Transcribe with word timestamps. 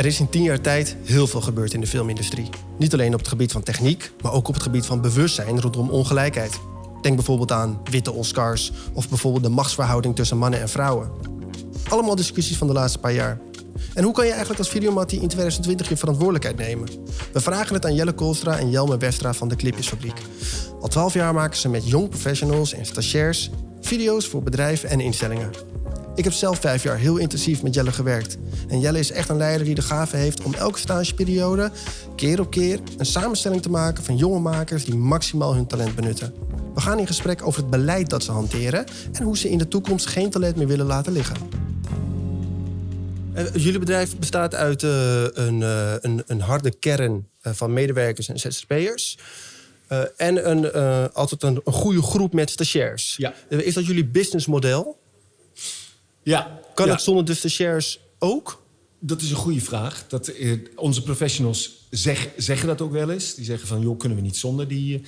Er 0.00 0.06
is 0.06 0.20
in 0.20 0.28
tien 0.28 0.42
jaar 0.42 0.60
tijd 0.60 0.96
heel 1.04 1.26
veel 1.26 1.40
gebeurd 1.40 1.72
in 1.72 1.80
de 1.80 1.86
filmindustrie. 1.86 2.48
Niet 2.78 2.92
alleen 2.92 3.12
op 3.12 3.18
het 3.18 3.28
gebied 3.28 3.52
van 3.52 3.62
techniek, 3.62 4.12
maar 4.22 4.32
ook 4.32 4.48
op 4.48 4.54
het 4.54 4.62
gebied 4.62 4.86
van 4.86 5.00
bewustzijn 5.00 5.60
rondom 5.60 5.90
ongelijkheid. 5.90 6.60
Denk 7.02 7.14
bijvoorbeeld 7.14 7.52
aan 7.52 7.80
witte 7.90 8.12
Oscars 8.12 8.72
of 8.92 9.08
bijvoorbeeld 9.08 9.42
de 9.42 9.50
machtsverhouding 9.50 10.16
tussen 10.16 10.38
mannen 10.38 10.60
en 10.60 10.68
vrouwen. 10.68 11.10
Allemaal 11.88 12.16
discussies 12.16 12.56
van 12.56 12.66
de 12.66 12.72
laatste 12.72 12.98
paar 12.98 13.12
jaar. 13.12 13.40
En 13.94 14.04
hoe 14.04 14.12
kan 14.12 14.24
je 14.24 14.30
eigenlijk 14.30 14.60
als 14.60 14.70
Videomattie 14.70 15.20
in 15.20 15.28
2020 15.28 15.88
je 15.88 15.96
verantwoordelijkheid 15.96 16.56
nemen? 16.56 16.88
We 17.32 17.40
vragen 17.40 17.74
het 17.74 17.84
aan 17.84 17.94
Jelle 17.94 18.12
Koolstra 18.12 18.58
en 18.58 18.70
Jelme 18.70 18.98
Westra 18.98 19.34
van 19.34 19.48
de 19.48 19.56
Clipjesfabriek. 19.56 20.22
Al 20.80 20.88
12 20.88 21.14
jaar 21.14 21.34
maken 21.34 21.58
ze 21.58 21.68
met 21.68 21.88
jong 21.88 22.08
professionals 22.08 22.72
en 22.72 22.86
stagiairs 22.86 23.50
video's 23.80 24.26
voor 24.26 24.42
bedrijven 24.42 24.88
en 24.88 25.00
instellingen. 25.00 25.50
Ik 26.20 26.26
heb 26.26 26.34
zelf 26.34 26.58
vijf 26.58 26.82
jaar 26.82 26.96
heel 26.96 27.16
intensief 27.16 27.62
met 27.62 27.74
Jelle 27.74 27.92
gewerkt. 27.92 28.36
En 28.68 28.80
Jelle 28.80 28.98
is 28.98 29.10
echt 29.10 29.28
een 29.28 29.36
leider 29.36 29.64
die 29.64 29.74
de 29.74 29.82
gave 29.82 30.16
heeft 30.16 30.42
om 30.42 30.54
elke 30.54 30.78
stageperiode, 30.78 31.70
keer 32.16 32.40
op 32.40 32.50
keer, 32.50 32.80
een 32.98 33.06
samenstelling 33.06 33.62
te 33.62 33.70
maken 33.70 34.04
van 34.04 34.16
jonge 34.16 34.38
makers 34.38 34.84
die 34.84 34.94
maximaal 34.94 35.54
hun 35.54 35.66
talent 35.66 35.94
benutten. 35.94 36.34
We 36.74 36.80
gaan 36.80 36.98
in 36.98 37.06
gesprek 37.06 37.46
over 37.46 37.60
het 37.60 37.70
beleid 37.70 38.10
dat 38.10 38.22
ze 38.22 38.32
hanteren 38.32 38.84
en 39.12 39.22
hoe 39.22 39.38
ze 39.38 39.50
in 39.50 39.58
de 39.58 39.68
toekomst 39.68 40.06
geen 40.06 40.30
talent 40.30 40.56
meer 40.56 40.66
willen 40.66 40.86
laten 40.86 41.12
liggen. 41.12 41.36
Uh, 43.36 43.54
jullie 43.54 43.78
bedrijf 43.78 44.16
bestaat 44.16 44.54
uit 44.54 44.82
uh, 44.82 45.22
een, 45.32 45.60
uh, 45.60 45.92
een, 46.00 46.22
een, 46.26 46.40
harde 46.40 46.70
kern 46.78 47.28
van 47.40 47.72
medewerkers 47.72 48.28
en 48.28 48.38
ZZP'ers. 48.38 49.18
en 50.16 50.50
een, 50.50 50.72
altijd 51.12 51.42
een, 51.42 51.60
een, 51.64 51.72
goede 51.72 52.02
groep 52.02 52.32
met 52.32 52.50
stagiairs. 52.50 53.14
Ja. 53.16 53.34
is 53.48 53.74
dat 53.74 53.86
jullie 53.86 54.06
businessmodel? 54.06 54.99
Ja. 56.22 56.60
Kan 56.74 56.86
ja. 56.86 56.92
het 56.92 57.02
zonder 57.02 57.24
de 57.24 57.34
stagiairs 57.34 58.00
ook? 58.18 58.62
Dat 58.98 59.20
is 59.20 59.30
een 59.30 59.36
goede 59.36 59.60
vraag. 59.60 60.06
Dat, 60.08 60.28
eh, 60.28 60.52
onze 60.74 61.02
professionals 61.02 61.86
zeg, 61.90 62.28
zeggen 62.36 62.68
dat 62.68 62.80
ook 62.80 62.92
wel 62.92 63.10
eens. 63.10 63.34
Die 63.34 63.44
zeggen 63.44 63.68
van, 63.68 63.80
joh, 63.80 63.98
kunnen 63.98 64.18
we 64.18 64.24
niet 64.24 64.36
zonder 64.36 64.68
die... 64.68 65.02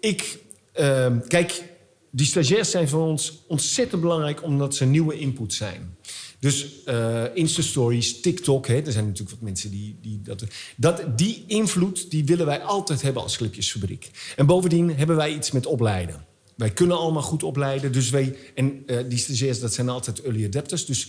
Ik, 0.00 0.38
uh, 0.80 1.06
kijk, 1.26 1.62
die 2.10 2.26
stagiairs 2.26 2.70
zijn 2.70 2.88
voor 2.88 3.06
ons 3.06 3.42
ontzettend 3.46 4.00
belangrijk... 4.00 4.42
omdat 4.42 4.74
ze 4.74 4.84
nieuwe 4.84 5.18
input 5.18 5.54
zijn. 5.54 5.96
Dus 6.40 6.66
uh, 6.86 7.24
Insta-stories, 7.34 8.20
TikTok, 8.20 8.66
hè, 8.66 8.74
er 8.74 8.92
zijn 8.92 9.04
natuurlijk 9.04 9.30
wat 9.30 9.40
mensen 9.40 9.70
die, 9.70 9.98
die 10.02 10.20
dat, 10.22 10.44
dat... 10.76 11.18
Die 11.18 11.44
invloed, 11.46 12.10
die 12.10 12.24
willen 12.24 12.46
wij 12.46 12.62
altijd 12.62 13.02
hebben 13.02 13.22
als 13.22 13.36
clipjesfabriek. 13.36 14.10
En 14.36 14.46
bovendien 14.46 14.96
hebben 14.96 15.16
wij 15.16 15.34
iets 15.34 15.50
met 15.50 15.66
opleiden. 15.66 16.25
Wij 16.56 16.70
kunnen 16.70 16.98
allemaal 16.98 17.22
goed 17.22 17.42
opleiden. 17.42 17.92
Dus 17.92 18.10
wij, 18.10 18.36
en 18.54 18.82
uh, 18.86 18.98
die 19.08 19.18
stagiairs, 19.18 19.60
dat 19.60 19.74
zijn 19.74 19.88
altijd 19.88 20.22
early 20.22 20.44
adapters. 20.44 20.86
Dus 20.86 21.08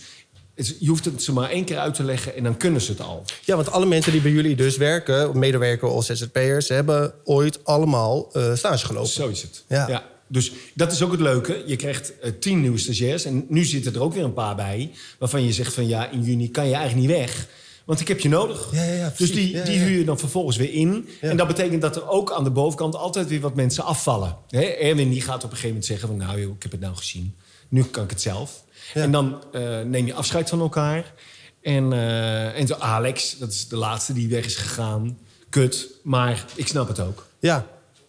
je 0.78 0.88
hoeft 0.88 1.04
het 1.04 1.22
ze 1.22 1.32
maar 1.32 1.50
één 1.50 1.64
keer 1.64 1.78
uit 1.78 1.94
te 1.94 2.04
leggen 2.04 2.36
en 2.36 2.42
dan 2.42 2.56
kunnen 2.56 2.80
ze 2.80 2.90
het 2.90 3.00
al. 3.00 3.24
Ja, 3.44 3.56
want 3.56 3.70
alle 3.70 3.86
mensen 3.86 4.12
die 4.12 4.20
bij 4.20 4.30
jullie 4.30 4.56
dus 4.56 4.76
werken, 4.76 5.38
medewerkers 5.38 5.92
of 5.92 6.04
ZZP'ers, 6.04 6.68
hebben 6.68 7.14
ooit 7.24 7.64
allemaal 7.64 8.30
uh, 8.36 8.54
stage 8.54 8.86
gelopen. 8.86 9.08
Zo 9.10 9.28
is 9.28 9.42
het. 9.42 9.64
Ja. 9.68 9.88
ja. 9.88 10.06
Dus 10.26 10.52
dat 10.74 10.92
is 10.92 11.02
ook 11.02 11.10
het 11.10 11.20
leuke. 11.20 11.62
Je 11.66 11.76
krijgt 11.76 12.12
uh, 12.24 12.30
tien 12.40 12.60
nieuwe 12.60 12.78
stagiairs 12.78 13.24
en 13.24 13.46
nu 13.48 13.64
zitten 13.64 13.94
er 13.94 14.02
ook 14.02 14.14
weer 14.14 14.24
een 14.24 14.32
paar 14.32 14.56
bij, 14.56 14.90
waarvan 15.18 15.44
je 15.44 15.52
zegt 15.52 15.74
van 15.74 15.88
ja, 15.88 16.10
in 16.10 16.22
juni 16.22 16.50
kan 16.50 16.68
je 16.68 16.74
eigenlijk 16.74 17.06
niet 17.06 17.18
weg. 17.18 17.48
Want 17.88 18.00
ik 18.00 18.08
heb 18.08 18.20
je 18.20 18.28
nodig. 18.28 18.68
Ja, 18.72 18.82
ja, 18.82 18.92
ja, 18.92 19.12
dus 19.16 19.32
die, 19.32 19.62
die 19.62 19.78
huur 19.78 19.98
je 19.98 20.04
dan 20.04 20.18
vervolgens 20.18 20.56
weer 20.56 20.72
in. 20.72 21.08
En 21.20 21.36
dat 21.36 21.46
betekent 21.46 21.82
dat 21.82 21.96
er 21.96 22.08
ook 22.08 22.32
aan 22.32 22.44
de 22.44 22.50
bovenkant 22.50 22.94
altijd 22.94 23.28
weer 23.28 23.40
wat 23.40 23.54
mensen 23.54 23.84
afvallen. 23.84 24.36
He, 24.48 24.60
Erwin 24.60 25.10
die 25.10 25.20
gaat 25.20 25.36
op 25.36 25.42
een 25.42 25.48
gegeven 25.48 25.68
moment 25.68 25.84
zeggen 25.84 26.08
van... 26.08 26.16
nou 26.16 26.40
joh, 26.40 26.54
ik 26.54 26.62
heb 26.62 26.72
het 26.72 26.80
nou 26.80 26.96
gezien. 26.96 27.34
Nu 27.68 27.84
kan 27.84 28.04
ik 28.04 28.10
het 28.10 28.20
zelf. 28.20 28.64
En 28.94 29.12
dan 29.12 29.42
uh, 29.52 29.80
neem 29.80 30.06
je 30.06 30.14
afscheid 30.14 30.48
van 30.48 30.60
elkaar. 30.60 31.14
En, 31.62 31.92
uh, 31.92 32.58
en 32.58 32.66
zo 32.66 32.74
Alex, 32.74 33.38
dat 33.38 33.52
is 33.52 33.68
de 33.68 33.76
laatste 33.76 34.12
die 34.12 34.28
weg 34.28 34.44
is 34.44 34.56
gegaan. 34.56 35.18
Kut, 35.48 35.86
maar 36.02 36.44
ik 36.54 36.68
snap 36.68 36.88
het 36.88 37.00
ook. 37.00 37.26
Ja. 37.38 37.66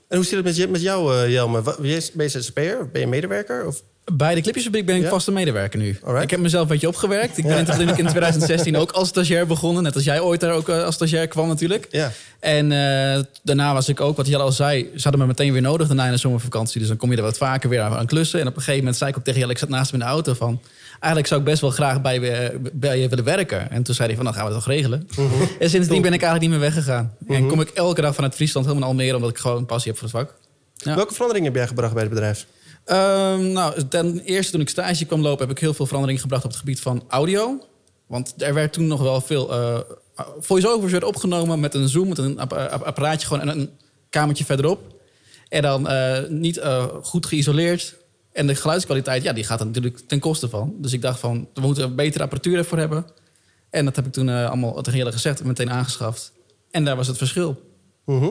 En 0.08 0.16
hoe 0.16 0.26
zit 0.26 0.36
het 0.36 0.46
met, 0.46 0.56
je, 0.56 0.68
met 0.68 0.82
jou, 0.82 1.14
uh, 1.16 1.32
Jelme? 1.32 1.62
Ben 2.14 2.30
je 2.30 2.30
ZZP'er? 2.30 2.90
Ben 2.92 3.02
je 3.02 3.08
medewerker? 3.08 3.66
Of? 3.66 3.84
Bij 4.14 4.36
de 4.36 4.42
Clipjesfabriek 4.42 4.86
ben 4.86 4.96
ik 4.96 5.02
Ja? 5.02 5.10
vaste 5.10 5.32
medewerker 5.32 5.80
nu. 5.80 5.98
Alright. 6.04 6.24
Ik 6.24 6.30
heb 6.30 6.40
mezelf 6.40 6.62
een 6.64 6.68
beetje 6.70 6.88
opgewerkt. 6.88 7.38
Ik 7.38 7.44
ben 7.48 7.58
in, 7.80 7.98
in 7.98 8.08
2016 8.08 8.78
ook 8.78 8.92
als 8.92 9.08
stagiair 9.08 9.48
begonnen. 9.48 9.84
Net 9.84 9.96
als 9.96 10.04
jij 10.04 10.20
ooit 10.22 10.40
daar 10.40 10.54
ook 10.54 10.70
eh, 10.70 10.84
als 10.84 10.96
stagiair 10.96 11.28
kwam 11.28 11.48
natuurlijk. 11.48 11.88
Ja. 11.92 12.12
En 12.40 12.72
eh, 12.72 13.20
daarna 13.44 13.74
was 13.74 13.90
ik 13.90 14.02
ook, 14.02 14.18
wat 14.18 14.28
Jelle 14.28 14.44
al 14.44 14.52
zei... 14.52 14.84
ze 14.96 15.02
hadden 15.02 15.22
me 15.22 15.28
meteen 15.28 15.52
weer 15.54 15.62
nodig 15.62 15.88
daarna 15.88 16.06
in 16.06 16.12
de 16.12 16.18
zomervakantie. 16.18 16.80
Dus 16.80 16.88
dan 16.88 16.98
kom 16.98 17.12
je 17.12 17.18
er 17.18 17.24
wat 17.24 17.38
vaker 17.38 17.70
weer 17.70 17.82
aan, 17.82 18.06
klussen. 18.06 18.40
En 18.40 18.48
op 18.48 18.52
een 18.54 18.60
gegeven 18.60 18.80
moment 18.80 18.98
zei 18.98 19.10
ik 19.12 19.18
ook 19.18 19.24
tegen 19.24 19.40
Jelle... 19.40 19.52
ik 19.52 19.58
zat 19.60 19.70
naast 19.70 19.92
hem 19.92 20.00
in 20.00 20.06
de 20.06 20.12
auto 20.12 20.34
van... 20.34 20.62
eigenlijk 20.92 21.28
zou 21.28 21.40
ik 21.40 21.46
best 21.46 21.62
wel 21.62 21.70
graag 21.70 22.02
bij, 22.02 22.20
je- 22.20 22.60
bij 22.74 23.00
je 23.00 23.08
willen 23.10 23.26
werken. 23.26 23.72
En 23.72 23.84
toen 23.84 23.96
zei 23.96 24.08
hij 24.08 24.16
van, 24.16 24.26
dan 24.26 24.34
gaan 24.34 24.46
we 24.46 24.52
het 24.54 24.64
toch 24.64 24.74
regelen. 24.74 25.08
En 25.60 25.70
sindsdien 25.70 26.02
ben 26.02 26.14
ik 26.14 26.22
eigenlijk 26.22 26.42
niet 26.42 26.50
meer 26.50 26.70
weggegaan. 26.72 27.14
En 27.28 27.48
kom 27.48 27.62
ik 27.62 27.70
elke 27.70 28.02
dag 28.02 28.16
vanuit 28.16 28.36
Friesland 28.36 28.66
helemaal 28.66 28.90
naar 28.90 28.98
Almere... 29.00 29.16
omdat 29.18 29.30
ik 29.32 29.38
gewoon 29.38 29.66
passie 29.66 29.92
heb 29.92 30.00
voor 30.02 30.10
het 30.10 30.18
vak. 30.18 30.34
Ja. 30.76 30.96
Welke 30.96 31.14
veranderingen 31.14 31.48
heb 31.48 31.58
jij 31.58 31.68
gebracht 31.68 31.94
bij 31.94 32.02
het 32.04 32.12
bedrijf? 32.12 32.46
Ehm, 32.90 33.52
nou, 33.52 33.88
ten 33.88 34.20
eerste 34.20 34.52
toen 34.52 34.62
ik 34.62 34.70
stage 34.70 35.06
kwam 35.06 35.22
lopen... 35.22 35.48
heb 35.48 35.56
ik 35.56 35.62
heel 35.62 35.74
veel 35.74 35.86
veranderingen 35.86 36.22
gebracht 36.22 36.44
op 36.44 36.50
het 36.50 36.60
gebied 36.60 36.80
van 36.80 37.04
audio. 37.08 37.60
Want 38.08 38.34
er 38.38 38.54
werd 38.54 38.74
toen 38.74 38.88
nog 38.88 39.02
wel 39.02 39.22
veel... 39.22 39.52
eh 39.52 39.80
voice-overs 40.40 40.92
werden 40.92 41.10
opgenomen 41.10 41.60
met 41.60 41.74
een 41.74 41.90
zoom, 41.90 42.08
met 42.08 42.18
een 42.18 42.40
app- 42.40 42.82
apparaatje... 42.84 43.28
gewoon 43.28 43.50
en 43.50 43.60
een 43.60 43.70
kamertje 44.10 44.46
verderop. 44.46 44.96
En 45.50 45.62
dan 45.62 45.88
eh, 45.88 46.28
niet 46.30 46.58
eh, 46.58 46.86
goed 47.02 47.26
geïsoleerd. 47.26 47.96
En 48.32 48.48
de 48.48 48.56
geluidskwaliteit, 48.56 49.24
ja, 49.24 49.34
die 49.34 49.44
gaat 49.44 49.60
er 49.60 49.66
natuurlijk 49.66 50.00
ten 50.08 50.20
koste 50.20 50.50
van. 50.50 50.76
Dus 50.78 50.94
ik 50.94 51.02
dacht 51.02 51.20
van, 51.20 51.48
we 51.54 51.62
moeten 51.62 51.84
een 51.84 51.96
betere 51.96 52.24
apparatuur 52.24 52.58
ervoor 52.58 52.78
hebben. 52.78 53.06
En 53.70 53.86
dat 53.86 53.96
heb 53.96 54.06
ik 54.06 54.12
toen 54.12 54.30
eh, 54.30 54.48
allemaal 54.48 54.82
tegen 54.82 55.00
Jelle 55.00 55.12
gezegd 55.12 55.40
en 55.40 55.48
meteen 55.48 55.72
aangeschaft. 55.72 56.32
En 56.72 56.86
daar 56.86 56.96
was 56.96 57.08
het 57.08 57.18
verschil. 57.18 57.62
Mhm. 58.06 58.30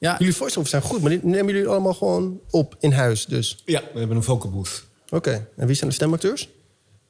Ja, 0.00 0.16
Jullie 0.18 0.34
voice-overs 0.34 0.70
zijn 0.70 0.82
goed, 0.82 1.00
maar 1.00 1.10
die 1.10 1.20
nemen 1.22 1.52
jullie 1.54 1.68
allemaal 1.68 1.94
gewoon 1.94 2.40
op 2.50 2.76
in 2.80 2.92
huis 2.92 3.26
dus? 3.26 3.62
Ja, 3.64 3.82
we 3.92 3.98
hebben 3.98 4.16
een 4.16 4.22
vocal 4.22 4.50
booth. 4.50 4.84
Oké. 5.10 5.48
En 5.56 5.66
wie 5.66 5.76
zijn 5.76 5.88
de 5.90 5.96
stemacteurs? 5.96 6.48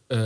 Eh. 0.06 0.20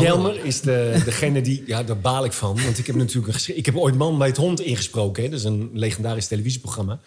Jelmer 0.00 0.44
is 0.44 0.60
de, 0.60 1.00
degene 1.04 1.40
die... 1.40 1.62
Ja, 1.66 1.82
daar 1.82 1.98
baal 1.98 2.24
ik 2.24 2.32
van. 2.32 2.62
Want 2.62 2.78
ik 2.78 2.86
heb 2.86 2.96
natuurlijk 2.96 3.26
een 3.26 3.32
geschri- 3.32 3.54
Ik 3.54 3.66
heb 3.66 3.76
ooit 3.76 3.94
Man 3.94 4.18
bij 4.18 4.26
het 4.28 4.36
Hond 4.36 4.60
ingesproken. 4.60 5.22
Hè? 5.22 5.28
Dat 5.28 5.38
is 5.38 5.44
een 5.44 5.70
legendarisch 5.72 6.26
televisieprogramma. 6.26 7.00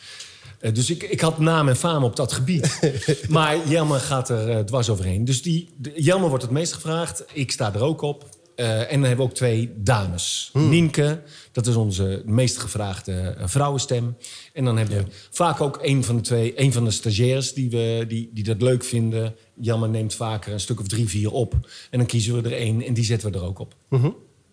Eh, 0.59 0.73
dus 0.73 0.89
ik, 0.89 1.03
ik 1.03 1.19
had 1.21 1.39
naam 1.39 1.67
en 1.69 1.75
faam 1.75 2.03
op 2.03 2.15
dat 2.15 2.31
gebied. 2.33 2.79
maar 3.29 3.67
Jelmer 3.67 3.99
gaat 3.99 4.29
er 4.29 4.49
eh, 4.49 4.59
dwars 4.59 4.89
overheen. 4.89 5.25
Dus 5.25 5.41
die, 5.41 5.69
de- 5.77 5.93
Jelmer 5.95 6.29
wordt 6.29 6.43
het 6.43 6.53
meest 6.53 6.73
gevraagd. 6.73 7.23
Ik 7.33 7.51
sta 7.51 7.73
er 7.73 7.81
ook 7.81 8.01
op. 8.01 8.29
Eh, 8.55 8.79
en 8.79 8.87
dan 8.89 9.03
hebben 9.03 9.25
we 9.25 9.31
ook 9.31 9.37
twee 9.37 9.73
dames. 9.75 10.49
Nienke, 10.53 11.21
dat 11.51 11.67
is 11.67 11.75
onze 11.75 12.21
meest 12.25 12.57
gevraagde 12.57 13.13
eh, 13.13 13.47
vrouwenstem. 13.47 14.17
En 14.53 14.65
dan 14.65 14.77
hebben 14.77 14.97
we 14.97 15.05
vaak 15.29 15.61
ook 15.61 15.79
een 15.81 16.03
van 16.03 16.15
de 16.15 16.21
twee, 16.21 16.59
een 16.59 16.73
van 16.73 16.85
de 16.85 16.91
stagiaires 16.91 17.53
die, 17.53 17.69
we, 17.69 18.05
die, 18.07 18.29
die 18.33 18.43
dat 18.43 18.61
leuk 18.61 18.83
vinden. 18.83 19.35
Jelmer 19.55 19.89
neemt 19.89 20.15
vaker 20.15 20.53
een 20.53 20.59
stuk 20.59 20.79
of 20.79 20.87
drie, 20.87 21.09
vier 21.09 21.31
op. 21.31 21.53
En 21.89 21.97
dan 21.97 22.07
kiezen 22.07 22.41
we 22.41 22.49
er 22.49 22.57
één 22.57 22.81
en 22.81 22.93
die 22.93 23.03
zetten 23.03 23.31
we 23.31 23.37
er 23.37 23.43
ook 23.43 23.59
op. 23.59 23.75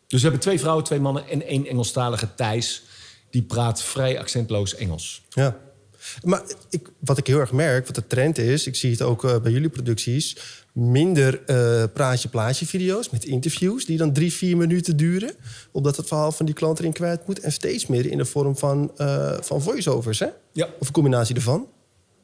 Dus 0.06 0.20
we 0.20 0.26
hebben 0.26 0.40
twee 0.40 0.60
vrouwen, 0.60 0.84
twee 0.84 1.00
mannen 1.00 1.28
en 1.28 1.46
één 1.46 1.66
Engelstalige 1.66 2.34
Thijs. 2.34 2.82
Die 3.30 3.42
praat 3.42 3.82
vrij 3.82 4.18
accentloos 4.18 4.74
Engels. 4.74 5.22
Ja. 5.28 5.58
Maar 6.22 6.42
ik, 6.70 6.90
wat 6.98 7.18
ik 7.18 7.26
heel 7.26 7.38
erg 7.38 7.52
merk, 7.52 7.86
wat 7.86 7.94
de 7.94 8.06
trend 8.06 8.38
is... 8.38 8.66
ik 8.66 8.76
zie 8.76 8.90
het 8.90 9.02
ook 9.02 9.24
eh, 9.24 9.40
bij 9.40 9.52
jullie 9.52 9.68
producties... 9.68 10.36
minder 10.72 11.42
eh, 11.46 11.84
praatje-plaatje 11.92 12.66
video's 12.66 13.10
met 13.10 13.24
interviews... 13.24 13.84
die 13.84 13.96
dan 13.96 14.12
drie, 14.12 14.32
vier 14.32 14.56
minuten 14.56 14.96
duren... 14.96 15.34
omdat 15.72 15.96
het 15.96 16.06
verhaal 16.06 16.32
van 16.32 16.46
die 16.46 16.54
klant 16.54 16.78
erin 16.78 16.92
kwijt 16.92 17.26
moet... 17.26 17.40
en 17.40 17.52
steeds 17.52 17.86
meer 17.86 18.06
in 18.06 18.18
de 18.18 18.24
vorm 18.24 18.56
van, 18.56 18.92
eh, 18.96 19.36
van 19.40 19.62
voice-overs, 19.62 20.18
hè? 20.18 20.28
Ja. 20.52 20.68
Of 20.78 20.86
een 20.86 20.92
combinatie 20.92 21.34
ervan. 21.34 21.68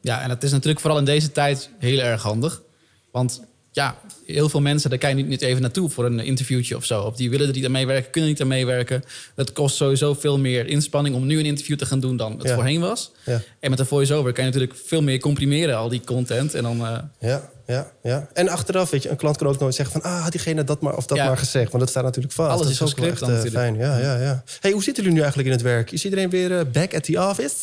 Ja, 0.01 0.23
en 0.23 0.29
dat 0.29 0.43
is 0.43 0.51
natuurlijk 0.51 0.81
vooral 0.81 0.99
in 0.99 1.05
deze 1.05 1.33
tijd 1.33 1.71
heel 1.79 1.99
erg 1.99 2.23
handig. 2.23 2.62
Want 3.11 3.43
ja, 3.76 3.97
heel 4.26 4.48
veel 4.48 4.60
mensen, 4.60 4.91
daar 4.91 4.98
kan 4.98 5.09
je 5.10 5.16
niet, 5.16 5.26
niet 5.28 5.42
even 5.42 5.62
naartoe 5.62 5.91
voor 5.91 6.04
een 6.04 6.20
interviewtje 6.20 6.76
of 6.76 6.84
zo. 6.84 7.02
Of 7.02 7.17
die 7.17 7.31
willen 7.31 7.46
er 7.49 7.52
niet 7.55 7.64
aan 7.64 7.70
meewerken, 7.70 8.11
kunnen 8.11 8.31
niet 8.31 8.40
aan 8.40 8.46
meewerken. 8.46 9.05
Het 9.34 9.52
kost 9.52 9.76
sowieso 9.76 10.14
veel 10.14 10.38
meer 10.38 10.67
inspanning 10.67 11.14
om 11.14 11.26
nu 11.26 11.38
een 11.38 11.44
interview 11.44 11.76
te 11.78 11.87
gaan 11.87 12.00
doen 12.00 12.17
dan 12.17 12.32
het 12.38 12.46
Ja. 12.49 12.55
voorheen 12.55 12.81
was. 12.81 13.12
Ja. 13.25 13.40
En 13.61 13.70
met 13.70 13.78
een 13.78 13.87
voice-over 13.87 14.32
kan 14.32 14.44
je 14.44 14.50
natuurlijk 14.50 14.78
veel 14.84 15.02
meer 15.02 15.19
comprimeren, 15.19 15.76
al 15.76 15.88
die 15.88 16.00
content. 16.05 16.55
En 16.55 16.62
dan, 16.62 16.87
eh, 16.87 16.99
Ja, 17.20 17.50
ja, 17.67 17.90
ja. 18.02 18.28
En 18.32 18.49
achteraf, 18.49 18.90
weet 18.90 19.02
je, 19.02 19.08
een 19.08 19.17
klant 19.17 19.37
kan 19.37 19.46
ook 19.46 19.58
nooit 19.58 19.75
zeggen 19.75 20.00
van... 20.00 20.11
ah, 20.11 20.22
had 20.22 20.32
diegene 20.32 20.64
dat 20.64 20.81
maar 20.81 20.96
of 20.96 21.06
dat 21.06 21.17
Ja. 21.19 21.26
maar 21.26 21.38
gezegd. 21.38 21.67
Want 21.70 21.79
dat 21.81 21.88
staat 21.88 22.05
natuurlijk 22.05 22.34
vast. 22.34 22.50
Alles 22.50 22.62
dat 22.62 22.70
is 22.72 22.82
ook 22.82 22.88
gescript 22.88 23.20
wel 23.20 23.29
dan 23.29 23.38
echt, 23.38 23.46
eh, 23.46 23.52
natuurlijk. 23.52 23.79
fijn. 23.88 24.02
Ja, 24.02 24.12
ja, 24.14 24.22
ja. 24.22 24.43
Hey, 24.61 24.70
hoe 24.70 24.82
zitten 24.82 25.02
jullie 25.02 25.19
nu 25.19 25.25
eigenlijk 25.25 25.49
in 25.52 25.55
het 25.55 25.64
werk? 25.64 25.90
Is 25.93 26.05
iedereen 26.05 26.31
weer 26.31 26.58
eh, 26.58 26.64
back 26.72 26.94
at 26.94 27.05
the 27.05 27.20
office? 27.29 27.55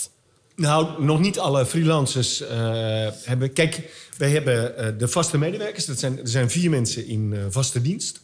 Nou, 0.56 1.04
nog 1.04 1.20
niet 1.20 1.40
alle 1.40 1.66
freelancers 1.66 2.42
eh, 2.42 3.08
hebben... 3.24 3.54
Kijk, 3.54 3.92
wij 4.18 4.30
hebben 4.30 4.78
eh, 4.78 4.88
de 4.98 5.08
vaste 5.08 5.38
medewerkers. 5.38 5.86
Dat 5.86 6.00
zijn, 6.00 6.20
er 6.20 6.28
zijn 6.28 6.50
vier 6.50 6.70
mensen 6.70 7.08
in 7.08 7.34
eh, 7.34 7.40
vaste 7.50 7.82
dienst. 7.82 8.22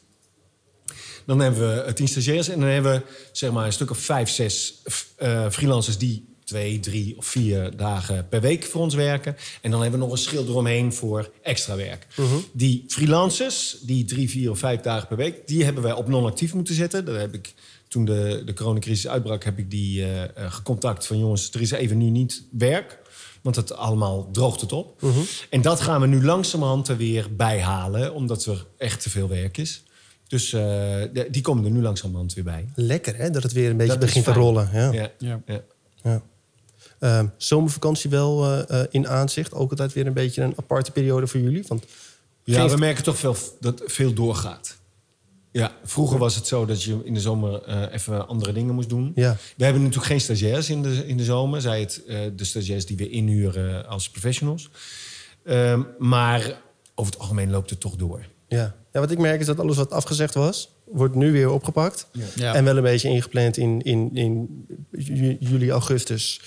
Dan 1.25 1.39
hebben 1.39 1.85
we 1.85 1.93
tien 1.93 2.07
stagiairs. 2.07 2.49
En 2.49 2.59
dan 2.59 2.69
hebben 2.69 2.91
we 2.91 3.01
zeg 3.31 3.51
maar, 3.51 3.65
een 3.65 3.73
stuk 3.73 3.89
of 3.89 3.97
vijf, 3.97 4.29
zes 4.29 4.81
freelancers... 5.49 5.97
die 5.97 6.27
twee, 6.43 6.79
drie 6.79 7.17
of 7.17 7.25
vier 7.25 7.77
dagen 7.77 8.27
per 8.29 8.41
week 8.41 8.63
voor 8.63 8.81
ons 8.81 8.95
werken. 8.95 9.35
En 9.61 9.71
dan 9.71 9.81
hebben 9.81 9.99
we 9.99 10.05
nog 10.05 10.15
een 10.15 10.21
schild 10.21 10.47
eromheen 10.47 10.93
voor 10.93 11.31
extra 11.41 11.75
werk. 11.75 12.07
Die 12.51 12.83
freelancers, 12.87 13.77
die 13.81 14.05
drie, 14.05 14.29
vier 14.29 14.51
of 14.51 14.59
vijf 14.59 14.81
dagen 14.81 15.07
per 15.07 15.17
week... 15.17 15.47
die 15.47 15.63
hebben 15.63 15.83
wij 15.83 15.93
op 15.93 16.07
non-actief 16.07 16.53
moeten 16.53 16.75
zetten. 16.75 17.05
Daar 17.05 17.19
heb 17.19 17.33
ik 17.33 17.53
toen 17.89 18.05
de, 18.05 18.41
de 18.45 18.53
coronacrisis 18.53 19.07
uitbrak, 19.07 19.43
heb 19.43 19.57
ik 19.57 19.71
die 19.71 20.01
eh, 20.03 20.23
eh, 20.23 20.29
gecontact 20.51 21.05
van 21.07 21.19
jongens, 21.19 21.51
er 21.53 21.61
is 21.61 21.71
even 21.71 21.97
nu 21.97 22.09
niet 22.09 22.43
werk. 22.51 22.97
Want 23.41 23.55
het 23.55 23.73
allemaal 23.75 24.29
droogt 24.31 24.61
het 24.61 24.71
op. 24.73 25.01
En 25.49 25.61
dat 25.61 25.81
gaan 25.81 26.01
we 26.01 26.07
nu 26.07 26.23
langzamerhand 26.25 26.87
er 26.87 26.97
weer 26.97 27.35
bijhalen, 27.35 28.13
omdat 28.13 28.45
er 28.45 28.65
echt 28.77 29.01
te 29.01 29.09
veel 29.09 29.27
werk 29.27 29.57
is. 29.57 29.83
Dus 30.27 30.53
eh, 30.53 30.59
de- 31.13 31.27
die 31.31 31.41
komen 31.41 31.65
er 31.65 31.71
nu 31.71 31.81
langzamerhand 31.81 32.33
weer 32.33 32.43
bij. 32.43 32.65
Lekker 32.75 33.15
hè, 33.17 33.29
dat 33.29 33.43
het 33.43 33.51
weer 33.51 33.69
een 33.69 33.77
beetje 33.77 33.91
Dat 33.91 34.01
begint 34.05 34.25
te 34.25 34.33
rollen. 34.33 34.69
Ja. 34.73 34.91
Ja. 34.91 35.11
Ja. 35.17 35.41
Ja. 35.45 35.61
Ja. 36.03 36.21
Ehm, 36.99 37.25
zomervakantie 37.37 38.09
wel 38.09 38.65
in 38.89 39.07
aanzicht. 39.07 39.53
Ook 39.53 39.69
altijd 39.69 39.93
weer 39.93 40.07
een 40.07 40.13
beetje 40.13 40.41
een 40.41 40.53
aparte 40.55 40.91
periode 40.91 41.27
voor 41.27 41.39
jullie. 41.39 41.63
Want 41.67 41.85
Ja, 42.43 42.61
Geeft- 42.61 42.73
we 42.73 42.79
merken 42.79 43.03
toch 43.03 43.17
veel 43.17 43.35
dat 43.59 43.81
veel 43.85 44.13
doorgaat. 44.13 44.77
Ja, 45.51 45.71
vroeger 45.83 46.17
was 46.19 46.35
het 46.35 46.47
zo 46.47 46.65
dat 46.65 46.83
je 46.83 47.01
in 47.03 47.13
de 47.13 47.19
zomer 47.19 47.61
eh, 47.63 47.93
even 47.93 48.27
andere 48.27 48.53
dingen 48.53 48.73
moest 48.75 48.89
doen. 48.89 49.11
ja, 49.15 49.37
We 49.57 49.63
hebben 49.63 49.81
natuurlijk 49.81 50.09
geen 50.09 50.21
stagiairs 50.21 50.69
in 50.69 50.81
de, 50.81 51.07
in 51.07 51.17
de 51.17 51.23
zomer. 51.23 51.61
Zij 51.61 51.79
het 51.79 52.03
eh, 52.07 52.19
de 52.35 52.43
stagiairs 52.45 52.85
die 52.85 52.97
we 52.97 53.09
inhuren 53.09 53.87
als 53.87 54.09
professionals. 54.09 54.69
Ehm, 55.45 55.81
maar 55.97 56.61
over 56.95 57.11
het 57.11 57.21
algemeen 57.21 57.49
loopt 57.49 57.69
het 57.69 57.79
toch 57.79 57.95
door. 57.95 58.25
ja. 58.47 58.75
ja, 58.93 58.99
wat 58.99 59.11
ik 59.11 59.17
merk 59.17 59.39
is 59.39 59.45
dat 59.45 59.59
alles 59.59 59.75
wat 59.77 59.91
afgezegd 59.91 60.33
was, 60.33 60.69
wordt 60.85 61.15
nu 61.15 61.31
weer 61.31 61.49
opgepakt. 61.51 62.07
Ja. 62.35 62.53
En 62.55 62.63
wel 62.63 62.77
een 62.77 62.83
beetje 62.83 63.09
ingepland 63.09 63.57
in, 63.57 63.81
in, 63.81 64.09
in 64.15 64.65
ju- 64.91 65.37
juli, 65.39 65.71
augustus 65.71 66.41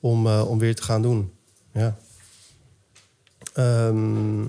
om, 0.00 0.26
eh, 0.26 0.44
om 0.50 0.58
weer 0.58 0.74
te 0.74 0.82
gaan 0.82 1.02
doen. 1.02 1.32
Ja. 1.72 1.96
Ehm, 3.52 4.42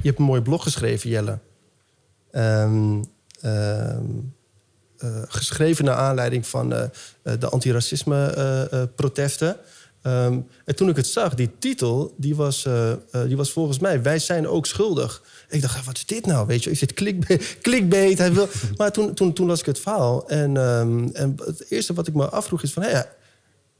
je 0.00 0.08
hebt 0.08 0.18
een 0.18 0.24
mooie 0.24 0.42
blog 0.42 0.62
geschreven, 0.62 1.10
Jelle. 1.10 1.38
Ehm, 2.30 3.02
ehm, 3.40 4.04
eh, 4.98 5.22
geschreven 5.28 5.84
naar 5.84 5.94
aanleiding 5.94 6.46
van 6.46 6.72
eh, 6.72 6.88
de 7.38 7.48
antiracisme-protesten. 7.48 9.56
Ehm, 10.02 10.38
en 10.64 10.76
toen 10.76 10.88
ik 10.88 10.96
het 10.96 11.06
zag, 11.06 11.34
die 11.34 11.50
titel, 11.58 12.14
die 12.16 12.36
was, 12.36 12.68
die 13.26 13.36
was 13.36 13.52
volgens 13.52 13.78
mij... 13.78 14.02
Wij 14.02 14.18
zijn 14.18 14.48
ook 14.48 14.66
schuldig. 14.66 15.22
Ik 15.48 15.62
dacht, 15.62 15.84
wat 15.84 15.96
is 15.96 16.06
dit 16.06 16.26
nou? 16.26 16.46
Weet 16.46 16.64
je, 16.64 16.70
is 16.70 16.78
dit 16.78 16.94
clickbait? 16.94 17.56
clickbait? 17.62 18.18
Hij 18.18 18.32
wil... 18.32 18.48
Maar 18.76 18.92
toen, 18.92 19.14
toen, 19.14 19.32
toen 19.32 19.46
las 19.46 19.60
ik 19.60 19.66
het 19.66 19.78
verhaal. 19.78 20.28
En, 20.28 20.56
en 21.14 21.34
het 21.44 21.70
eerste 21.70 21.94
wat 21.94 22.06
ik 22.06 22.14
me 22.14 22.28
afvroeg 22.28 22.62
is 22.62 22.72
van... 22.72 22.82
Hé, 22.82 23.00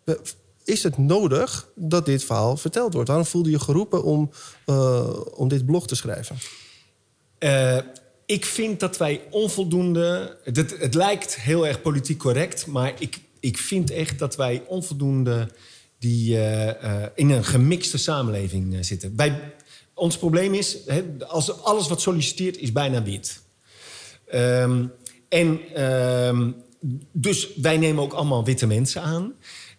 we- 0.05 0.21
is 0.65 0.83
het 0.83 0.99
nodig 0.99 1.69
dat 1.75 2.07
dit 2.07 2.25
verhaal 2.25 2.57
verteld 2.57 2.93
wordt? 2.93 3.09
Waarom 3.09 3.27
voelde 3.27 3.51
je 3.51 3.61
geroepen 3.61 4.05
om, 4.05 4.31
eh, 4.67 5.21
om 5.35 5.49
dit 5.49 5.67
blog 5.67 5.87
te 5.87 5.95
schrijven? 5.95 6.37
Eh, 7.39 7.79
ik 8.27 8.45
vind 8.45 8.81
dat 8.81 8.97
wij 8.97 9.21
onvoldoende. 9.31 10.39
Het, 10.45 10.79
het 10.79 10.95
lijkt 10.95 11.37
heel 11.37 11.67
erg 11.67 11.83
politiek 11.83 12.19
correct, 12.19 12.67
maar 12.67 12.93
ik, 12.99 13.21
ik 13.41 13.59
vind 13.59 13.91
echt 13.91 14.19
dat 14.19 14.37
wij 14.37 14.63
onvoldoende 14.67 15.49
die, 15.99 16.39
eh, 16.39 17.07
in 17.15 17.31
een 17.31 17.45
gemixte 17.45 17.99
samenleving 17.99 18.85
zitten. 18.85 19.17
Ons 19.95 20.19
probleem 20.19 20.55
is, 20.55 20.79
als 21.27 21.63
alles 21.63 21.89
wat 21.89 22.01
solliciteert 22.01 22.57
is 22.57 22.73
bijna 22.73 23.03
wit. 23.03 23.43
Ehm, 24.27 24.87
en 25.29 25.61
ehm, 25.75 26.51
dus 27.13 27.55
wij 27.57 27.77
nemen 27.77 28.03
ook 28.03 28.13
allemaal 28.13 28.45
witte 28.45 28.67
mensen 28.67 29.03
aan. 29.03 29.33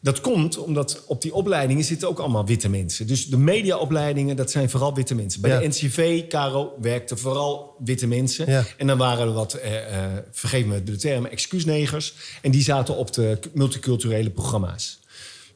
Dat 0.04 0.22
komt 0.22 0.58
omdat 0.58 1.04
op 1.08 1.22
die 1.22 1.34
opleidingen 1.34 1.84
zitten 1.84 2.08
ook 2.08 2.20
allemaal 2.20 2.46
witte 2.46 2.70
mensen. 2.70 3.08
Dus 3.08 3.28
de 3.28 3.38
mediaopleidingen, 3.38 4.36
dat 4.36 4.52
zijn 4.52 4.70
vooral 4.70 4.94
witte 4.96 5.16
mensen. 5.16 5.42
Bij 5.42 5.52
Ja. 5.52 5.60
de 5.60 5.68
NCV, 5.68 6.28
Caro, 6.28 6.74
werkten 6.82 7.18
vooral 7.18 7.76
witte 7.80 8.08
mensen. 8.08 8.50
Ja. 8.52 8.66
En 8.78 8.88
dan 8.88 8.98
waren 8.98 9.28
er 9.28 9.34
wat, 9.34 9.54
eh, 9.54 10.04
eh, 10.06 10.12
vergeef 10.32 10.66
me 10.66 10.84
de 10.84 10.96
term, 10.96 11.26
excuusnegers. 11.26 12.14
En 12.42 12.52
die 12.52 12.64
zaten 12.64 12.96
op 12.96 13.14
de 13.14 13.40
multiculturele 13.54 14.30
programma's. 14.30 15.00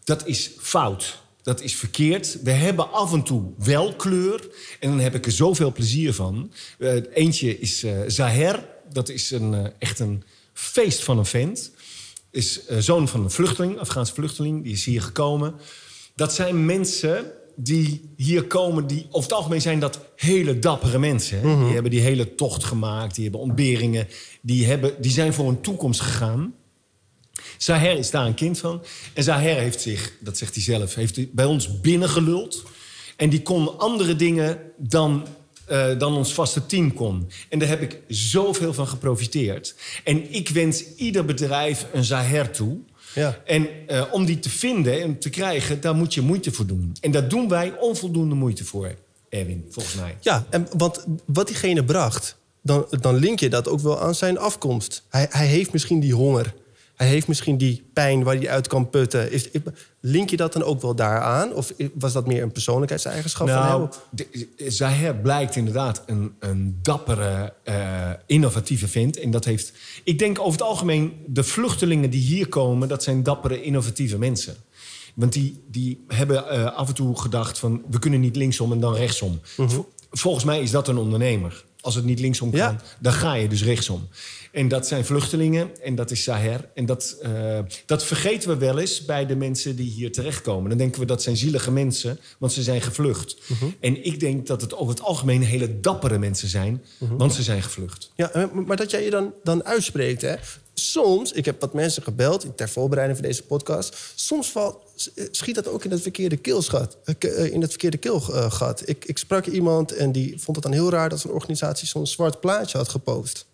Dat 0.04 0.28
is 0.28 0.52
fout. 0.60 1.18
Dat 1.44 1.62
is 1.62 1.76
verkeerd. 1.76 2.38
We 2.44 2.52
hebben 2.52 2.92
af 2.92 3.14
en 3.14 3.24
toe 3.24 3.44
wel 3.58 3.96
kleur. 3.96 4.48
En 4.80 4.90
dan 4.90 5.00
heb 5.00 5.16
ik 5.16 5.26
er 5.26 5.32
zoveel 5.32 5.72
plezier 5.72 6.14
van. 6.14 6.52
Eh, 6.80 6.96
eentje 7.14 7.60
is 7.60 7.84
eh, 7.84 7.92
Zaher. 8.08 8.66
Dat 8.94 9.10
is 9.10 9.32
een, 9.32 9.72
echt 9.80 10.00
een 10.00 10.24
feest 10.54 11.04
van 11.04 11.18
een 11.18 11.26
vent. 11.26 11.72
Is 12.32 12.66
eh, 12.66 12.78
zoon 12.78 13.08
van 13.08 13.24
een 13.24 13.32
vluchteling, 13.32 13.80
Afghaanse 13.80 14.14
vluchteling. 14.14 14.64
Die 14.64 14.74
is 14.74 14.86
hier 14.86 15.02
gekomen. 15.02 15.56
Dat 16.16 16.34
zijn 16.34 16.66
mensen 16.66 17.32
die 17.56 18.14
hier 18.16 18.44
komen, 18.44 18.88
die 18.88 19.06
over 19.10 19.30
het 19.30 19.38
algemeen 19.38 19.62
zijn 19.62 19.80
dat 19.80 20.00
hele 20.16 20.60
dappere 20.60 21.00
mensen. 21.00 21.40
Hè? 21.40 21.58
Die 21.64 21.74
hebben 21.74 21.92
die 21.92 22.02
hele 22.02 22.36
tocht 22.36 22.64
gemaakt, 22.64 23.16
die 23.16 23.24
hebben 23.24 23.42
ontberingen, 23.42 24.08
die, 24.42 24.66
hebben, 24.66 25.02
die 25.02 25.12
zijn 25.12 25.34
voor 25.34 25.50
een 25.50 25.62
toekomst 25.62 26.02
gegaan. 26.02 26.54
Zaher 27.58 27.98
is 27.98 28.12
daar 28.12 28.26
een 28.26 28.34
kind 28.34 28.60
van. 28.60 28.84
En 29.14 29.24
Zaher 29.24 29.58
heeft 29.58 29.82
zich, 29.82 30.14
dat 30.20 30.38
zegt 30.38 30.54
hij 30.54 30.64
zelf, 30.64 30.96
heeft 30.96 31.34
bij 31.34 31.46
ons 31.46 31.80
binnengeluld. 31.82 32.64
En 33.16 33.30
die 33.30 33.42
kon 33.42 33.80
andere 33.80 34.16
dingen 34.16 34.60
dan, 34.78 35.28
eh, 35.68 35.98
dan 35.98 36.16
ons 36.16 36.34
vaste 36.34 36.66
team 36.66 36.94
kon. 36.94 37.30
En 37.50 37.60
daar 37.60 37.68
heb 37.68 37.82
ik 37.82 38.00
zoveel 38.08 38.74
van 38.74 38.88
geprofiteerd. 38.88 39.76
En 40.04 40.34
ik 40.34 40.50
wens 40.50 40.84
ieder 40.96 41.26
bedrijf 41.26 41.86
een 41.94 42.04
Zaher 42.04 42.52
toe. 42.52 42.78
Ja. 43.16 43.38
En 43.46 43.68
eh, 43.88 44.04
om 44.12 44.26
die 44.26 44.40
te 44.40 44.50
vinden 44.50 45.02
en 45.02 45.20
te 45.20 45.30
krijgen, 45.30 45.82
daar 45.82 45.96
moet 45.96 46.14
je 46.14 46.22
moeite 46.22 46.52
voor 46.52 46.66
doen. 46.66 46.96
En 47.02 47.12
daar 47.12 47.28
doen 47.30 47.48
wij 47.48 47.74
onvoldoende 47.80 48.36
moeite 48.36 48.66
voor, 48.66 48.96
Erwin, 49.30 49.66
volgens 49.70 49.96
mij. 49.96 50.18
Ja, 50.20 50.46
en 50.50 50.68
want 50.78 51.06
wat 51.26 51.48
diegene 51.48 51.84
bracht, 51.84 52.38
dan, 52.62 52.86
dan 52.90 53.16
link 53.16 53.40
je 53.40 53.50
dat 53.50 53.68
ook 53.68 53.80
wel 53.80 54.02
aan 54.02 54.16
zijn 54.16 54.38
afkomst. 54.38 55.04
Hij, 55.10 55.28
hij 55.30 55.48
heeft 55.48 55.72
misschien 55.72 56.00
die 56.00 56.14
honger. 56.14 56.54
Hij 56.98 57.08
heeft 57.08 57.28
misschien 57.28 57.58
die 57.58 57.90
pijn 57.94 58.24
waar 58.24 58.36
hij 58.36 58.50
uit 58.50 58.68
kan 58.68 58.90
putten. 58.90 59.32
Is, 59.32 59.50
link 60.00 60.30
je 60.30 60.38
dat 60.38 60.54
dan 60.54 60.64
ook 60.64 60.82
wel 60.82 60.96
daaraan? 60.96 61.54
Of 61.54 61.74
was 61.94 62.14
dat 62.14 62.28
meer 62.28 62.42
een 62.44 62.52
persoonlijkheidseigenschap 62.52 63.48
van 63.48 63.58
Nou, 63.58 63.90
hem? 64.16 64.72
Zaher 64.72 65.16
blijkt 65.16 65.56
inderdaad 65.56 66.04
een, 66.06 66.34
een 66.40 66.80
dappere, 66.82 67.54
eh, 67.64 68.10
innovatieve 68.26 68.88
vent. 68.88 69.18
En 69.20 69.32
dat 69.32 69.46
heeft. 69.46 69.74
Ik 70.04 70.20
denk 70.20 70.40
over 70.40 70.52
het 70.52 70.62
algemeen, 70.62 71.14
de 71.28 71.44
vluchtelingen 71.44 72.10
die 72.10 72.22
hier 72.22 72.48
komen, 72.48 72.88
dat 72.88 73.04
zijn 73.04 73.24
dappere, 73.24 73.62
innovatieve 73.64 74.18
mensen. 74.18 74.56
Want 75.16 75.34
die, 75.34 75.64
die 75.72 76.04
hebben 76.08 76.50
eh, 76.50 76.66
af 76.76 76.88
en 76.88 76.94
toe 76.94 77.20
gedacht 77.20 77.60
van 77.60 77.82
we 77.90 78.00
kunnen 78.00 78.20
niet 78.20 78.36
linksom 78.36 78.72
en 78.72 78.80
dan 78.80 78.94
rechtsom. 78.94 79.40
Vol- 79.44 79.92
Volgens 80.12 80.44
mij 80.44 80.62
is 80.62 80.72
dat 80.72 80.88
een 80.88 80.98
ondernemer. 80.98 81.66
Als 81.82 81.96
het 81.96 82.06
niet 82.06 82.20
linksom 82.20 82.50
kan, 82.50 82.60
Ja. 82.60 82.76
dan 83.00 83.14
ga 83.14 83.34
je 83.34 83.48
dus 83.48 83.64
rechtsom. 83.64 84.08
En 84.58 84.68
dat 84.68 84.88
zijn 84.88 85.06
vluchtelingen 85.06 85.82
en 85.82 85.96
dat 85.96 86.12
is 86.12 86.24
Saher. 86.24 86.70
En 86.74 86.86
dat, 86.86 87.18
eh, 87.22 87.60
dat 87.86 88.04
vergeten 88.04 88.50
we 88.50 88.58
wel 88.58 88.80
eens 88.80 89.06
bij 89.06 89.26
de 89.26 89.36
mensen 89.36 89.76
die 89.76 89.90
hier 89.90 90.12
terechtkomen. 90.12 90.70
Dan 90.70 90.78
denken 90.78 91.00
we 91.00 91.06
dat 91.06 91.22
zijn 91.24 91.38
zielige 91.38 91.72
mensen, 91.72 92.20
want 92.38 92.52
ze 92.54 92.64
zijn 92.64 92.82
gevlucht. 92.82 93.38
En 93.80 94.06
ik 94.06 94.20
denk 94.20 94.48
dat 94.48 94.62
het 94.62 94.74
over 94.76 94.94
het 94.94 95.04
algemeen 95.04 95.42
hele 95.44 95.80
dappere 95.80 96.18
mensen 96.18 96.48
zijn, 96.48 96.84
want 97.18 97.34
ze 97.34 97.44
zijn 97.44 97.62
gevlucht. 97.64 98.12
Ja, 98.16 98.32
eh, 98.32 98.44
maar 98.66 98.78
dat 98.78 98.92
jij 98.92 99.04
je 99.04 99.10
dan, 99.10 99.34
dan 99.44 99.66
uitspreekt, 99.66 100.22
hè? 100.22 100.36
Soms, 100.74 101.32
ik 101.32 101.46
heb 101.46 101.62
wat 101.62 101.74
mensen 101.74 102.04
gebeld 102.04 102.48
ter 102.56 102.70
voorbereiding 102.70 103.20
van 103.20 103.28
deze 103.28 103.44
podcast. 103.44 103.96
Soms 104.16 104.52
valt, 104.52 104.78
schiet 105.32 105.56
dat 105.56 105.68
ook 105.68 105.84
in 105.84 105.92
het 105.92 106.02
verkeerde 106.02 106.38
keelgat. 106.38 106.98
eh, 107.04 107.16
ke- 107.18 107.28
eh, 107.28 107.54
In 107.54 107.62
het 107.62 107.70
verkeerde 107.70 107.98
keelgat. 107.98 108.90
Ik, 108.90 109.06
ik 109.06 109.18
sprak 109.18 109.46
iemand 109.46 109.92
en 109.92 110.12
die 110.12 110.34
vond 110.42 110.56
het 110.58 110.66
dan 110.66 110.74
heel 110.74 110.90
raar 110.90 111.10
dat 111.10 111.20
zijn 111.20 111.34
organisatie 111.34 111.88
zo'n 111.88 112.08
zwart 112.08 112.40
plaatje 112.40 112.78
had 112.78 112.90
gepost. 112.90 113.46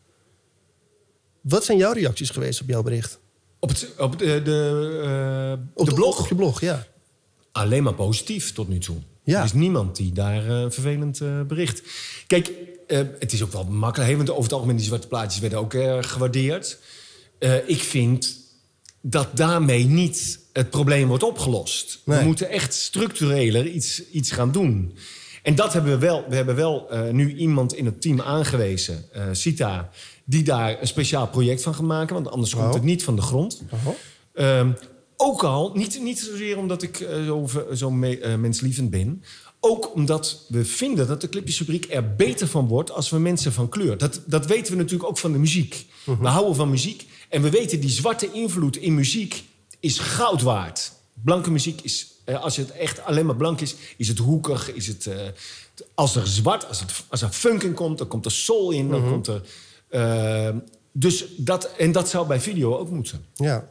Wat 1.44 1.66
zijn 1.66 1.78
jouw 1.78 1.92
reacties 1.92 2.30
geweest 2.30 2.62
op 2.62 2.68
jouw 2.68 2.84
bericht? 2.84 3.20
Op, 3.60 3.70
het, 3.70 3.88
op 3.98 4.20
de, 4.20 4.42
de, 4.44 5.02
eh, 5.04 5.66
Op 5.74 5.86
de 5.86 5.94
blog? 5.94 6.20
Op 6.20 6.28
je 6.28 6.36
blog, 6.36 6.62
ja. 6.62 6.88
Alleen 7.52 7.84
maar 7.84 7.94
positief 7.94 8.54
tot 8.54 8.68
nu 8.68 8.78
toe. 8.78 8.98
Ja. 9.24 9.40
Er 9.40 9.46
is 9.46 9.54
niemand 9.54 9.96
die 9.96 10.12
daar 10.12 10.48
eh, 10.48 10.72
vervelend 10.72 11.22
eh, 11.22 11.42
bericht. 11.42 11.82
Kijk, 12.28 12.52
het 13.20 13.34
is 13.34 13.44
ook 13.44 13.52
wel 13.52 13.64
makkelijk. 13.64 14.16
Want 14.16 14.30
over 14.30 14.44
het 14.44 14.54
algemeen 14.54 14.76
die 14.76 14.86
zwarte 14.86 15.08
plaatjes 15.08 15.42
werden 15.42 15.60
ook 15.60 15.74
gewaardeerd. 16.06 16.80
Ik 17.66 17.80
vind 17.80 18.38
dat 19.02 19.28
daarmee 19.34 19.86
niet 19.86 20.40
het 20.54 20.70
probleem 20.70 21.08
wordt 21.08 21.24
opgelost. 21.24 22.02
Nee. 22.06 22.20
We 22.20 22.26
moeten 22.26 22.50
echt 22.50 22.74
structureler 22.74 23.68
iets, 23.68 24.10
iets 24.10 24.32
gaan 24.32 24.52
doen. 24.52 24.98
En 25.44 25.56
dat 25.56 25.74
hebben 25.74 25.92
we 25.92 25.98
wel. 25.98 26.26
We 26.30 26.36
hebben 26.36 26.56
wel 26.56 26.90
nu 27.12 27.36
iemand 27.36 27.74
in 27.74 27.86
het 27.86 28.02
team 28.02 28.22
aangewezen, 28.22 29.06
Sita... 29.32 29.90
die 30.26 30.44
daar 30.44 30.82
een 30.82 30.88
speciaal 30.88 31.28
project 31.28 31.62
van 31.64 31.74
gaat 31.76 31.86
maken. 31.86 32.14
Want 32.14 32.28
anders 32.30 32.52
komt 32.52 32.64
Wauw. 32.64 32.76
het 32.76 32.84
niet 32.84 33.04
van 33.04 33.16
de 33.16 33.22
grond. 33.22 33.62
Ehm, 34.34 34.72
ook 35.18 35.44
al, 35.44 35.72
niet, 35.74 36.02
niet 36.02 36.20
zozeer 36.20 36.58
omdat 36.58 36.82
ik 36.82 37.00
eh, 37.00 37.26
zo, 37.26 37.50
zo 37.74 37.92
me- 37.92 38.20
eh, 38.20 38.36
menslievend 38.36 38.90
ben. 38.90 39.24
Ook 39.60 39.94
omdat 39.96 40.46
we 40.48 40.66
vinden 40.66 41.08
dat 41.08 41.22
de 41.22 41.30
clipjesfabriek 41.30 41.86
er 41.90 42.16
beter 42.16 42.48
van 42.48 42.68
wordt 42.68 42.92
als 42.92 43.10
we 43.10 43.18
mensen 43.20 43.54
van 43.54 43.70
kleur. 43.70 43.98
Dat, 43.98 44.22
dat 44.26 44.46
weten 44.46 44.72
we 44.74 44.78
natuurlijk 44.82 45.10
ook 45.10 45.18
van 45.18 45.32
de 45.32 45.38
muziek. 45.38 45.86
We 46.06 46.28
houden 46.28 46.56
van 46.56 46.70
muziek. 46.70 47.08
En 47.30 47.42
we 47.42 47.50
weten 47.50 47.80
die 47.80 47.90
zwarte 47.90 48.32
invloed 48.32 48.76
in 48.78 48.96
muziek 48.96 49.44
is 49.80 50.00
goud 50.00 50.42
waard. 50.42 50.92
Blanke 51.14 51.52
muziek 51.52 51.82
is, 51.82 52.08
eh, 52.26 52.42
als 52.44 52.58
het 52.58 52.72
echt 52.72 53.04
alleen 53.04 53.26
maar 53.26 53.36
blank 53.36 53.62
is, 53.62 53.76
is 53.98 54.08
het 54.08 54.18
hoekig. 54.18 54.74
Is 54.74 54.88
het, 54.88 55.10
als 55.94 56.16
er 56.16 56.28
zwart, 56.28 56.68
als, 56.68 56.80
het, 56.80 56.92
als 57.10 57.22
er 57.22 57.30
funk 57.30 57.64
in 57.64 57.74
komt, 57.74 57.98
dan 57.98 58.08
komt 58.08 58.26
er 58.26 58.32
soul 58.32 58.72
in, 58.72 58.90
dan 58.90 59.10
komt 59.10 59.28
er. 59.28 59.42
Eh, 59.94 60.50
Dus 60.92 61.26
dat, 61.38 61.70
en 61.78 61.92
dat 61.92 62.10
zou 62.10 62.28
bij 62.28 62.40
video 62.40 62.78
ook 62.78 62.90
moeten. 62.90 63.26
Ja. 63.36 63.68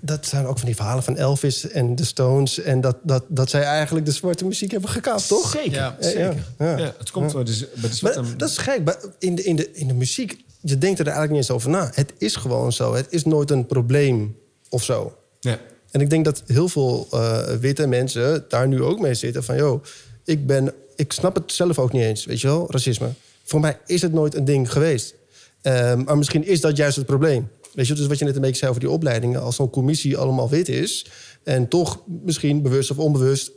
Dat 0.00 0.26
zijn 0.26 0.46
ook 0.46 0.56
van 0.58 0.66
die 0.66 0.76
verhalen 0.76 1.02
van 1.02 1.16
Elvis 1.16 1.68
en 1.68 1.96
de 1.96 2.04
Stones. 2.04 2.60
En 2.60 2.80
dat, 2.80 2.96
dat, 3.02 3.24
dat 3.28 3.50
zij 3.50 3.62
eigenlijk 3.62 4.06
de 4.06 4.12
zwarte 4.12 4.44
muziek 4.44 4.70
hebben 4.70 4.90
gekaapt, 4.90 5.28
toch? 5.28 5.50
Zeker, 5.50 5.72
Ja. 5.72 5.96
zeker. 6.00 6.20
Ja, 6.58 6.70
Ja, 6.70 6.76
ja. 6.78 6.94
het 6.98 7.10
komt 7.10 7.32
wel. 7.32 7.44
Dus, 7.44 7.58
bij 7.74 7.88
de 7.90 7.96
zwarte- 7.96 8.20
Maar 8.22 8.36
dat 8.36 8.48
is 8.48 8.58
gek. 8.58 8.84
Maar 8.84 8.96
In 9.18 9.34
de, 9.34 9.42
in, 9.42 9.56
de, 9.56 9.72
in 9.72 9.88
de 9.88 9.94
muziek, 9.94 10.44
je 10.60 10.78
denkt 10.78 10.98
er 10.98 11.04
eigenlijk 11.06 11.34
niet 11.34 11.40
eens 11.42 11.50
over 11.56 11.70
na. 11.70 11.90
Het 11.94 12.12
is 12.18 12.36
gewoon 12.36 12.72
zo. 12.72 12.94
Het 12.94 13.06
is 13.10 13.24
nooit 13.24 13.50
een 13.50 13.66
probleem 13.66 14.36
of 14.68 14.82
zo. 14.84 15.16
ja. 15.40 15.58
En 15.90 16.00
ik 16.00 16.10
denk 16.10 16.24
dat 16.24 16.42
heel 16.46 16.68
veel 16.68 17.06
eh, 17.10 17.42
witte 17.60 17.86
mensen 17.86 18.44
daar 18.48 18.68
nu 18.68 18.82
ook 18.82 19.00
mee 19.00 19.14
zitten. 19.14 19.44
Van, 19.44 19.56
joh, 19.56 19.82
ik, 20.24 20.46
ben, 20.46 20.72
ik 20.96 21.12
snap 21.12 21.34
het 21.34 21.52
zelf 21.52 21.78
ook 21.78 21.92
niet 21.92 22.02
eens, 22.02 22.24
weet 22.24 22.40
je 22.40 22.46
wel, 22.46 22.66
racisme. 22.70 23.08
Voor 23.44 23.60
mij 23.60 23.78
is 23.86 24.02
het 24.02 24.12
nooit 24.12 24.34
een 24.34 24.44
ding 24.44 24.72
geweest. 24.72 25.14
Ehm, 25.62 26.02
maar 26.02 26.18
misschien 26.18 26.44
is 26.44 26.60
dat 26.60 26.76
juist 26.76 26.96
het 26.96 27.06
probleem. 27.06 27.48
Weet 27.74 27.86
je, 27.86 27.94
dus 27.94 28.06
wat 28.06 28.18
je 28.18 28.24
net 28.24 28.34
een 28.34 28.40
beetje 28.40 28.56
zei 28.56 28.70
over 28.70 28.82
die 28.82 28.90
opleidingen. 28.90 29.42
Als 29.42 29.56
zo'n 29.56 29.70
commissie 29.70 30.16
allemaal 30.16 30.48
wit 30.48 30.68
is... 30.68 31.06
en 31.42 31.68
toch 31.68 32.02
misschien 32.06 32.62
bewust 32.62 32.90
of 32.90 32.98
onbewust... 32.98 33.50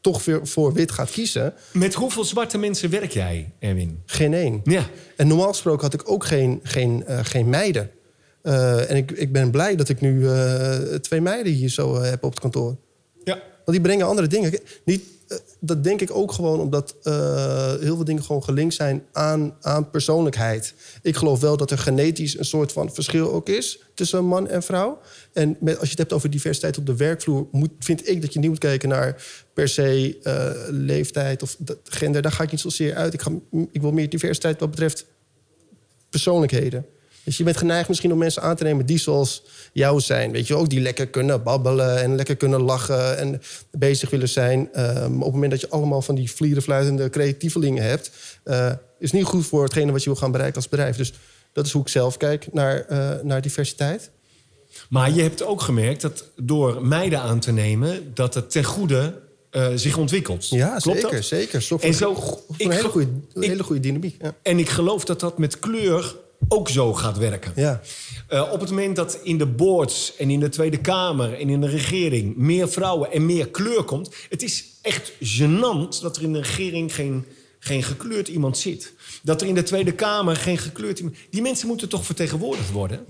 toch 0.00 0.24
weer 0.24 0.46
voor 0.46 0.72
wit 0.72 0.90
gaat 0.90 1.10
kiezen... 1.10 1.54
Met 1.72 1.94
hoeveel 1.94 2.24
zwarte 2.24 2.58
mensen 2.58 2.90
werk 2.90 3.12
jij, 3.12 3.52
Erwin? 3.58 4.02
geen 4.06 4.34
één. 4.34 4.60
Ja. 4.64 4.86
En 5.16 5.26
normaal 5.26 5.48
gesproken 5.48 5.82
had 5.82 5.94
ik 5.94 6.10
ook 6.10 6.24
geen, 6.24 6.60
geen, 6.62 7.06
eh, 7.06 7.18
geen 7.22 7.48
meiden. 7.48 7.90
Eh, 8.42 8.90
en 8.90 8.96
ik, 8.96 9.10
ik 9.10 9.32
ben 9.32 9.50
blij 9.50 9.76
dat 9.76 9.88
ik 9.88 10.00
nu 10.00 10.28
eh, 10.28 10.76
twee 10.94 11.20
meiden 11.20 11.52
hier 11.52 11.68
zo 11.68 12.00
heb 12.00 12.24
op 12.24 12.30
het 12.30 12.40
kantoor. 12.40 12.76
Ja. 13.24 13.34
Want 13.34 13.70
die 13.70 13.80
brengen 13.80 14.06
andere 14.06 14.26
dingen. 14.26 14.58
Niet, 14.84 15.02
dat 15.60 15.84
denk 15.84 16.00
ik 16.00 16.10
ook 16.10 16.32
gewoon 16.32 16.60
omdat 16.60 16.94
eh, 17.02 17.74
heel 17.80 17.96
veel 17.96 18.04
dingen 18.04 18.22
gewoon 18.22 18.44
gelinkt 18.44 18.74
zijn 18.74 19.04
aan, 19.12 19.56
aan 19.60 19.90
persoonlijkheid. 19.90 20.74
Ik 21.02 21.16
geloof 21.16 21.40
wel 21.40 21.56
dat 21.56 21.70
er 21.70 21.78
genetisch 21.78 22.38
een 22.38 22.44
soort 22.44 22.72
van 22.72 22.94
verschil 22.94 23.32
ook 23.32 23.48
is 23.48 23.80
tussen 23.94 24.24
man 24.24 24.48
en 24.48 24.62
vrouw. 24.62 25.00
En 25.32 25.56
met, 25.60 25.74
als 25.74 25.84
je 25.84 25.90
het 25.90 25.98
hebt 25.98 26.12
over 26.12 26.30
diversiteit 26.30 26.78
op 26.78 26.86
de 26.86 26.96
werkvloer, 26.96 27.46
moet, 27.52 27.70
vind 27.78 28.08
ik 28.08 28.20
dat 28.20 28.32
je 28.32 28.38
niet 28.38 28.48
moet 28.48 28.58
kijken 28.58 28.88
naar 28.88 29.24
per 29.54 29.68
se 29.68 30.18
eh, 30.22 30.50
leeftijd 30.68 31.42
of 31.42 31.56
gender. 31.84 32.22
Daar 32.22 32.32
ga 32.32 32.42
ik 32.42 32.50
niet 32.50 32.60
zozeer 32.60 32.94
uit. 32.94 33.14
Ik, 33.14 33.22
ga, 33.22 33.30
ik 33.72 33.80
wil 33.80 33.92
meer 33.92 34.08
diversiteit 34.08 34.60
wat 34.60 34.70
betreft 34.70 35.06
persoonlijkheden. 36.10 36.86
Dus 37.28 37.36
je 37.36 37.44
bent 37.44 37.56
geneigd 37.56 37.88
misschien 37.88 38.12
om 38.12 38.18
mensen 38.18 38.42
aan 38.42 38.56
te 38.56 38.64
nemen 38.64 38.86
die 38.86 38.98
zoals 38.98 39.42
jou 39.72 40.00
zijn. 40.00 40.32
Weet 40.32 40.46
je 40.46 40.54
ook, 40.54 40.68
die 40.68 40.80
lekker 40.80 41.06
kunnen 41.08 41.42
babbelen 41.42 42.02
en 42.02 42.16
lekker 42.16 42.36
kunnen 42.36 42.60
lachen 42.60 43.18
en 43.18 43.42
bezig 43.70 44.10
willen 44.10 44.28
zijn. 44.28 44.68
Ehm, 44.72 45.14
op 45.14 45.22
het 45.24 45.32
moment 45.32 45.50
dat 45.50 45.60
je 45.60 45.68
allemaal 45.68 46.02
van 46.02 46.14
die 46.14 46.30
vlierenfluitende 46.32 47.10
creatievelingen 47.10 47.82
hebt, 47.82 48.10
eh, 48.44 48.72
is 48.98 49.12
niet 49.12 49.24
goed 49.24 49.46
voor 49.46 49.62
hetgene 49.62 49.92
wat 49.92 50.02
je 50.02 50.10
wil 50.10 50.18
gaan 50.18 50.30
bereiken 50.30 50.56
als 50.56 50.68
bedrijf. 50.68 50.96
Dus 50.96 51.12
dat 51.52 51.66
is 51.66 51.72
hoe 51.72 51.82
ik 51.82 51.88
zelf 51.88 52.16
kijk 52.16 52.52
naar, 52.52 52.80
eh, 52.80 53.10
naar 53.22 53.40
diversiteit. 53.42 54.10
Maar 54.88 55.10
je 55.12 55.22
hebt 55.22 55.42
ook 55.42 55.60
gemerkt 55.60 56.00
dat 56.00 56.24
door 56.36 56.86
meiden 56.86 57.20
aan 57.20 57.40
te 57.40 57.52
nemen... 57.52 58.10
dat 58.14 58.34
het 58.34 58.50
ten 58.50 58.64
goede 58.64 59.14
eh, 59.50 59.68
zich 59.74 59.96
ontwikkelt. 59.96 60.48
Ja, 60.48 60.76
Klopt 60.78 60.98
zeker, 61.00 61.14
dat? 61.16 61.24
zeker. 61.24 61.62
Zorg 61.62 61.82
En 61.82 61.94
zo- 61.94 62.42
ik 62.56 62.64
een 62.66 62.70
hele 62.72 62.88
goede, 62.88 63.08
hele 63.34 63.62
goede 63.62 63.80
dynamiek. 63.80 64.22
Ja. 64.22 64.34
En 64.42 64.58
ik 64.58 64.68
geloof 64.68 65.04
dat 65.04 65.20
dat 65.20 65.38
met 65.38 65.58
kleur 65.58 66.16
ook 66.48 66.68
zo 66.68 66.94
gaat 66.94 67.18
werken. 67.18 67.52
Ja. 67.56 67.80
Eh, 68.28 68.52
op 68.52 68.60
het 68.60 68.70
moment 68.70 68.96
dat 68.96 69.18
in 69.22 69.38
de 69.38 69.46
boards 69.46 70.16
en 70.16 70.30
in 70.30 70.40
de 70.40 70.48
Tweede 70.48 70.76
Kamer 70.78 71.38
en 71.38 71.48
in 71.48 71.60
de 71.60 71.68
regering 71.68 72.36
meer 72.36 72.68
vrouwen 72.68 73.12
en 73.12 73.26
meer 73.26 73.48
kleur 73.48 73.82
komt. 73.82 74.10
Het 74.28 74.42
is 74.42 74.64
echt 74.82 75.12
gênant 75.12 76.00
dat 76.00 76.16
er 76.16 76.22
in 76.22 76.32
de 76.32 76.38
regering 76.38 76.94
geen, 76.94 77.24
geen 77.58 77.82
gekleurd 77.82 78.28
iemand 78.28 78.58
zit. 78.58 78.92
Dat 79.22 79.40
er 79.40 79.46
in 79.46 79.54
de 79.54 79.62
Tweede 79.62 79.92
Kamer 79.92 80.36
geen 80.36 80.58
gekleurd 80.58 80.98
iemand. 80.98 81.16
Die 81.30 81.42
mensen 81.42 81.66
moeten 81.66 81.88
toch 81.88 82.04
vertegenwoordigd 82.04 82.70
worden? 82.70 83.04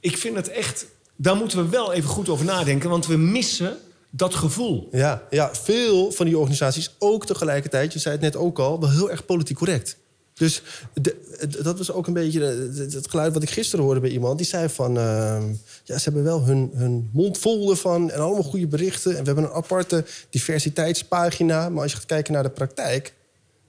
Ik 0.00 0.16
vind 0.16 0.36
het 0.36 0.48
echt. 0.48 0.86
Daar 1.16 1.36
moeten 1.36 1.64
we 1.64 1.70
wel 1.70 1.92
even 1.92 2.08
goed 2.08 2.28
over 2.28 2.44
nadenken, 2.44 2.90
want 2.90 3.06
we 3.06 3.16
missen 3.16 3.76
dat 4.10 4.34
gevoel. 4.34 4.88
Ja, 4.90 5.22
ja, 5.30 5.54
veel 5.54 6.12
van 6.12 6.26
die 6.26 6.38
organisaties 6.38 6.94
ook 6.98 7.26
tegelijkertijd, 7.26 7.92
je 7.92 7.98
zei 7.98 8.14
het 8.14 8.24
net 8.24 8.36
ook 8.36 8.58
al, 8.58 8.80
wel 8.80 8.90
heel 8.90 9.10
erg 9.10 9.24
politiek 9.24 9.56
correct. 9.56 9.96
Dus 10.34 10.62
de- 10.94 11.16
de- 11.48 11.62
dat 11.62 11.78
was 11.78 11.92
ook 11.92 12.06
een 12.06 12.12
beetje 12.12 12.38
de- 12.38 12.70
de- 12.88 12.96
het 12.96 13.10
geluid 13.10 13.32
wat 13.34 13.42
ik 13.42 13.50
gisteren 13.50 13.84
hoorde 13.84 14.00
bij 14.00 14.10
iemand. 14.10 14.38
Die 14.38 14.46
zei 14.46 14.68
van, 14.68 14.98
ehm, 14.98 15.48
ja, 15.84 15.96
ze 15.98 16.04
hebben 16.04 16.24
wel 16.24 16.44
hun, 16.44 16.70
hun 16.74 17.10
mond 17.12 17.38
vol 17.38 17.70
ervan 17.70 18.10
en 18.10 18.20
allemaal 18.20 18.42
goede 18.42 18.66
berichten. 18.66 19.10
En 19.10 19.18
we 19.18 19.24
hebben 19.26 19.44
een 19.44 19.50
aparte 19.50 20.04
diversiteitspagina. 20.30 21.68
Maar 21.68 21.82
als 21.82 21.90
je 21.92 21.96
gaat 21.96 22.06
kijken 22.06 22.32
naar 22.32 22.42
de 22.42 22.50
praktijk, 22.50 23.14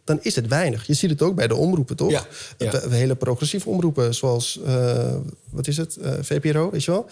dan 0.03 0.19
is 0.21 0.35
het 0.35 0.47
weinig. 0.47 0.87
Je 0.87 0.93
ziet 0.93 1.09
het 1.09 1.21
ook 1.21 1.35
bij 1.35 1.47
de 1.47 1.55
omroepen, 1.55 1.95
toch? 1.95 2.11
Ja, 2.11 2.25
ja. 2.57 2.71
We- 2.71 2.89
we 2.89 2.95
hele 2.95 3.15
progressieve 3.15 3.69
omroepen, 3.69 4.13
zoals, 4.15 4.59
eh, 4.65 5.15
wat 5.49 5.67
is 5.67 5.77
het, 5.77 5.97
Eh, 5.97 6.13
VPRO, 6.21 6.69
weet 6.71 6.83
je 6.83 6.91
wel? 6.91 7.05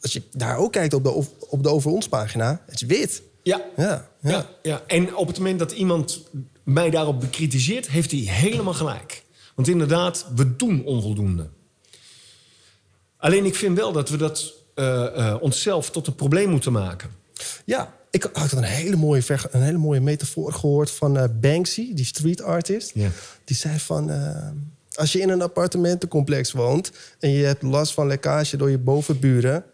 Als 0.00 0.12
je 0.12 0.22
daar 0.32 0.56
ook 0.56 0.72
kijkt 0.72 0.94
op 0.94 1.02
de, 1.04 1.10
op, 1.10 1.26
op 1.48 1.62
de 1.62 1.68
Over 1.68 1.90
Ons 1.90 2.08
pagina, 2.08 2.62
het 2.66 2.74
is 2.74 2.82
wit. 2.88 3.22
Ja, 3.42 3.60
Ja, 3.76 4.08
ja. 4.22 4.30
Ja, 4.30 4.46
ja. 4.62 4.82
En 4.86 5.16
op 5.16 5.26
het 5.26 5.38
moment 5.38 5.58
dat 5.58 5.72
iemand 5.72 6.22
mij 6.66 6.90
daarop 6.90 7.20
bekritiseert, 7.20 7.88
heeft 7.88 8.10
hij 8.10 8.20
helemaal 8.20 8.74
gelijk. 8.74 9.24
Want 9.54 9.68
inderdaad, 9.68 10.26
we 10.34 10.56
doen 10.56 10.84
onvoldoende. 10.84 11.48
Alleen 13.16 13.44
ik 13.44 13.54
vind 13.54 13.76
wel 13.76 13.92
dat 13.92 14.08
we 14.08 14.16
dat 14.16 14.54
eh, 14.74 15.06
eh, 15.06 15.42
onszelf 15.42 15.90
tot 15.90 16.06
een 16.06 16.14
probleem 16.14 16.50
moeten 16.50 16.72
maken. 16.72 17.10
Ja, 17.64 17.94
ik 18.10 18.30
had 18.32 18.52
een 18.52 18.62
hele 18.62 18.96
mooie, 18.96 19.22
een 19.50 19.62
hele 19.62 19.78
mooie 19.78 20.00
metafoor 20.00 20.52
gehoord 20.52 20.90
van 20.90 21.18
eh, 21.18 21.24
Banksy, 21.40 21.94
die 21.94 22.04
street 22.04 22.42
artist. 22.42 22.90
Ja. 22.94 23.10
Die 23.44 23.56
zei 23.56 23.78
van, 23.78 24.10
als 24.92 25.12
je 25.12 25.20
in 25.20 25.28
een 25.28 25.42
appartementencomplex 25.42 26.52
woont... 26.52 26.92
en 27.18 27.30
je 27.30 27.44
hebt 27.44 27.62
last 27.62 27.92
van 27.92 28.06
lekkage 28.06 28.56
door 28.56 28.70
je 28.70 28.78
bovenburen... 28.78 29.64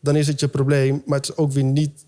dan 0.00 0.16
is 0.16 0.26
het 0.26 0.40
je 0.40 0.48
probleem, 0.48 1.02
maar 1.06 1.18
het 1.18 1.28
is 1.28 1.36
ook 1.36 1.52
weer 1.52 1.64
niet 1.64 2.04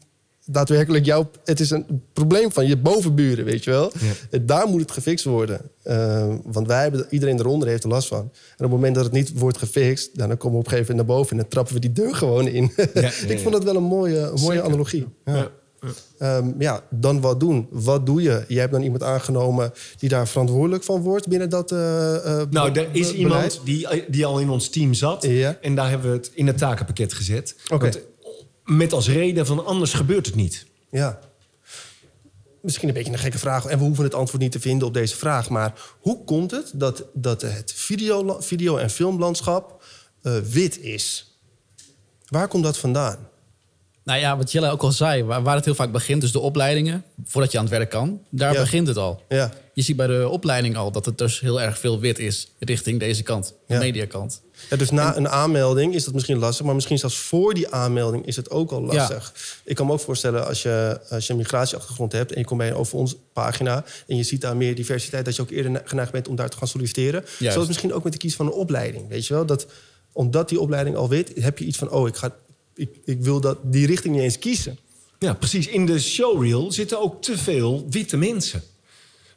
daadwerkelijk 0.47 1.05
jouw... 1.05 1.31
Het 1.45 1.61
is 1.61 1.71
een 1.71 2.03
probleem 2.13 2.53
van 2.53 2.67
je 2.67 2.77
bovenburen, 2.77 3.45
weet 3.45 3.65
je 3.65 3.71
wel. 3.71 3.93
Ja. 4.31 4.39
Daar 4.39 4.69
moet 4.69 4.81
het 4.81 4.91
gefixt 4.91 5.25
worden. 5.25 5.61
Eh, 5.83 6.35
want 6.45 6.67
wij 6.67 6.83
hebben, 6.83 7.07
iedereen 7.11 7.39
eronder 7.39 7.69
heeft 7.69 7.85
er 7.85 7.91
last 7.91 8.09
van. 8.09 8.19
En 8.19 8.25
op 8.57 8.59
het 8.59 8.71
moment 8.71 8.95
dat 8.95 9.05
het 9.05 9.13
niet 9.13 9.39
wordt 9.39 9.59
gefixt... 9.59 10.19
dan 10.19 10.37
komen 10.37 10.53
we 10.53 10.59
op 10.59 10.65
een 10.65 10.71
gegeven 10.71 10.91
moment 10.91 11.09
naar 11.09 11.17
boven... 11.17 11.31
en 11.31 11.37
dan 11.37 11.49
trappen 11.49 11.75
we 11.75 11.81
die 11.81 11.93
deur 11.93 12.15
gewoon 12.15 12.49
in. 12.49 12.73
ja, 12.95 13.11
ik 13.35 13.39
vond 13.39 13.53
dat 13.53 13.65
wel 13.65 13.77
een 13.77 13.83
mooie, 13.83 14.19
een 14.19 14.41
mooie 14.41 14.63
analogie. 14.63 15.07
Ja. 15.25 15.35
Ja. 15.35 15.51
Ehm, 16.19 16.53
ja, 16.59 16.83
dan 16.91 17.21
wat 17.21 17.41
doen? 17.41 17.67
Wat 17.71 18.07
doe 18.07 18.23
je? 18.23 18.45
Je 18.49 18.59
hebt 18.59 18.73
dan 18.73 18.83
iemand 18.83 19.03
aangenomen 19.03 19.73
die 19.99 20.09
daar 20.09 20.29
verantwoordelijk 20.29 20.85
van 20.85 21.01
wordt 21.01 21.29
binnen 21.29 21.51
dat 21.51 21.73
eh, 21.73 22.41
eh, 22.41 22.49
Nou, 22.51 22.73
er 22.73 22.89
is 22.93 23.13
iemand 23.13 23.61
die, 23.65 24.05
die 24.09 24.27
al 24.27 24.39
in 24.39 24.51
ons 24.51 24.69
team 24.69 24.95
zat. 24.95 25.25
En 25.61 25.75
daar 25.75 25.89
hebben 25.89 26.11
we 26.11 26.17
het 26.17 26.31
in 26.35 26.47
het 26.47 26.59
takenpakket 26.59 27.13
gezet. 27.15 27.55
Oké. 27.69 27.83
Want, 27.83 27.99
met 28.67 28.93
als 28.93 29.09
reden 29.09 29.47
van 29.47 29.67
anders 29.67 29.93
gebeurt 29.93 30.27
het 30.27 30.35
niet. 30.35 30.67
Ja. 30.91 31.19
Misschien 32.63 32.89
een 32.89 32.95
beetje 32.95 33.13
een 33.13 33.19
gekke 33.19 33.39
vraag. 33.39 33.65
En 33.65 33.79
we 33.79 33.85
hoeven 33.85 34.05
het 34.05 34.15
antwoord 34.15 34.43
niet 34.43 34.53
te 34.53 34.61
vinden 34.61 34.89
op 34.89 34.95
deze 34.95 35.17
vraag. 35.17 35.49
Maar 35.51 35.73
hoe 36.01 36.25
komt 36.25 36.51
het 36.51 36.71
dat, 36.75 37.05
dat 37.13 37.43
het 37.43 37.73
video, 37.77 38.37
video- 38.41 38.77
en 38.77 38.91
filmlandschap 38.91 39.85
eh, 40.23 40.37
wit 40.39 40.79
is? 40.81 41.37
Waar 42.27 42.49
komt 42.49 42.65
dat 42.65 42.79
vandaan? 42.79 43.29
Nou 44.05 44.21
ja, 44.21 44.37
wat 44.37 44.53
Jelle 44.53 44.71
ook 44.71 44.83
al 44.83 44.93
zei, 44.93 45.23
waar, 45.25 45.43
waar 45.43 45.55
het 45.57 45.65
heel 45.65 45.75
vaak 45.75 45.93
begint, 45.93 46.21
dus 46.21 46.33
de 46.33 46.39
opleidingen, 46.41 47.05
voordat 47.25 47.53
je 47.53 47.59
aan 47.59 47.65
het 47.65 47.73
werk 47.73 47.91
kan, 47.91 48.21
daar 48.31 48.53
Ja. 48.53 48.61
begint 48.61 48.87
het 48.89 48.97
al. 48.97 49.23
Ja. 49.29 49.53
Je 49.77 49.83
ziet 49.83 49.97
bij 49.97 50.07
de 50.07 50.29
opleiding 50.29 50.77
al 50.77 50.91
dat 50.93 51.05
het 51.07 51.19
dus 51.19 51.41
heel 51.41 51.61
erg 51.61 51.79
veel 51.79 52.01
wit 52.01 52.19
is 52.19 52.51
richting 52.59 53.01
deze 53.01 53.23
kant, 53.23 53.55
de 53.67 53.75
Ja. 53.75 53.81
mediakant. 53.81 54.41
Ja, 54.71 54.77
dus 54.77 54.91
na 54.91 55.17
een 55.17 55.29
aanmelding 55.29 55.95
is 55.95 56.05
dat 56.05 56.15
misschien 56.15 56.39
lastig, 56.39 56.67
maar 56.67 56.75
misschien 56.75 56.99
zelfs 56.99 57.17
voor 57.17 57.55
die 57.55 57.69
aanmelding 57.69 58.27
is 58.27 58.37
het 58.37 58.51
ook 58.51 58.71
al 58.71 58.83
lastig. 58.83 59.35
Ik 59.65 59.75
kan 59.77 59.87
me 59.87 59.93
ook 59.93 60.01
voorstellen 60.01 60.47
als 60.47 60.63
je, 60.63 61.01
als 61.11 61.27
je 61.27 61.33
een 61.33 61.39
migratieachtergrond 61.39 62.13
hebt 62.13 62.33
en 62.33 62.39
je 62.39 62.45
komt 62.45 62.59
bij 62.59 62.69
een 62.69 62.75
over 62.75 62.99
ons 62.99 63.17
pagina 63.33 63.85
en 64.07 64.17
je 64.17 64.23
ziet 64.23 64.41
daar 64.41 64.57
meer 64.57 64.75
diversiteit, 64.75 65.25
dat 65.25 65.37
je 65.37 65.43
ook 65.43 65.51
eerder 65.51 65.83
geneigd 65.85 66.13
bent 66.13 66.29
om 66.29 66.37
daar 66.37 66.49
te 66.51 66.57
gaan 66.57 66.69
solliciteren. 66.69 67.25
Zoals 67.39 67.67
misschien 67.67 67.93
ook 67.93 68.05
met 68.05 68.13
de 68.13 68.19
kies 68.19 68.35
van 68.37 68.47
een 68.47 68.53
opleiding. 68.53 69.09
Weet 69.09 69.27
je 69.27 69.35
wel? 69.35 69.47
Dat, 69.47 69.67
omdat 70.13 70.49
die 70.49 70.61
opleiding 70.61 70.97
al 70.97 71.09
weet, 71.09 71.33
heb 71.35 71.59
je 71.59 71.65
iets 71.65 71.79
van, 71.79 71.91
oh, 71.91 72.09
ik, 72.09 72.17
ga, 72.17 72.35
ik, 72.75 72.91
ik 73.05 73.21
wil 73.21 73.41
dat, 73.41 73.59
die 73.63 73.87
richting 73.87 74.15
niet 74.15 74.23
eens 74.25 74.39
kiezen. 74.39 74.79
Ja, 75.19 75.35
precies. 75.35 75.67
In 75.67 75.87
de 75.87 76.01
showreel 76.01 76.73
zitten 76.73 77.01
ook 77.01 77.23
te 77.23 77.39
veel 77.39 77.87
witte 77.91 78.17
mensen. 78.17 78.63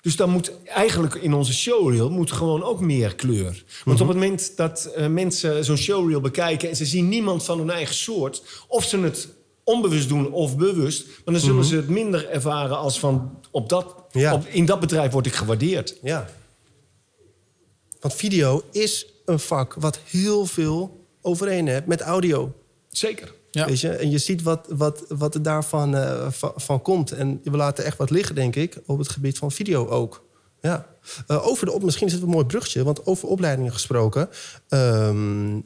Dus 0.02 0.16
dan 0.16 0.30
moet 0.30 0.52
eigenlijk 0.66 1.16
in 1.16 1.34
onze 1.34 1.54
showreel 1.54 2.10
moet 2.10 2.32
gewoon 2.32 2.64
ook 2.64 2.80
meer 2.80 3.16
kleur. 3.16 3.64
Want 3.84 4.02
op 4.02 4.08
het 4.08 4.18
moment 4.18 4.58
dat 4.58 4.86
eh, 4.86 5.08
mensen 5.08 5.66
zo'n 5.66 5.78
showreel 5.78 6.22
bekijken... 6.22 6.70
en 6.70 6.76
ze 6.76 6.86
zien 6.86 7.10
niemand 7.10 7.44
van 7.44 7.58
hun 7.58 7.70
eigen 7.70 7.96
soort... 7.96 8.44
of 8.68 8.84
ze 8.84 9.00
het 9.00 9.28
onbewust 9.64 10.10
doen 10.10 10.32
of 10.32 10.58
bewust... 10.58 11.06
maar 11.08 11.34
dan 11.34 11.44
zullen 11.44 11.64
ze 11.64 11.76
het 11.76 11.90
minder 11.90 12.30
ervaren 12.30 12.78
als 12.78 13.00
van... 13.00 13.40
Op 13.52 13.70
dat, 13.70 13.96
Ja. 14.12 14.34
op, 14.34 14.48
in 14.48 14.66
dat 14.66 14.80
bedrijf 14.80 15.12
word 15.12 15.26
ik 15.26 15.34
gewaardeerd. 15.34 15.96
Ja. 16.02 16.30
Want 18.00 18.14
video 18.14 18.64
is 18.72 19.06
een 19.26 19.40
vak 19.40 19.74
wat 19.74 20.00
heel 20.10 20.46
veel 20.46 21.06
overeen 21.22 21.68
heeft 21.68 21.86
met 21.86 22.02
audio. 22.02 22.54
Zeker. 22.90 23.34
Ja. 23.52 23.68
En 23.98 24.10
je 24.10 24.18
ziet 24.18 24.42
wat, 24.42 24.68
wat, 24.70 25.06
wat 25.08 25.36
er 25.36 25.42
daarvan 25.42 25.96
eh, 25.96 26.28
van, 26.56 26.82
komt. 26.82 27.12
En 27.12 27.40
we 27.44 27.58
laten 27.58 27.86
echt 27.86 27.98
wat 27.98 28.10
liggen, 28.10 28.36
denk 28.36 28.56
ik, 28.56 28.78
op 28.86 28.98
het 28.98 29.10
gebied 29.10 29.38
van 29.38 29.52
video 29.52 29.88
ook. 29.88 30.28
Ja. 30.62 30.88
Uh, 31.28 31.48
over 31.48 31.66
de 31.66 31.72
op, 31.72 31.84
misschien 31.84 32.08
is 32.08 32.14
het 32.14 32.22
een 32.22 32.30
mooi 32.30 32.46
brugje, 32.46 32.84
want 32.84 33.06
over 33.06 33.28
opleidingen 33.28 33.72
gesproken. 33.72 34.30
Um, 34.70 35.56
uh, 35.56 35.62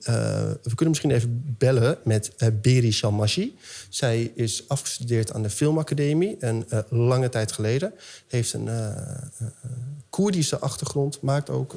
we 0.61 0.75
kunnen 0.75 0.89
misschien 0.89 1.11
even 1.11 1.55
bellen 1.57 1.97
met 2.03 2.35
Beri 2.61 2.91
Shalmashi. 2.91 3.57
Zij 3.89 4.31
is 4.35 4.63
afgestudeerd 4.67 5.33
aan 5.33 5.41
de 5.41 5.49
Filmacademie 5.49 6.37
en 6.39 6.65
lange 6.89 7.29
tijd 7.29 7.51
geleden. 7.51 7.93
Heeft 8.27 8.53
een 8.53 8.69
Koerdische 10.09 10.59
achtergrond, 10.59 11.21
maakt 11.21 11.49
ook 11.49 11.75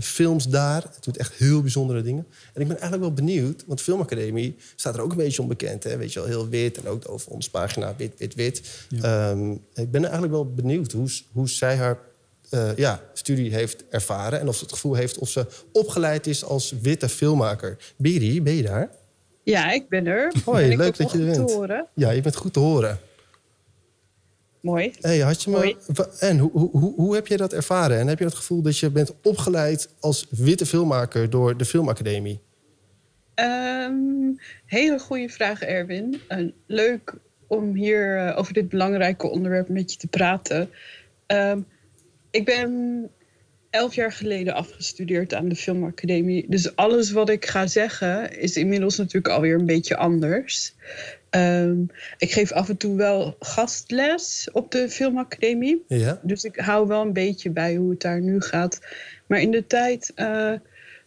films 0.00 0.48
daar. 0.48 0.82
Het 0.82 1.04
doet 1.04 1.16
echt 1.16 1.32
heel 1.32 1.60
bijzondere 1.60 2.02
dingen. 2.02 2.26
En 2.52 2.60
ik 2.60 2.68
ben 2.68 2.80
eigenlijk 2.80 3.02
wel 3.02 3.12
benieuwd, 3.12 3.64
want 3.66 3.80
Filmacademie 3.80 4.56
staat 4.76 4.94
er 4.94 5.00
ook 5.00 5.10
een 5.10 5.16
beetje 5.16 5.42
onbekend. 5.42 5.84
Hè? 5.84 5.96
Weet 5.96 6.12
je 6.12 6.18
wel, 6.18 6.28
heel 6.28 6.48
wit 6.48 6.78
en 6.78 6.88
ook 6.88 7.08
over 7.08 7.30
ons 7.30 7.50
pagina 7.50 7.94
wit, 7.96 8.12
wit, 8.18 8.34
wit. 8.34 8.86
Ja. 8.88 9.30
Um, 9.30 9.52
ik 9.74 9.90
ben 9.90 10.02
eigenlijk 10.02 10.32
wel 10.32 10.52
benieuwd 10.52 10.92
hoe, 10.92 11.08
hoe 11.32 11.48
zij 11.48 11.76
haar 11.76 11.98
uh, 12.50 12.76
ja, 12.76 13.00
studie 13.12 13.54
heeft 13.54 13.84
ervaren... 13.90 14.40
en 14.40 14.48
of 14.48 14.56
ze 14.56 14.62
het 14.62 14.72
gevoel 14.72 14.94
heeft 14.94 15.18
of 15.18 15.28
ze 15.28 15.46
opgeleid 15.72 16.26
is 16.26 16.44
als 16.44 16.74
witte 16.82 17.08
filmmaker. 17.08 17.76
Biri, 17.96 18.42
ben 18.42 18.54
je 18.54 18.62
daar? 18.62 18.90
Ja, 19.42 19.72
ik 19.72 19.88
ben 19.88 20.06
er. 20.06 20.32
Hoi, 20.44 20.76
leuk 20.76 20.96
dat 20.96 21.12
je 21.12 21.18
er 21.18 21.24
bent. 21.24 21.50
Horen. 21.50 21.86
Ja, 21.94 22.10
je 22.10 22.20
bent 22.20 22.36
goed 22.36 22.52
te 22.52 22.58
horen. 22.58 22.98
Mooi. 24.62 24.92
Hey, 25.00 25.18
had 25.18 25.42
je 25.42 25.50
me, 25.50 25.76
en 26.18 26.38
hoe, 26.38 26.50
hoe, 26.70 26.94
hoe 26.94 27.14
heb 27.14 27.26
je 27.26 27.36
dat 27.36 27.52
ervaren? 27.52 27.98
En 27.98 28.06
heb 28.06 28.18
je 28.18 28.24
het 28.24 28.34
gevoel 28.34 28.62
dat 28.62 28.78
je 28.78 28.90
bent 28.90 29.14
opgeleid 29.22 29.88
als 30.00 30.26
witte 30.30 30.66
filmmaker 30.66 31.30
door 31.30 31.56
de 31.56 31.64
Filmacademie? 31.64 32.40
Um, 33.34 34.38
hele 34.66 34.98
goede 34.98 35.28
vraag, 35.28 35.62
Erwin. 35.62 36.20
Uh, 36.28 36.50
leuk 36.66 37.14
om 37.46 37.74
hier 37.74 38.16
uh, 38.16 38.38
over 38.38 38.52
dit 38.52 38.68
belangrijke 38.68 39.30
onderwerp 39.30 39.68
met 39.68 39.92
je 39.92 39.98
te 39.98 40.06
praten. 40.06 40.70
Um, 41.26 41.66
ik 42.30 42.44
ben 42.44 43.10
elf 43.70 43.94
jaar 43.94 44.12
geleden 44.12 44.54
afgestudeerd 44.54 45.34
aan 45.34 45.48
de 45.48 45.56
Filmacademie. 45.56 46.46
Dus 46.48 46.76
alles 46.76 47.10
wat 47.10 47.28
ik 47.28 47.46
ga 47.46 47.66
zeggen 47.66 48.38
is 48.38 48.56
inmiddels 48.56 48.96
natuurlijk 48.96 49.34
alweer 49.34 49.58
een 49.58 49.66
beetje 49.66 49.96
anders. 49.96 50.74
Um, 51.36 51.90
ik 52.18 52.32
geef 52.32 52.52
af 52.52 52.68
en 52.68 52.76
toe 52.76 52.96
wel 52.96 53.36
gastles 53.38 54.48
op 54.52 54.70
de 54.70 54.88
Filmacademie. 54.88 55.84
Ja. 55.88 56.20
Dus 56.22 56.44
ik 56.44 56.56
hou 56.56 56.86
wel 56.86 57.02
een 57.02 57.12
beetje 57.12 57.50
bij 57.50 57.76
hoe 57.76 57.90
het 57.90 58.00
daar 58.00 58.20
nu 58.20 58.40
gaat. 58.40 58.80
Maar 59.26 59.40
in 59.40 59.50
de 59.50 59.66
tijd 59.66 60.12
uh, 60.16 60.52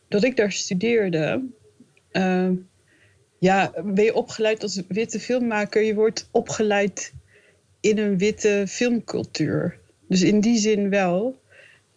dat 0.07 0.23
ik 0.23 0.35
daar 0.35 0.51
studeerde. 0.51 1.43
Uh, 2.11 2.49
ja, 3.39 3.73
ben 3.83 4.03
je 4.03 4.13
opgeleid 4.13 4.63
als 4.63 4.81
witte 4.87 5.19
filmmaker. 5.19 5.81
Je 5.81 5.95
wordt 5.95 6.27
opgeleid 6.31 7.13
in 7.79 7.97
een 7.97 8.17
witte 8.17 8.63
filmcultuur. 8.67 9.79
Dus 10.07 10.21
in 10.21 10.39
die 10.39 10.57
zin 10.57 10.89
wel. 10.89 11.41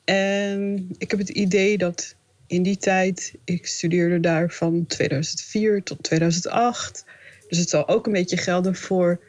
En 0.04 0.88
ik 0.98 1.10
heb 1.10 1.20
het 1.20 1.28
idee 1.28 1.78
dat 1.78 2.16
in 2.46 2.62
die 2.62 2.76
tijd, 2.76 3.34
ik 3.44 3.66
studeerde 3.66 4.20
daar 4.20 4.50
van 4.50 4.86
2004 4.86 5.82
tot 5.82 6.02
2008. 6.02 7.04
Dus 7.48 7.58
het 7.58 7.68
zal 7.68 7.88
ook 7.88 8.06
een 8.06 8.12
beetje 8.12 8.36
gelden 8.36 8.74
voor 8.74 9.20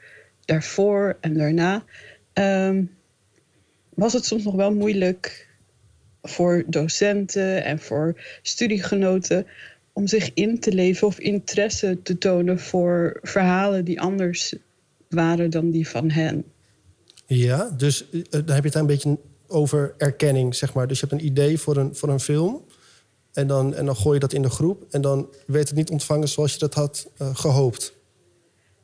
daarvoor 0.46 1.18
en 1.22 1.34
daarna. 1.34 1.84
Um, 2.34 2.98
was 3.94 4.14
het 4.14 4.26
soms 4.26 4.44
nog 4.44 4.56
wel 4.56 4.74
moeilijk 4.74 5.48
voor 6.22 6.64
docenten 6.68 7.64
en 7.64 7.80
voor 7.80 8.22
studiegenoten 8.42 9.48
om 9.94 10.08
zich 10.08 10.34
in 10.34 10.60
te 10.60 10.72
leven 10.72 11.08
of 11.08 11.20
interesse 11.20 12.02
te 12.04 12.18
tonen 12.18 12.60
voor 12.60 13.20
verhalen 13.22 13.86
die 13.86 14.02
anders 14.02 14.56
waren 15.10 15.50
dan 15.50 15.72
die 15.72 15.88
van 15.88 16.10
hen. 16.10 16.44
Ja, 17.26 17.70
dus 17.78 18.06
uh, 18.12 18.24
dan 18.30 18.50
heb 18.50 18.64
je 18.64 18.70
het 18.70 18.76
een 18.76 18.86
beetje 18.86 19.18
over 19.48 19.94
erkenning, 19.98 20.56
zeg 20.56 20.74
maar. 20.74 20.88
Dus 20.88 21.00
je 21.00 21.06
hebt 21.08 21.22
een 21.22 21.28
idee 21.28 21.60
voor 21.60 21.78
een, 21.78 21.96
voor 21.96 22.10
een 22.10 22.20
film. 22.20 22.66
En 23.34 23.48
dan, 23.48 23.76
en 23.76 23.86
dan 23.86 23.96
gooi 23.96 24.14
je 24.14 24.20
dat 24.20 24.34
in 24.34 24.42
de 24.42 24.50
groep. 24.50 24.86
En 24.90 25.02
dan 25.02 25.30
werd 25.48 25.68
het 25.68 25.78
niet 25.78 25.90
ontvangen 25.90 26.30
zoals 26.30 26.54
je 26.54 26.60
dat 26.60 26.74
had 26.74 27.10
uh, 27.22 27.36
gehoopt. 27.36 27.94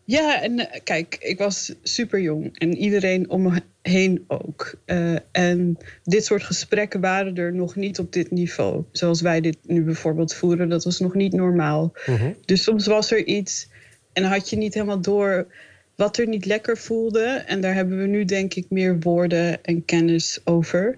Ja, 0.05 0.41
en 0.41 0.59
uh, 0.59 0.65
kijk, 0.83 1.17
ik 1.19 1.37
was 1.37 1.73
super 1.83 2.21
jong. 2.21 2.57
En 2.59 2.77
iedereen 2.77 3.29
om 3.29 3.41
me 3.41 3.61
heen 3.81 4.23
ook. 4.27 4.75
Uh, 4.85 5.15
en 5.31 5.77
dit 6.03 6.25
soort 6.25 6.43
gesprekken 6.43 7.01
waren 7.01 7.35
er 7.35 7.53
nog 7.53 7.75
niet 7.75 7.99
op 7.99 8.13
dit 8.13 8.31
niveau. 8.31 8.83
Zoals 8.91 9.21
wij 9.21 9.41
dit 9.41 9.57
nu 9.61 9.83
bijvoorbeeld 9.83 10.33
voeren. 10.33 10.69
Dat 10.69 10.83
was 10.83 10.99
nog 10.99 11.13
niet 11.13 11.33
normaal. 11.33 11.91
-huh. 11.93 12.25
Dus 12.45 12.63
soms 12.63 12.87
was 12.87 13.11
er 13.11 13.25
iets. 13.25 13.69
En 14.13 14.23
had 14.23 14.49
je 14.49 14.55
niet 14.55 14.73
helemaal 14.73 15.01
door 15.01 15.47
wat 15.95 16.17
er 16.17 16.27
niet 16.27 16.45
lekker 16.45 16.77
voelde. 16.77 17.25
En 17.25 17.61
daar 17.61 17.73
hebben 17.73 17.97
we 17.97 18.07
nu 18.07 18.25
denk 18.25 18.53
ik 18.53 18.65
meer 18.69 18.99
woorden 18.99 19.63
en 19.63 19.85
kennis 19.85 20.39
over. 20.43 20.97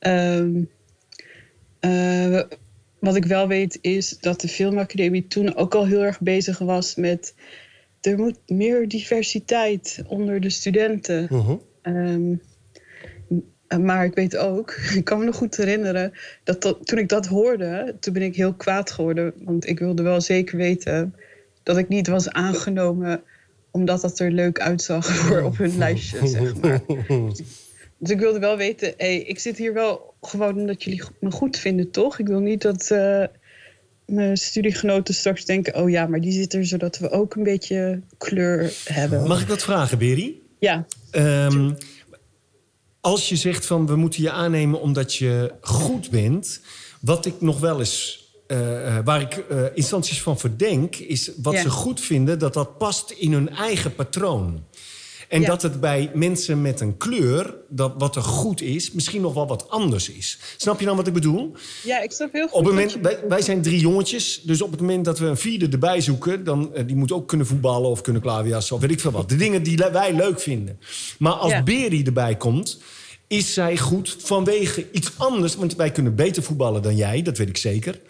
Um, 0.00 0.68
uh, 1.80 2.40
wat 2.98 3.16
ik 3.16 3.24
wel 3.24 3.48
weet 3.48 3.78
is 3.80 4.18
dat 4.20 4.40
de 4.40 4.48
Filmacademie 4.48 5.26
toen 5.26 5.56
ook 5.56 5.74
al 5.74 5.86
heel 5.86 6.02
erg 6.02 6.20
bezig 6.20 6.58
was 6.58 6.94
met... 6.94 7.34
er 8.06 8.18
moet 8.18 8.38
meer 8.46 8.88
diversiteit 8.88 10.02
onder 10.06 10.40
de 10.40 10.50
studenten. 10.50 11.28
Uh 11.32 11.46
-huh. 11.46 11.58
um, 11.82 12.42
maar 13.84 14.04
ik 14.04 14.14
weet 14.14 14.36
ook, 14.36 14.70
ik 14.94 15.04
kan 15.04 15.18
me 15.18 15.24
nog 15.24 15.36
goed 15.36 15.56
herinneren... 15.56 16.12
dat, 16.44 16.62
dat 16.62 16.86
toen 16.86 16.98
ik 16.98 17.08
dat 17.08 17.26
hoorde, 17.26 17.96
toen 18.00 18.12
ben 18.12 18.22
ik 18.22 18.36
heel 18.36 18.54
kwaad 18.54 18.90
geworden. 18.90 19.32
Want 19.36 19.68
ik 19.68 19.78
wilde 19.78 20.02
wel 20.02 20.20
zeker 20.20 20.56
weten 20.56 21.14
dat 21.62 21.76
ik 21.76 21.88
niet 21.88 22.06
was 22.06 22.30
aangenomen 22.30 23.22
omdat 23.70 24.00
dat 24.00 24.18
er 24.18 24.30
leuk 24.30 24.60
uitzag 24.60 25.06
voor 25.16 25.42
op 25.42 25.56
hun 25.56 25.78
lijstje, 25.84 26.26
zeg 26.26 26.60
maar. 26.60 26.80
Dus 27.98 28.10
ik 28.10 28.18
wilde 28.18 28.38
wel 28.38 28.56
weten, 28.56 28.94
hey, 28.96 29.16
ik 29.16 29.38
zit 29.38 29.56
hier 29.56 29.72
wel 29.72 30.14
gewoon 30.20 30.58
omdat 30.58 30.82
jullie 30.82 31.02
me 31.20 31.30
goed 31.30 31.56
vinden, 31.56 31.90
toch? 31.90 32.18
Ik 32.18 32.26
wil 32.26 32.40
niet 32.40 32.62
dat 32.62 32.90
uh, 32.92 33.24
mijn 34.06 34.36
studiegenoten 34.36 35.14
straks 35.14 35.44
denken... 35.44 35.74
oh 35.74 35.90
ja, 35.90 36.06
maar 36.06 36.20
die 36.20 36.32
zit 36.32 36.54
er 36.54 36.66
zodat 36.66 36.98
we 36.98 37.10
ook 37.10 37.34
een 37.34 37.42
beetje 37.42 38.00
kleur 38.18 38.72
hebben. 38.84 39.26
Mag 39.26 39.40
ik 39.40 39.48
dat 39.48 39.62
vragen, 39.62 39.98
Berry? 39.98 40.34
Ja. 40.58 40.86
Um, 41.12 41.76
als 43.00 43.28
je 43.28 43.36
zegt 43.36 43.66
van 43.66 43.86
we 43.86 43.96
moeten 43.96 44.22
je 44.22 44.30
aannemen 44.30 44.80
omdat 44.80 45.14
je 45.14 45.52
goed 45.60 46.10
bent... 46.10 46.60
wat 47.00 47.26
ik 47.26 47.40
nog 47.40 47.60
wel 47.60 47.78
eens 47.78 48.24
uh, 48.48 48.98
waar 49.04 49.20
ik 49.20 49.44
uh, 49.50 49.62
instanties 49.74 50.22
van 50.22 50.38
verdenk, 50.38 50.96
is 50.96 51.30
wat 51.42 51.54
Ja. 51.54 51.60
ze 51.62 51.70
goed 51.70 52.00
vinden, 52.00 52.38
dat 52.38 52.54
dat 52.54 52.78
past 52.78 53.10
in 53.10 53.32
hun 53.32 53.50
eigen 53.50 53.94
patroon. 53.94 54.64
En 55.28 55.40
Ja. 55.40 55.46
dat 55.46 55.62
het 55.62 55.80
bij 55.80 56.10
mensen 56.14 56.62
met 56.62 56.80
een 56.80 56.96
kleur, 56.96 57.54
dat 57.68 57.92
wat 57.98 58.16
er 58.16 58.22
goed 58.22 58.60
is, 58.60 58.92
misschien 58.92 59.20
nog 59.20 59.34
wel 59.34 59.46
wat 59.46 59.70
anders 59.70 60.10
is. 60.10 60.38
Snap 60.56 60.80
je 60.80 60.86
dan 60.86 60.96
wat 60.96 61.06
ik 61.06 61.12
bedoel? 61.12 61.52
Ja, 61.84 62.00
ik 62.02 62.12
snap 62.12 62.32
heel 62.32 62.48
goed 62.48 62.58
Op 62.58 62.64
het 62.64 62.74
moment, 62.74 62.98
wij, 63.02 63.18
wij 63.28 63.42
zijn 63.42 63.62
drie 63.62 63.78
jongetjes, 63.80 64.40
dus 64.42 64.62
op 64.62 64.70
het 64.70 64.80
moment 64.80 65.04
dat 65.04 65.18
we 65.18 65.26
een 65.26 65.36
vierde 65.36 65.68
erbij 65.68 66.00
zoeken, 66.00 66.44
dan 66.44 66.70
uh, 66.74 66.82
die 66.86 66.96
moet 66.96 67.12
ook 67.12 67.28
kunnen 67.28 67.46
voetballen 67.46 67.90
of 67.90 68.00
kunnen 68.00 68.22
klaverjassen 68.22 68.74
of 68.74 68.80
weet 68.80 68.90
ik 68.90 69.00
veel 69.00 69.10
wat. 69.10 69.28
De 69.28 69.36
dingen 69.36 69.62
die 69.62 69.76
wij 69.92 70.14
leuk 70.14 70.40
vinden. 70.40 70.78
Maar 71.18 71.32
als 71.32 71.52
Ja. 71.52 71.62
Beri 71.62 72.02
erbij 72.02 72.36
komt, 72.36 72.78
is 73.26 73.54
zij 73.54 73.76
goed 73.76 74.16
vanwege 74.18 74.86
iets 74.92 75.10
anders. 75.16 75.56
Want 75.56 75.74
wij 75.74 75.90
kunnen 75.90 76.14
beter 76.14 76.42
voetballen 76.42 76.82
dan 76.82 76.96
jij, 76.96 77.22
dat 77.22 77.38
weet 77.38 77.48
ik 77.48 77.56
zeker. 77.56 78.00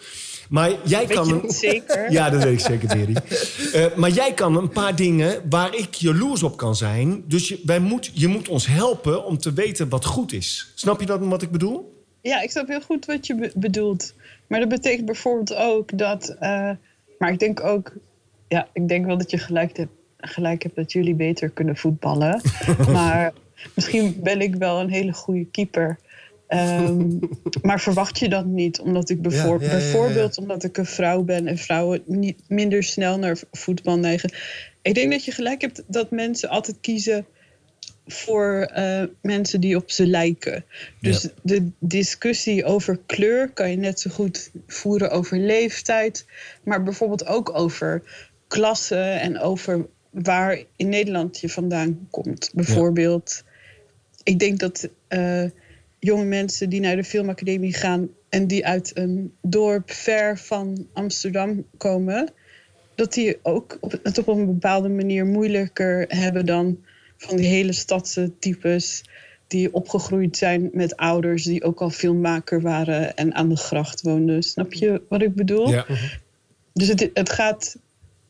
Maar 0.49 0.71
jij 0.85 1.07
Weet 1.07 1.17
kan 1.17 1.43
zeker? 1.47 2.11
Ja, 2.13 2.31
dat 2.31 2.43
weet 2.45 2.53
ik 2.53 2.61
zeker, 2.61 2.89
Beri. 2.97 3.15
Eh, 3.73 3.95
maar 3.97 4.11
jij 4.11 4.35
kan 4.35 4.57
een 4.57 4.69
paar 4.69 4.97
dingen 4.97 5.43
waar 5.49 5.75
ik 5.75 5.95
jaloers 5.95 6.43
op 6.43 6.57
kan 6.57 6.77
zijn. 6.77 7.25
Dus 7.27 7.49
je, 7.49 7.61
wij 7.65 7.79
moet, 7.79 8.11
je 8.15 8.27
moet 8.29 8.49
ons 8.49 8.67
helpen 8.67 9.25
om 9.25 9.39
te 9.39 9.53
weten 9.53 9.89
wat 9.89 10.05
goed 10.05 10.33
is. 10.33 10.73
Snap 10.75 11.01
je 11.01 11.07
dat 11.07 11.21
wat 11.27 11.43
ik 11.43 11.51
bedoel? 11.51 12.05
Ja, 12.21 12.41
ik 12.43 12.51
snap 12.51 12.69
heel 12.69 12.81
goed 12.81 13.07
wat 13.07 13.27
je 13.27 13.35
be- 13.35 13.53
bedoelt. 13.55 14.15
Maar 14.47 14.61
dat 14.61 14.69
betekent 14.69 15.07
bijvoorbeeld 15.07 15.55
ook 15.55 15.99
dat. 15.99 16.29
eh, 16.41 16.71
maar 17.19 17.33
ik 17.33 17.39
denk 17.39 17.65
ook. 17.65 17.93
Ja, 18.49 18.69
ik 18.73 18.89
denk 18.89 19.07
wel 19.07 19.19
dat 19.19 19.31
je 19.31 19.39
gelijk 19.39 19.77
hebt, 19.77 19.91
gelijk 20.19 20.63
hebt 20.63 20.77
dat 20.77 20.93
jullie 20.93 21.15
beter 21.15 21.49
kunnen 21.51 21.77
voetballen. 21.77 22.41
maar 22.93 23.33
misschien 23.75 24.21
ben 24.23 24.41
ik 24.41 24.55
wel 24.55 24.81
een 24.81 24.91
hele 24.91 25.13
goede 25.13 25.47
keeper. 25.51 25.99
Ehm, 26.47 27.19
maar 27.63 27.81
verwacht 27.81 28.19
je 28.19 28.29
dat 28.29 28.47
niet? 28.47 28.81
Omdat 28.81 29.11
ik 29.11 29.19
Ja, 29.31 29.47
ja, 29.47 29.57
bijvoorbeeld 29.59 30.39
omdat 30.39 30.65
ik 30.65 30.77
een 30.77 30.87
vrouw 30.87 31.23
ben 31.23 31.47
en 31.47 31.59
vrouwen 31.59 32.03
niet 32.07 32.41
minder 32.49 32.83
snel 32.83 33.19
naar 33.19 33.39
voetbal 33.53 33.99
neigen. 33.99 34.33
Ik 34.83 34.95
denk 34.95 35.13
dat 35.13 35.25
je 35.25 35.33
gelijk 35.33 35.61
hebt 35.61 35.83
dat 35.87 36.11
mensen 36.11 36.49
altijd 36.49 36.77
kiezen 36.81 37.27
voor 38.07 38.61
eh, 38.73 39.03
mensen 39.23 39.61
die 39.61 39.77
op 39.77 39.91
ze 39.91 40.07
lijken. 40.07 40.65
Dus 41.01 41.23
Ja. 41.23 41.29
de 41.43 41.71
discussie 41.79 42.65
over 42.65 42.99
kleur 43.07 43.51
kan 43.51 43.71
je 43.71 43.77
net 43.77 44.01
zo 44.01 44.11
goed 44.11 44.51
voeren 44.67 45.11
over 45.11 45.39
leeftijd, 45.39 46.27
maar 46.65 46.83
bijvoorbeeld 46.83 47.27
ook 47.27 47.59
over 47.59 48.03
klasse 48.49 48.97
en 48.99 49.39
over 49.39 49.87
waar 50.11 50.63
in 50.77 50.89
Nederland 50.89 51.41
je 51.41 51.49
vandaan 51.49 52.09
komt. 52.11 52.51
Bijvoorbeeld, 52.55 53.43
ik 54.23 54.39
denk 54.39 54.59
dat 54.59 54.89
eh, 55.09 55.45
jonge 56.07 56.25
mensen 56.25 56.69
die 56.69 56.81
naar 56.81 56.97
de 56.97 57.05
filmacademie 57.05 57.75
gaan 57.75 58.09
en 58.29 58.47
die 58.47 58.67
uit 58.67 58.91
een 58.95 59.33
dorp 59.43 59.91
ver 59.91 60.39
van 60.39 60.87
Amsterdam 60.93 61.67
komen, 61.77 62.29
dat 62.95 63.13
die 63.13 63.39
ook 63.43 63.79
op, 63.81 63.99
het 64.03 64.19
op 64.19 64.27
een 64.27 64.47
bepaalde 64.47 64.89
manier 64.89 65.27
moeilijker 65.27 66.05
hebben 66.09 66.47
dan 66.47 66.79
van 67.17 67.37
die 67.37 67.47
hele 67.47 67.73
stadse 67.73 68.33
types. 68.39 69.05
die 69.47 69.73
opgegroeid 69.75 70.37
zijn 70.37 70.71
met 70.73 70.97
ouders 70.97 71.45
die 71.45 71.63
ook 71.63 71.81
al 71.81 71.91
filmmaker 71.91 72.61
waren 72.61 73.17
en 73.17 73.35
aan 73.35 73.49
de 73.49 73.57
gracht 73.57 74.03
woonden. 74.03 74.43
Snap 74.43 74.73
je 74.73 75.03
wat 75.09 75.23
ik 75.23 75.35
bedoel? 75.35 75.69
Ja. 75.71 75.87
Dus 76.73 76.89
het, 76.89 77.11
het 77.15 77.31
gaat 77.31 77.77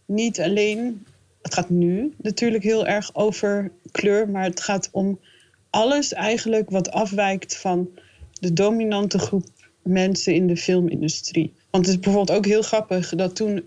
niet 0.06 0.40
alleen, 0.40 1.06
het 1.42 1.54
gaat 1.54 1.70
nu 1.70 2.12
natuurlijk 2.22 2.64
heel 2.64 2.86
erg 2.86 3.14
over 3.14 3.70
kleur, 3.90 4.28
maar 4.28 4.44
het 4.44 4.60
gaat 4.60 4.88
om 4.92 5.18
alles 5.76 6.12
eigenlijk 6.12 6.70
wat 6.70 6.90
afwijkt 6.90 7.56
van 7.56 7.88
de 8.32 8.52
dominante 8.52 9.18
groep 9.18 9.44
mensen 9.82 10.34
in 10.34 10.46
de 10.46 10.56
filmindustrie. 10.56 11.52
Want 11.70 11.86
het 11.86 11.94
is 11.94 12.00
bijvoorbeeld 12.00 12.38
ook 12.38 12.46
heel 12.46 12.62
grappig 12.62 13.08
dat 13.08 13.36
toen 13.36 13.64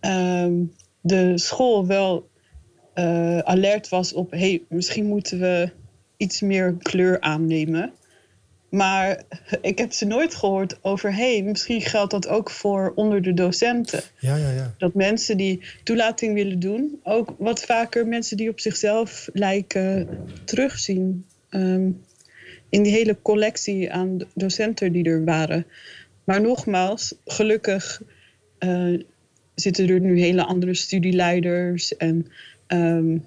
ehm, 0.00 0.54
de 1.00 1.38
school 1.38 1.86
wel 1.86 2.28
eh, 2.94 3.38
alert 3.38 3.88
was 3.88 4.12
op, 4.12 4.30
hey, 4.30 4.62
misschien 4.68 5.06
moeten 5.06 5.38
we 5.38 5.70
iets 6.16 6.40
meer 6.40 6.76
kleur 6.82 7.20
aannemen. 7.20 7.92
Maar 8.68 9.22
ik 9.60 9.78
heb 9.78 9.92
ze 9.92 10.04
nooit 10.04 10.34
gehoord 10.34 10.78
over, 10.82 11.14
hey, 11.14 11.42
misschien 11.42 11.80
geldt 11.80 12.10
dat 12.10 12.28
ook 12.28 12.50
voor 12.50 12.92
onder 12.94 13.22
de 13.22 13.34
docenten. 13.34 14.02
Ja, 14.18 14.36
ja, 14.36 14.50
ja. 14.50 14.74
Dat 14.78 14.94
mensen 14.94 15.36
die 15.36 15.62
toelating 15.82 16.34
willen 16.34 16.58
doen, 16.58 17.00
ook 17.02 17.34
wat 17.38 17.64
vaker 17.64 18.06
mensen 18.06 18.36
die 18.36 18.50
op 18.50 18.60
zichzelf 18.60 19.28
lijken 19.32 20.08
terugzien. 20.44 21.26
Ehm, 21.48 21.90
in 22.68 22.82
die 22.82 22.92
hele 22.92 23.16
collectie 23.22 23.92
aan 23.92 24.18
docenten 24.34 24.92
die 24.92 25.04
er 25.04 25.24
waren. 25.24 25.66
Maar 26.24 26.40
nogmaals, 26.40 27.14
gelukkig 27.24 28.02
eh, 28.58 28.94
zitten 29.54 29.88
er 29.88 30.00
nu 30.00 30.20
hele 30.20 30.44
andere 30.44 30.74
studieleiders 30.74 31.96
en 31.96 32.26
ehm, 32.66 33.18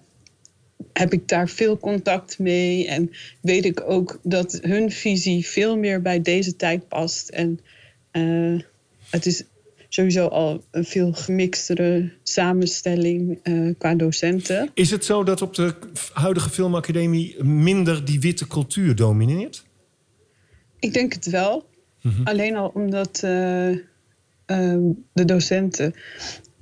heb 1.00 1.14
ik 1.14 1.28
daar 1.28 1.50
veel 1.50 1.78
contact 1.78 2.40
mee 2.40 2.88
en 2.88 3.12
weet 3.42 3.66
ik 3.66 3.82
ook 3.86 4.20
dat 4.24 4.60
hun 4.62 4.92
visie 4.92 5.48
veel 5.48 5.78
meer 5.78 6.02
bij 6.02 6.22
deze 6.22 6.56
tijd 6.56 6.88
past. 6.88 7.30
En 7.30 7.60
eh, 8.12 8.60
het 9.10 9.26
is 9.26 9.44
sowieso 9.90 10.28
al 10.28 10.64
een 10.72 10.86
veel 10.86 11.14
gemixtere 11.14 12.12
samenstelling 12.24 13.40
eh, 13.44 13.70
qua 13.78 13.96
docenten. 13.96 14.70
Is 14.74 14.92
het 14.92 15.06
zo 15.06 15.24
dat 15.24 15.42
op 15.42 15.56
de 15.56 15.76
huidige 16.14 16.50
filmacademie 16.50 17.44
minder 17.44 18.06
die 18.06 18.20
witte 18.20 18.48
cultuur 18.48 18.96
domineert? 18.96 19.64
Ik 20.80 20.94
denk 20.94 21.14
het 21.14 21.26
wel. 21.26 21.68
Alleen 22.24 22.56
al 22.56 22.72
omdat 22.74 23.16
eh, 23.16 23.72
de 25.14 25.26
docenten 25.26 25.94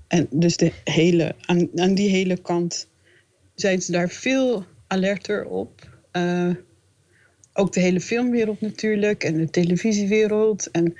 en 0.08 0.28
dus 0.30 0.58
de 0.58 0.72
hele, 0.84 1.36
aan, 1.46 1.70
aan 1.76 1.94
die 1.94 2.10
hele 2.10 2.38
kant 2.38 2.88
zijn 3.60 3.82
ze 3.82 3.92
daar 3.92 4.10
veel 4.10 4.66
alerter 4.88 5.46
op. 5.46 5.90
Eh, 6.12 6.50
ook 7.54 7.74
de 7.74 7.80
hele 7.80 8.02
filmwereld 8.02 8.62
natuurlijk 8.62 9.24
en 9.24 9.38
de 9.38 9.50
televisiewereld 9.50 10.72
en 10.72 10.96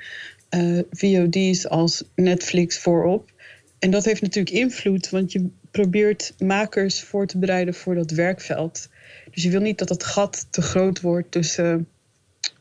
eh, 0.48 0.78
VOD's 0.90 1.66
als 1.66 2.04
Netflix 2.14 2.78
voorop. 2.78 3.30
En 3.78 3.90
dat 3.90 4.04
heeft 4.04 4.22
natuurlijk 4.22 4.56
invloed, 4.56 5.10
want 5.10 5.32
je 5.32 5.48
probeert 5.70 6.34
makers 6.38 7.02
voor 7.02 7.26
te 7.26 7.38
bereiden 7.38 7.74
voor 7.74 7.94
dat 7.94 8.10
werkveld. 8.10 8.88
Dus 9.30 9.42
je 9.42 9.50
wil 9.50 9.60
niet 9.60 9.78
dat 9.78 9.88
dat 9.88 10.04
gat 10.04 10.46
te 10.50 10.62
groot 10.62 11.00
wordt 11.00 11.30
tussen 11.30 11.88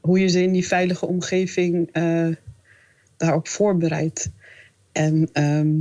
hoe 0.02 0.20
je 0.20 0.28
ze 0.28 0.42
in 0.42 0.52
die 0.52 0.68
veilige 0.68 1.06
omgeving 1.06 1.90
eh, 1.92 2.28
daarop 3.18 3.48
voorbereidt. 3.48 4.30
En 4.92 5.30
ehm, 5.34 5.76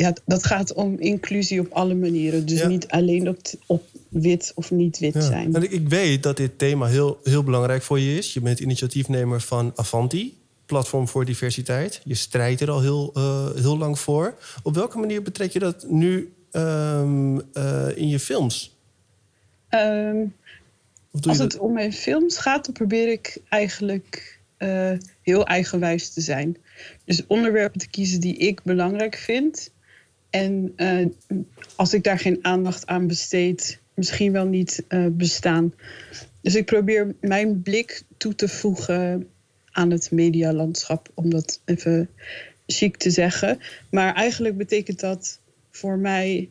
ja, 0.00 0.12
dat 0.24 0.46
gaat 0.46 0.72
om 0.72 0.98
inclusie 0.98 1.60
op 1.60 1.72
alle 1.72 1.94
manieren. 1.94 2.46
Dus 2.46 2.58
Ja. 2.58 2.66
niet 2.68 2.88
alleen 2.88 3.28
op, 3.28 3.38
op 3.66 3.84
wit 4.08 4.52
of 4.54 4.70
niet 4.70 4.98
wit 4.98 5.14
Ja. 5.14 5.20
zijn. 5.20 5.54
En 5.54 5.62
ik, 5.62 5.70
ik 5.70 5.88
weet 5.88 6.22
dat 6.22 6.36
dit 6.36 6.58
thema 6.58 6.86
heel, 6.86 7.20
heel 7.24 7.42
belangrijk 7.44 7.82
voor 7.82 8.00
je 8.00 8.16
is. 8.16 8.34
Je 8.34 8.40
bent 8.40 8.60
initiatiefnemer 8.60 9.40
van 9.40 9.72
Avanti, 9.74 10.38
Platform 10.66 11.08
voor 11.08 11.24
Diversiteit. 11.24 12.00
Je 12.04 12.14
strijdt 12.14 12.60
er 12.60 12.70
al 12.70 12.80
heel, 12.80 13.10
eh, 13.14 13.50
heel 13.54 13.78
lang 13.78 13.98
voor. 13.98 14.34
Op 14.62 14.74
welke 14.74 14.98
manier 14.98 15.22
betrek 15.22 15.52
je 15.52 15.58
dat 15.58 15.86
nu 15.88 16.32
ehm, 16.50 17.38
eh, 17.52 17.88
in 17.94 18.08
je 18.08 18.18
films? 18.18 18.76
Ehm, 19.68 20.16
als 21.22 21.38
het 21.38 21.58
om 21.58 21.72
mijn 21.72 21.92
films 21.92 22.36
gaat, 22.38 22.64
dan 22.64 22.74
probeer 22.74 23.08
ik 23.12 23.38
eigenlijk 23.48 24.38
eh, 24.56 24.92
heel 25.22 25.46
eigenwijs 25.46 26.08
te 26.08 26.20
zijn. 26.20 26.56
Dus 27.04 27.26
onderwerpen 27.26 27.80
te 27.80 27.88
kiezen 27.88 28.20
die 28.20 28.36
ik 28.36 28.62
belangrijk 28.62 29.16
vind. 29.16 29.70
En 30.30 30.72
eh, 30.76 31.06
als 31.76 31.94
ik 31.94 32.04
daar 32.04 32.18
geen 32.18 32.38
aandacht 32.42 32.86
aan 32.86 33.06
besteed, 33.06 33.80
misschien 33.94 34.32
wel 34.32 34.46
niet 34.46 34.84
eh, 34.88 35.06
bestaan. 35.10 35.74
Dus 36.40 36.54
ik 36.54 36.64
probeer 36.64 37.14
mijn 37.20 37.62
blik 37.62 38.02
toe 38.16 38.34
te 38.34 38.48
voegen 38.48 39.28
aan 39.70 39.90
het 39.90 40.10
medialandschap, 40.10 41.10
om 41.14 41.30
dat 41.30 41.60
even 41.64 42.10
chic 42.66 42.96
te 42.96 43.10
zeggen. 43.10 43.58
Maar 43.90 44.14
eigenlijk 44.14 44.56
betekent 44.56 45.00
dat 45.00 45.40
voor 45.70 45.98
mij, 45.98 46.50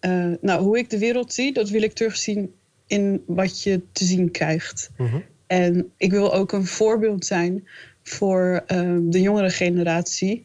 eh, 0.00 0.32
nou, 0.40 0.62
hoe 0.62 0.78
ik 0.78 0.90
de 0.90 0.98
wereld 0.98 1.32
zie, 1.32 1.52
dat 1.52 1.68
wil 1.68 1.82
ik 1.82 1.92
terugzien 1.92 2.54
in 2.86 3.22
wat 3.26 3.62
je 3.62 3.80
te 3.92 4.04
zien 4.04 4.30
krijgt. 4.30 4.90
Mhm. 4.96 5.18
En 5.46 5.92
ik 5.96 6.10
wil 6.10 6.34
ook 6.34 6.52
een 6.52 6.66
voorbeeld 6.66 7.26
zijn 7.26 7.68
voor 8.02 8.64
de 9.00 9.20
jongere 9.20 9.50
generatie 9.50 10.44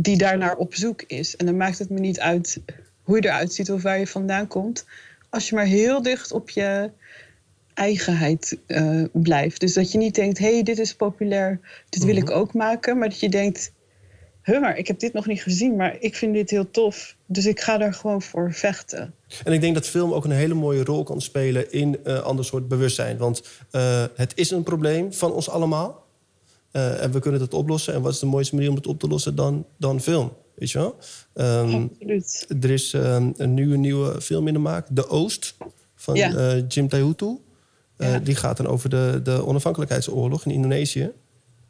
die 0.00 0.16
daarnaar 0.16 0.56
op 0.56 0.74
zoek 0.74 1.02
is. 1.02 1.36
En 1.36 1.46
dan 1.46 1.56
maakt 1.56 1.78
het 1.78 1.90
me 1.90 1.98
niet 1.98 2.20
uit 2.20 2.60
hoe 3.02 3.16
je 3.16 3.24
eruit 3.24 3.52
ziet 3.52 3.70
of 3.70 3.82
waar 3.82 3.98
je 3.98 4.06
vandaan 4.06 4.46
komt. 4.46 4.84
Als 5.30 5.48
je 5.48 5.54
maar 5.54 5.64
heel 5.64 6.02
dicht 6.02 6.32
op 6.32 6.50
je 6.50 6.90
eigenheid 7.74 8.58
eh, 8.66 9.02
blijft. 9.12 9.60
Dus 9.60 9.74
dat 9.74 9.92
je 9.92 9.98
niet 9.98 10.14
denkt, 10.14 10.38
hé, 10.38 10.52
hey, 10.52 10.62
dit 10.62 10.78
is 10.78 10.94
populair, 10.94 11.60
dit 11.88 12.04
wil 12.04 12.16
ik 12.16 12.30
ook 12.30 12.54
maken. 12.54 12.98
Maar 12.98 13.08
dat 13.08 13.20
je 13.20 13.28
denkt, 13.28 13.72
huh, 14.42 14.60
maar 14.60 14.76
ik 14.76 14.86
heb 14.86 14.98
dit 14.98 15.12
nog 15.12 15.26
niet 15.26 15.42
gezien, 15.42 15.76
maar 15.76 15.96
ik 16.00 16.16
vind 16.16 16.34
dit 16.34 16.50
heel 16.50 16.70
tof. 16.70 17.16
Dus 17.26 17.46
ik 17.46 17.60
ga 17.60 17.78
daar 17.78 17.94
gewoon 17.94 18.22
voor 18.22 18.52
vechten. 18.52 19.14
En 19.44 19.52
ik 19.52 19.60
denk 19.60 19.74
dat 19.74 19.86
film 19.86 20.12
ook 20.12 20.24
een 20.24 20.30
hele 20.30 20.54
mooie 20.54 20.84
rol 20.84 21.02
kan 21.02 21.20
spelen 21.20 21.72
in 21.72 21.98
een 22.02 22.22
ander 22.22 22.44
soort 22.44 22.68
bewustzijn. 22.68 23.16
Want 23.16 23.42
eh, 23.70 24.04
het 24.14 24.32
is 24.34 24.50
een 24.50 24.62
probleem 24.62 25.12
van 25.12 25.32
ons 25.32 25.50
allemaal. 25.50 26.06
Eh, 26.70 27.02
en 27.02 27.12
we 27.12 27.18
kunnen 27.20 27.40
het 27.40 27.54
oplossen. 27.54 27.94
En 27.94 28.02
wat 28.02 28.12
is 28.12 28.18
de 28.18 28.26
mooiste 28.26 28.54
manier 28.54 28.70
om 28.70 28.76
het 28.76 28.86
op 28.86 28.98
te 29.00 29.06
lossen 29.08 29.34
dan, 29.34 29.66
dan 29.76 30.00
film? 30.00 30.32
Weet 30.54 30.70
je 30.70 30.78
wel? 30.78 30.96
Ehm, 31.34 31.82
Absoluut. 31.82 32.46
er 32.60 32.70
is 32.70 32.92
ehm, 32.92 33.30
een 33.36 33.54
nieuwe, 33.54 33.76
nieuwe 33.76 34.20
film 34.20 34.46
in 34.48 34.52
de 34.52 34.58
maak. 34.58 34.86
De 34.90 35.08
Oost. 35.08 35.56
Van 35.94 36.14
Ja. 36.14 36.34
eh, 36.34 36.62
Jim 36.68 36.88
Tahutu. 36.88 37.38
Eh, 37.96 38.12
Ja. 38.12 38.18
Die 38.18 38.34
gaat 38.34 38.56
dan 38.56 38.66
over 38.66 38.90
de, 38.90 39.20
de 39.22 39.46
onafhankelijkheidsoorlog 39.46 40.44
in 40.44 40.50
Indonesië. 40.50 41.10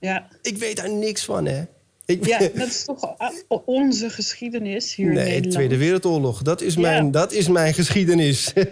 Ja. 0.01 0.29
Ik 0.43 0.57
weet 0.57 0.77
daar 0.77 0.91
niks 0.93 1.25
van, 1.25 1.47
hè? 1.47 1.63
Ik, 2.07 2.27
ja, 2.27 2.39
dat 2.39 2.67
is 2.67 2.85
toch 2.85 3.15
onze 3.65 4.11
geschiedenis 4.11 4.95
hier 4.95 5.07
in 5.07 5.13
nee, 5.13 5.23
de 5.25 5.29
Nederland. 5.31 5.53
Tweede 5.55 5.77
Wereldoorlog. 5.77 6.43
Dat 6.43 6.61
is 6.61 6.75
Ja. 6.75 6.81
mijn, 6.81 7.11
dat 7.11 7.33
is 7.33 7.49
mijn 7.49 7.75
geschiedenis. 7.75 8.53
Nee, 8.55 8.65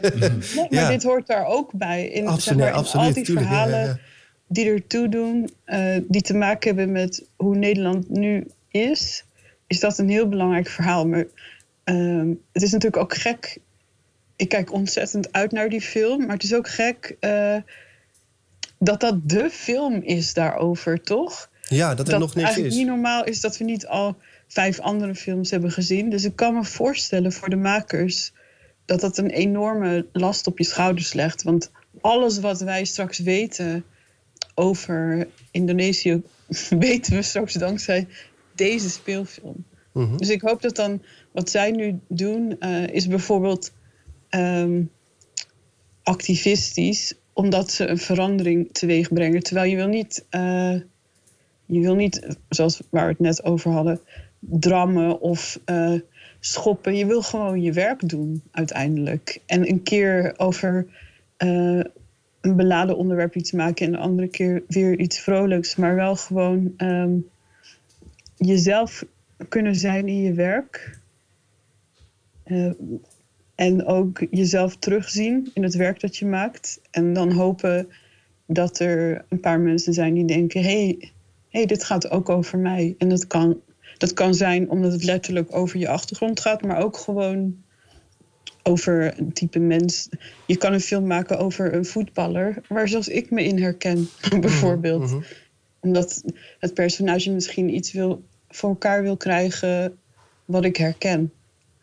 maar 0.71 0.91
dit 0.91 1.03
hoort 1.03 1.27
daar 1.27 1.47
ook 1.47 1.73
bij. 1.73 2.07
In, 2.09 2.23
Absoluut, 2.27 2.43
zeg 2.43 2.57
maar, 2.57 2.67
in 2.69 2.73
absoluut, 2.75 3.07
al 3.07 3.12
die 3.15 3.25
tuurlijk, 3.25 3.47
verhalen. 3.47 4.01
Die 4.47 4.71
ertoe 4.71 5.09
doen, 5.09 5.51
eh, 5.65 5.97
die 6.09 6.23
te 6.23 6.35
maken 6.35 6.77
hebben 6.77 6.93
met 6.93 7.25
hoe 7.37 7.57
Nederland 7.57 8.09
nu 8.09 8.47
is, 8.69 9.25
is 9.67 9.81
dat 9.81 9.99
een 9.99 10.09
heel 10.09 10.29
belangrijk 10.29 10.69
verhaal. 10.69 11.07
Maar 11.07 11.27
ehm, 11.85 12.29
het 12.53 12.63
is 12.63 12.73
natuurlijk 12.73 13.03
ook 13.03 13.15
gek. 13.15 13.59
Ik 14.37 14.49
kijk 14.49 14.73
ontzettend 14.73 15.33
uit 15.33 15.53
naar 15.53 15.69
die 15.69 15.81
film, 15.81 16.21
maar 16.21 16.35
het 16.35 16.43
is 16.43 16.55
ook 16.55 16.69
gek 16.69 17.17
eh, 17.21 17.57
dat 18.79 19.01
dat 19.01 19.29
de 19.29 19.51
film 19.51 20.03
is 20.03 20.35
daarover, 20.35 21.01
toch? 21.01 21.51
ja, 21.69 21.95
dat 21.95 22.07
er 22.07 22.13
dat 22.13 22.21
nog 22.21 22.35
niks 22.35 22.47
eigenlijk 22.47 22.75
is. 22.75 22.79
niet 22.79 22.89
normaal 22.89 23.25
is 23.25 23.41
dat 23.41 23.57
we 23.57 23.65
niet 23.65 23.87
al 23.87 24.17
vijf 24.49 24.81
andere 24.81 25.15
films 25.15 25.51
hebben 25.51 25.71
gezien. 25.71 26.11
Dus 26.11 26.25
ik 26.25 26.37
kan 26.37 26.55
me 26.55 26.65
voorstellen 26.65 27.33
voor 27.33 27.49
de 27.49 27.57
makers 27.57 28.33
dat 28.85 29.01
dat 29.01 29.19
een 29.19 29.31
enorme 29.31 30.07
last 30.13 30.47
op 30.47 30.59
je 30.59 30.65
schouders 30.65 31.13
legt. 31.13 31.43
Want 31.43 31.71
alles 32.01 32.39
wat 32.39 32.61
wij 32.61 32.85
straks 32.85 33.19
weten 33.19 33.85
over 34.59 35.29
Indonesië, 35.51 36.23
weten 36.71 37.14
we 37.14 37.23
straks 37.23 37.53
dankzij 37.53 38.07
deze 38.55 38.90
speelfilm. 38.90 39.64
Mhm. 39.92 40.16
Dus 40.16 40.29
ik 40.29 40.40
hoop 40.40 40.62
dat 40.62 40.77
dan 40.77 41.03
wat 41.33 41.51
zij 41.51 41.71
nu 41.71 41.99
doen, 42.09 42.57
eh, 42.59 42.87
is 42.87 43.07
bijvoorbeeld 43.07 43.73
ehm, 44.29 44.83
activistisch, 46.03 47.14
omdat 47.33 47.71
ze 47.71 47.87
een 47.87 47.99
verandering 47.99 48.69
teweeg 48.73 49.12
brengen. 49.12 49.42
Terwijl 49.42 49.71
je 49.71 49.77
wil 49.77 49.88
niet, 49.88 50.25
eh, 50.31 50.75
je 51.66 51.81
wil 51.81 51.95
niet, 51.95 52.37
zoals 52.49 52.81
waar 52.90 53.05
we 53.05 53.11
het 53.11 53.21
net 53.21 53.45
over 53.45 53.71
hadden, 53.71 54.01
drammen 54.40 55.21
of 55.21 55.61
eh, 55.64 55.92
schoppen. 56.40 56.97
Je 56.97 57.07
wil 57.07 57.23
gewoon 57.23 57.62
je 57.62 57.73
werk 57.73 58.09
doen 58.09 58.42
uiteindelijk. 58.51 59.40
En 59.47 59.69
een 59.69 59.83
keer 59.83 60.35
over 60.37 60.87
een 62.47 62.57
beladen 62.57 62.97
onderwerp 62.97 63.35
iets 63.35 63.53
maken 63.53 63.87
en 63.87 63.93
de 63.93 63.99
andere 63.99 64.29
keer 64.29 64.63
weer 64.69 64.99
iets 64.99 65.19
vrolijks. 65.19 65.77
Maar 65.77 65.95
wel 65.95 66.17
gewoon 66.17 66.75
ehm, 66.77 67.15
jezelf 68.37 69.05
kunnen 69.49 69.75
zijn 69.75 70.09
in 70.09 70.23
je 70.23 70.33
werk. 70.33 70.99
Eh, 72.43 72.71
En 73.55 73.87
ook 73.87 74.27
jezelf 74.31 74.77
terugzien 74.77 75.51
in 75.55 75.63
het 75.63 75.75
werk 75.75 76.01
dat 76.01 76.17
je 76.17 76.27
maakt. 76.27 76.81
En 76.91 77.13
dan 77.13 77.33
hopen 77.33 77.89
dat 78.47 78.79
er 78.79 79.25
een 79.29 79.41
paar 79.41 79.61
mensen 79.61 79.93
zijn 79.93 80.15
die 80.15 80.25
denken: 80.25 80.63
hey, 80.63 81.11
hey, 81.49 81.67
dit 81.67 81.85
gaat 81.85 82.11
ook 82.11 82.29
over 82.29 82.59
mij. 82.59 82.95
En 82.99 83.09
dat 83.09 83.27
kan, 83.27 83.61
dat 83.99 84.13
kan 84.13 84.35
zijn 84.35 84.71
omdat 84.71 84.93
het 84.93 85.05
letterlijk 85.05 85.55
over 85.55 85.79
je 85.79 85.89
achtergrond 85.89 86.41
gaat, 86.41 86.63
maar 86.63 86.83
ook 86.83 86.97
gewoon 86.97 87.65
over 88.66 89.18
een 89.18 89.33
type 89.33 89.59
mens. 89.59 90.09
Je 90.46 90.57
kan 90.57 90.72
een 90.72 90.81
film 90.81 91.07
maken 91.07 91.38
over 91.38 91.74
een 91.74 91.85
voetballer, 91.85 92.62
waar 92.68 92.88
zelfs 92.88 93.09
ik 93.09 93.31
me 93.31 93.44
in 93.44 93.59
herken, 93.62 94.09
bijvoorbeeld. 94.40 95.11
Mhm. 95.11 95.22
Omdat 95.81 96.24
het 96.59 96.74
personage 96.74 97.33
misschien 97.33 97.74
iets 97.74 97.92
wil, 97.92 98.22
voor 98.48 98.68
elkaar 98.68 99.02
wil 99.02 99.16
krijgen 99.16 99.98
wat 100.44 100.64
ik 100.64 100.76
herken. 100.76 101.33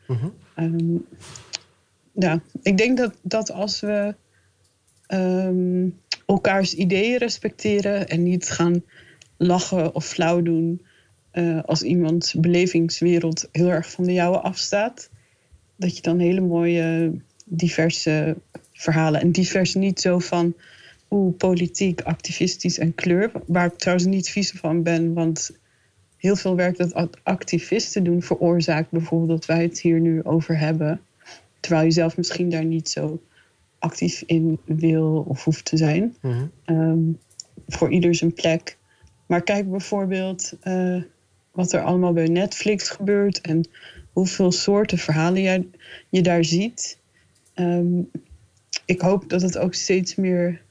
Mhm. 0.08 0.28
Ehm, 0.56 0.98
ja, 2.12 2.42
ik 2.62 2.78
denk 2.78 2.98
dat, 2.98 3.14
dat 3.22 3.52
als 3.52 3.80
we 3.80 4.16
ehm, 5.08 5.88
elkaars 6.26 6.74
ideeën 6.74 7.18
respecteren 7.18 8.08
en 8.10 8.24
niet 8.24 8.50
gaan 8.50 8.84
lachen 9.38 9.96
of 9.96 10.06
flauw 10.06 10.42
doen 10.42 10.86
eh, 11.32 11.64
als 11.64 11.84
iemands 11.84 12.34
belevingswereld 12.34 13.50
heel 13.52 13.70
erg 13.70 13.92
van 13.92 14.04
de 14.04 14.14
jouwe 14.14 14.40
afstaat, 14.40 15.10
dat 15.76 15.96
je 15.96 16.02
dan 16.02 16.20
hele 16.20 16.42
mooie 16.42 17.12
diverse 17.46 18.36
verhalen 18.72 19.22
en 19.22 19.32
divers 19.32 19.74
niet 19.74 20.00
zo 20.00 20.20
van 20.20 20.54
oeh, 21.10 21.38
politiek, 21.38 22.02
activistisch 22.02 22.80
en 22.80 22.96
kleur, 22.96 23.32
waar 23.46 23.66
ik 23.66 23.78
trouwens 23.78 24.08
niet 24.08 24.30
vies 24.30 24.52
van 24.52 24.84
ben, 24.84 25.14
want 25.14 25.52
heel 26.18 26.36
veel 26.36 26.56
werk 26.56 26.78
dat 26.78 26.94
act- 26.94 27.20
activisten 27.24 28.04
doen 28.04 28.22
veroorzaakt 28.22 28.92
bijvoorbeeld 28.92 29.30
dat 29.30 29.46
wij 29.46 29.62
het 29.62 29.80
hier 29.80 30.00
nu 30.00 30.24
over 30.24 30.60
hebben. 30.60 31.02
Terwijl 31.60 31.86
je 31.86 31.92
zelf 31.92 32.18
misschien 32.18 32.50
daar 32.50 32.66
niet 32.66 32.90
zo 32.90 33.22
actief 33.80 34.24
in 34.26 34.60
wil 34.66 35.26
of 35.28 35.44
hoeft 35.44 35.66
te 35.66 35.78
zijn. 35.78 36.16
Mhm. 36.22 36.46
Ehm, 36.66 37.00
voor 37.68 37.92
ieder 37.92 38.16
zijn 38.16 38.34
plek. 38.34 38.78
Maar 39.26 39.42
kijk 39.42 39.70
bijvoorbeeld 39.70 40.54
eh, 40.62 41.02
wat 41.52 41.74
er 41.74 41.82
allemaal 41.82 42.14
bij 42.14 42.28
Netflix 42.28 42.90
gebeurt 42.90 43.42
en 43.42 43.68
hoeveel 44.14 44.52
soorten 44.52 44.98
verhalen 44.98 45.42
jij, 45.42 45.68
je 46.10 46.22
daar 46.22 46.46
ziet. 46.46 46.98
Ehm, 47.54 48.02
ik 48.86 49.02
hoop 49.02 49.30
dat 49.30 49.42
het 49.42 49.58
ook 49.58 49.74
steeds 49.74 50.16
meer, 50.16 50.62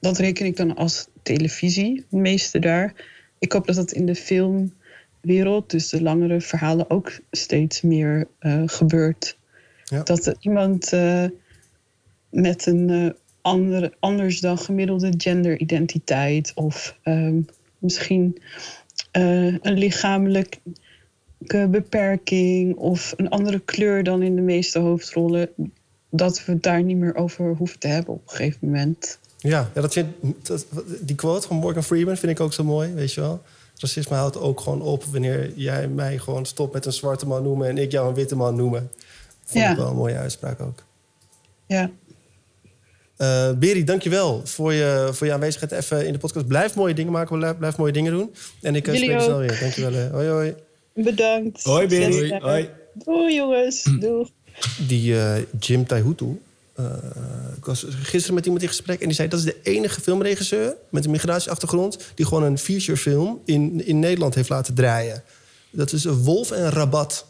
dat 0.00 0.18
reken 0.18 0.46
ik 0.46 0.56
dan 0.56 0.76
als 0.76 1.08
televisie, 1.22 1.96
het 1.96 2.20
meeste 2.20 2.58
daar. 2.58 2.94
Ik 3.38 3.52
hoop 3.52 3.66
dat 3.66 3.76
het 3.76 3.92
in 3.92 4.06
de 4.06 4.14
filmwereld, 4.14 5.70
dus 5.70 5.88
de 5.88 6.02
langere 6.02 6.40
verhalen, 6.40 6.90
ook 6.90 7.18
steeds 7.30 7.80
meer 7.82 8.28
eh, 8.38 8.62
gebeurt. 8.66 9.38
Ja. 9.84 10.02
Dat 10.02 10.26
er 10.26 10.36
iemand 10.40 10.92
eh, 10.92 11.24
met 12.30 12.66
een 12.66 12.90
eh, 12.90 13.10
andere, 13.40 13.92
anders 13.98 14.40
dan 14.40 14.58
gemiddelde 14.58 15.14
genderidentiteit 15.16 16.52
of 16.54 16.98
ehm, 17.02 17.40
misschien 17.78 18.42
een 19.12 19.78
lichamelijke 19.78 20.58
beperking 21.46 22.76
of 22.76 23.14
een 23.16 23.28
andere 23.28 23.58
kleur 23.58 24.02
dan 24.04 24.22
in 24.22 24.34
de 24.36 24.42
meeste 24.42 24.78
hoofdrollen, 24.78 25.48
dat 26.10 26.44
we 26.44 26.52
het 26.52 26.62
daar 26.62 26.82
niet 26.82 26.96
meer 26.96 27.14
over 27.14 27.54
hoeven 27.54 27.78
te 27.78 27.88
hebben 27.88 28.14
op 28.14 28.22
een 28.24 28.36
gegeven 28.36 28.58
moment. 28.60 29.18
Ja, 29.38 29.70
ja 29.74 29.80
dat 29.80 29.92
vind, 29.92 30.08
dat, 30.42 30.66
die 31.00 31.16
quote 31.16 31.46
van 31.46 31.56
Morgan 31.56 31.84
Freeman 31.84 32.16
vind 32.16 32.32
ik 32.32 32.40
ook 32.40 32.52
zo 32.52 32.64
mooi, 32.64 32.92
weet 32.92 33.12
je 33.12 33.20
wel. 33.20 33.42
Racisme 33.76 34.16
houdt 34.16 34.36
ook 34.38 34.60
gewoon 34.60 34.82
op 34.82 35.04
wanneer 35.04 35.52
jij 35.54 35.88
mij 35.88 36.18
gewoon 36.18 36.46
stopt 36.46 36.72
met 36.72 36.86
een 36.86 36.92
zwarte 36.92 37.26
man 37.26 37.42
noemen... 37.42 37.68
en 37.68 37.78
ik 37.78 37.90
jou 37.92 38.08
een 38.08 38.14
witte 38.14 38.36
man 38.36 38.56
noemen. 38.56 38.90
Vond 39.44 39.64
Ja. 39.64 39.70
ik 39.70 39.76
wel 39.76 39.88
een 39.88 39.96
mooie 39.96 40.16
uitspraak 40.16 40.60
ook. 40.60 40.82
Ja, 41.66 41.90
Eh 43.16 43.52
Beri, 43.52 43.84
dankjewel 43.84 44.40
voor 44.44 44.72
je, 44.72 45.08
voor 45.12 45.26
je 45.26 45.32
aanwezigheid 45.32 45.72
even 45.72 46.06
in 46.06 46.12
de 46.12 46.18
podcast. 46.18 46.46
Blijf 46.46 46.74
mooie 46.74 46.94
dingen 46.94 47.12
maken, 47.12 47.38
blijf, 47.38 47.58
blijf 47.58 47.76
mooie 47.76 47.92
dingen 47.92 48.12
doen. 48.12 48.34
En 48.62 48.74
ik 48.74 48.88
eh, 48.88 48.94
spreek 48.94 49.10
je 49.10 49.20
snel 49.20 49.38
weer. 49.38 49.58
Dankjewel. 49.60 49.92
hè. 49.92 50.08
Hoi, 50.08 50.28
hoi. 50.28 50.54
Bedankt. 51.04 51.62
Hoi, 51.64 51.86
Berry. 51.86 52.12
Succes. 52.12 52.42
Hoi. 52.42 52.70
Doei 52.94 53.34
jongens. 53.34 53.82
Doei. 54.00 54.26
Die 54.86 55.20
eh, 55.20 55.42
Jim 55.60 55.86
Taihutu. 55.86 56.40
eh, 56.74 56.84
ik 57.56 57.64
was 57.64 57.84
gisteren 58.02 58.34
met 58.34 58.44
iemand 58.44 58.62
in 58.62 58.68
gesprek 58.68 59.00
en 59.00 59.06
die 59.06 59.14
zei... 59.16 59.28
dat 59.28 59.38
is 59.38 59.44
de 59.44 59.56
enige 59.62 60.00
filmregisseur 60.00 60.74
met 60.90 61.04
een 61.04 61.10
migratieachtergrond... 61.10 61.98
die 62.14 62.26
gewoon 62.26 62.42
een 62.42 62.58
featurefilm 62.58 63.40
in, 63.44 63.86
in 63.86 63.98
Nederland 63.98 64.34
heeft 64.34 64.48
laten 64.48 64.74
draaien. 64.74 65.22
Dat 65.70 65.92
is 65.92 66.04
Wolf 66.04 66.50
en 66.50 66.70
Rabat. 66.70 67.26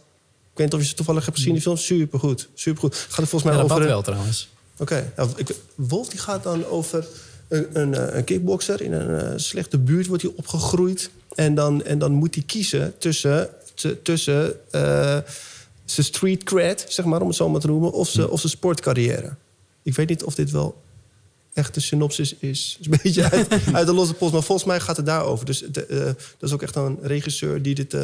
Ik 0.52 0.64
weet 0.64 0.66
niet 0.66 0.74
of 0.74 0.80
je 0.80 0.86
ze 0.86 0.94
toevallig 0.94 1.24
hebt 1.24 1.36
gezien, 1.36 1.52
die 1.52 1.62
film. 1.62 1.76
Supergoed, 1.76 2.48
supergoed. 2.54 2.94
Gaat 2.96 3.18
er 3.18 3.26
volgens 3.26 3.42
mij 3.42 3.52
Ja, 3.52 3.62
over... 3.62 3.80
een- 3.80 3.86
wel 3.86 4.02
trouwens. 4.02 4.48
Oké, 4.78 5.12
nou, 5.16 5.28
Wolf 5.74 6.08
die 6.08 6.18
gaat 6.18 6.42
dan 6.42 6.66
over 6.66 7.06
een, 7.48 7.66
een, 7.72 7.94
eh, 7.94 8.16
een 8.16 8.24
kickbokser. 8.24 8.82
In 8.82 8.92
een 8.92 9.20
eh, 9.20 9.32
slechte 9.36 9.78
buurt 9.78 10.06
wordt 10.06 10.22
hij 10.22 10.32
opgegroeid. 10.36 11.10
En 11.34 11.54
dan, 11.54 11.84
en 11.84 11.98
dan 11.98 12.12
moet 12.12 12.34
hij 12.34 12.44
kiezen 12.44 12.98
tussen, 12.98 13.48
tussen 14.02 14.54
eh, 14.70 15.18
zijn 15.84 16.06
street 16.06 16.42
cred, 16.42 16.84
zeg 16.88 17.04
maar, 17.04 17.20
om 17.20 17.26
het 17.26 17.36
zo 17.36 17.48
maar 17.48 17.60
te 17.60 17.66
noemen... 17.66 17.92
of 17.92 18.08
zijn, 18.08 18.28
of 18.28 18.40
zijn 18.40 18.52
sportcarrière. 18.52 19.34
Ik 19.82 19.94
weet 19.94 20.08
niet 20.08 20.24
of 20.24 20.34
dit 20.34 20.50
wel 20.50 20.82
echt 21.52 21.74
de 21.74 21.80
synopsis 21.80 22.34
is. 22.38 22.76
Het 22.78 22.86
is 22.86 22.92
een 22.92 23.00
beetje 23.02 23.30
uit, 23.30 23.48
uit 23.72 23.86
de 23.86 23.92
losse 23.92 24.14
post, 24.14 24.32
maar 24.32 24.42
volgens 24.42 24.68
mij 24.68 24.80
gaat 24.80 24.96
het 24.96 25.06
daarover. 25.06 25.46
Dus 25.46 25.58
de, 25.58 26.14
dat 26.38 26.48
is 26.48 26.52
ook 26.52 26.62
echt 26.62 26.76
een 26.76 26.98
regisseur 27.02 27.62
die 27.62 27.74
dit... 27.74 27.96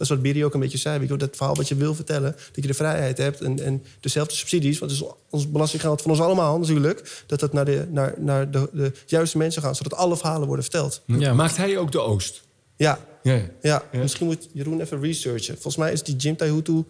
dat 0.00 0.08
is 0.08 0.14
wat 0.14 0.22
Biri 0.22 0.44
ook 0.44 0.54
een 0.54 0.60
beetje 0.60 0.78
zei. 0.78 0.98
Weet 0.98 1.08
je, 1.08 1.16
wel, 1.16 1.26
dat 1.26 1.36
verhaal 1.36 1.54
wat 1.54 1.68
je 1.68 1.74
wil 1.74 1.94
vertellen, 1.94 2.32
dat 2.32 2.64
je 2.64 2.66
de 2.66 2.74
vrijheid 2.74 3.18
hebt... 3.18 3.40
en, 3.40 3.64
en 3.64 3.82
dezelfde 4.00 4.34
subsidies, 4.34 4.78
want 4.78 4.90
het 4.90 5.00
is 5.00 5.08
ons 5.30 5.50
belastinggeld 5.50 6.02
van 6.02 6.10
ons 6.10 6.20
allemaal 6.20 6.58
natuurlijk... 6.58 7.24
dat 7.26 7.40
dat 7.40 7.52
naar 7.52 7.64
de, 7.64 7.86
naar, 7.90 8.14
naar 8.18 8.50
de, 8.50 8.68
de 8.72 8.92
juiste 9.06 9.38
mensen 9.38 9.62
gaat... 9.62 9.76
zodat 9.76 9.94
alle 9.94 10.16
verhalen 10.16 10.46
worden 10.46 10.64
verteld. 10.64 11.02
Ja. 11.06 11.32
Maakt 11.32 11.56
hij 11.56 11.78
ook 11.78 11.92
de 11.92 12.00
Oost? 12.00 12.42
Ja, 12.76 12.98
Ja. 13.22 13.32
ja. 13.32 13.42
ja, 13.62 13.82
Ja. 13.92 13.98
misschien 13.98 14.26
moet 14.26 14.48
Jeroen 14.52 14.80
even 14.80 15.00
researchen. 15.00 15.54
Volgens 15.54 15.76
mij 15.76 15.92
is 15.92 16.02
die 16.02 16.16
Jim 16.16 16.36
Taihutu 16.36 16.84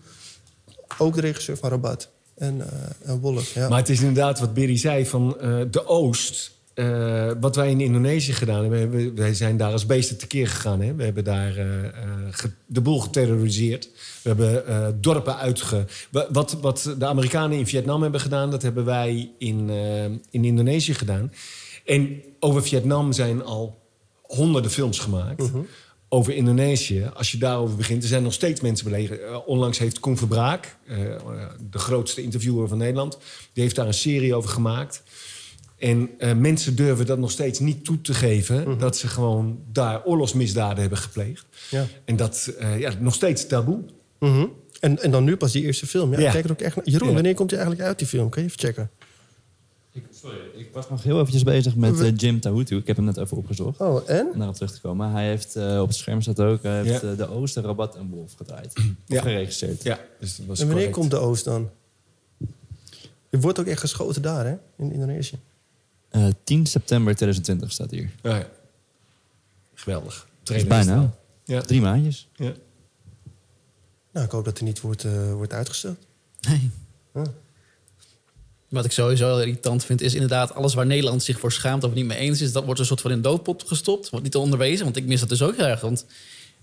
ook 0.98 1.14
de 1.14 1.20
regisseur 1.20 1.56
van 1.56 1.70
Rabat. 1.70 2.08
En, 2.34 2.60
eh 2.60 3.10
en 3.10 3.20
Wolf, 3.20 3.54
ja. 3.54 3.68
Maar 3.68 3.78
het 3.78 3.88
is 3.88 4.00
inderdaad 4.00 4.40
wat 4.40 4.54
Berry 4.54 4.76
zei 4.76 5.06
van 5.06 5.40
eh, 5.40 5.60
de 5.70 5.86
Oost. 5.86 6.58
Eh, 6.74 7.30
wat 7.40 7.56
wij 7.56 7.70
in 7.70 7.80
Indonesië 7.80 8.32
gedaan 8.32 8.60
hebben. 8.60 8.90
we- 8.90 9.12
Wij 9.14 9.34
zijn 9.34 9.56
daar 9.56 9.72
als 9.72 9.86
beesten 9.86 10.18
tekeer 10.18 10.48
gegaan. 10.48 10.80
Hè? 10.80 10.94
We 10.94 11.04
hebben 11.04 11.24
daar 11.24 11.56
eh, 11.56 11.84
eh, 11.84 11.92
ge- 12.30 12.50
de 12.66 12.80
boel 12.80 13.00
geterroriseerd. 13.00 13.88
We 14.22 14.28
hebben 14.28 14.98
dorpen 15.00 15.36
uitge... 15.36 15.84
wa- 16.10 16.26
Wat, 16.32 16.52
wat 16.60 16.94
de 16.98 17.06
Amerikanen 17.06 17.58
in 17.58 17.66
Vietnam 17.66 18.02
hebben 18.02 18.20
gedaan... 18.20 18.50
dat 18.50 18.62
hebben 18.62 18.84
wij 18.84 19.30
in, 19.38 19.70
in 20.30 20.44
Indonesië 20.44 20.94
gedaan. 20.94 21.32
En 21.84 22.22
over 22.40 22.62
Vietnam 22.62 23.12
zijn 23.12 23.44
al 23.44 23.78
honderden 24.22 24.70
films 24.70 24.98
gemaakt. 24.98 25.50
Over 26.08 26.34
Indonesië, 26.34 27.10
als 27.14 27.30
je 27.32 27.38
daarover 27.38 27.76
begint, 27.76 28.02
er 28.02 28.08
zijn 28.08 28.22
nog 28.22 28.32
steeds 28.32 28.60
mensen 28.60 28.84
belegen. 28.84 29.46
Onlangs 29.46 29.78
heeft 29.78 30.00
Koen 30.00 30.16
Verbraak, 30.16 30.76
de 31.70 31.78
grootste 31.78 32.22
interviewer 32.22 32.68
van 32.68 32.78
Nederland, 32.78 33.18
die 33.52 33.62
heeft 33.62 33.76
daar 33.76 33.86
een 33.86 33.94
serie 33.94 34.34
over 34.34 34.50
gemaakt. 34.50 35.02
En 35.80 36.10
eh, 36.18 36.34
mensen 36.34 36.76
durven 36.76 37.06
dat 37.06 37.18
nog 37.18 37.30
steeds 37.30 37.58
niet 37.58 37.84
toe 37.84 38.00
te 38.00 38.14
geven, 38.14 38.78
dat 38.78 38.96
ze 38.96 39.08
gewoon 39.08 39.58
daar 39.72 40.04
oorlogsmisdaden 40.04 40.80
hebben 40.80 40.98
gepleegd. 40.98 41.46
Ja. 41.70 41.86
En 42.04 42.16
dat 42.16 42.52
uh, 42.60 42.78
ja, 42.78 42.92
nog 42.98 43.14
steeds 43.14 43.46
taboe. 43.46 43.80
Mhm. 44.18 44.46
en, 44.80 45.02
en 45.02 45.10
dan 45.10 45.24
nu 45.24 45.36
pas 45.36 45.52
die 45.52 45.62
eerste 45.62 45.86
film. 45.86 46.14
Ja, 46.14 46.30
kijk 46.30 46.44
er 46.44 46.50
ook 46.50 46.60
echt 46.60 46.76
naar. 46.76 46.88
Jeroen, 46.88 47.08
Ja. 47.08 47.14
wanneer 47.14 47.34
komt 47.34 47.50
hij 47.50 47.58
eigenlijk 47.60 47.88
uit, 47.88 47.98
die 47.98 48.08
film? 48.08 48.28
Kan 48.28 48.42
je 48.42 48.48
even 48.48 48.60
checken? 48.60 48.90
Ik, 49.92 50.02
sorry, 50.20 50.36
ik 50.56 50.68
was 50.72 50.88
nog 50.90 51.02
heel 51.02 51.18
eventjes 51.18 51.42
bezig 51.42 51.76
met 51.76 52.00
eh, 52.00 52.16
Jim 52.16 52.40
Tahutu. 52.40 52.76
Ik 52.76 52.86
heb 52.86 52.96
hem 52.96 53.04
net 53.04 53.16
even 53.16 53.36
opgezocht. 53.36 53.80
Oh, 53.80 54.10
en? 54.10 54.28
Om 54.32 54.36
daarop 54.38 54.54
terug 54.56 54.72
te 54.72 54.80
komen. 54.80 55.10
Hij 55.10 55.26
heeft 55.28 55.56
eh, 55.56 55.80
op 55.80 55.88
het 55.88 55.96
scherm 55.96 56.20
staat 56.22 56.40
ook. 56.40 56.62
Hij 56.62 56.82
heeft 56.82 57.02
Ja. 57.02 57.10
eh, 57.10 57.16
de 57.16 57.28
Oosten, 57.30 57.62
Rabat 57.62 57.96
en 57.96 58.08
Wolf 58.10 58.32
gedraaid. 58.36 58.72
Of 58.76 58.84
Ja. 59.06 59.20
geregisseerd. 59.22 59.82
Ja, 59.82 59.98
dus 60.20 60.36
dat 60.36 60.46
was 60.46 60.60
En 60.60 60.66
wanneer 60.66 60.90
correct. 60.90 60.92
komt 61.10 61.22
de 61.22 61.28
Oost 61.28 61.44
dan? 61.44 61.70
Er 63.30 63.40
wordt 63.40 63.58
ook 63.60 63.66
echt 63.66 63.80
geschoten 63.80 64.22
daar, 64.22 64.46
hè? 64.46 64.54
In 64.78 64.92
Indonesië. 64.92 65.38
Eh, 66.10 66.26
10 66.44 66.66
september 66.66 67.14
2020 67.14 67.72
staat 67.72 67.90
hier. 67.90 68.10
Ja, 68.22 68.36
ja. 68.36 68.48
Geweldig. 69.74 70.28
Dat 70.42 70.56
is 70.56 70.66
bijna. 70.66 71.14
Ja. 71.44 71.60
Drie 71.60 71.80
maandjes. 71.80 72.28
Ja. 72.34 72.52
Nou, 74.12 74.26
ik 74.26 74.32
hoop 74.32 74.44
dat 74.44 74.58
hij 74.58 74.66
niet 74.66 74.80
wordt, 74.80 75.04
eh, 75.04 75.32
wordt 75.32 75.52
uitgesteld. 75.52 75.98
Nee. 76.40 76.70
Wat 78.68 78.84
ik 78.84 78.92
sowieso 78.92 79.26
heel 79.26 79.40
irritant 79.40 79.84
vind, 79.84 80.00
is 80.00 80.14
inderdaad 80.14 80.54
alles 80.54 80.74
waar 80.74 80.86
Nederland 80.86 81.22
zich 81.22 81.38
voor 81.38 81.52
schaamt 81.52 81.84
of 81.84 81.94
niet 81.94 82.04
mee 82.04 82.18
eens 82.18 82.40
is. 82.40 82.52
Dat 82.52 82.64
wordt 82.64 82.80
een 82.80 82.86
soort 82.86 83.00
van 83.00 83.10
in 83.10 83.22
doodpot 83.22 83.64
gestopt. 83.66 84.10
Wordt 84.10 84.24
niet 84.24 84.36
onderwezen, 84.36 84.84
want 84.84 84.96
ik 84.96 85.04
mis 85.04 85.20
dat 85.20 85.28
dus 85.28 85.42
ook 85.42 85.56
heel 85.56 85.66
erg. 85.66 85.80
Want 85.80 86.06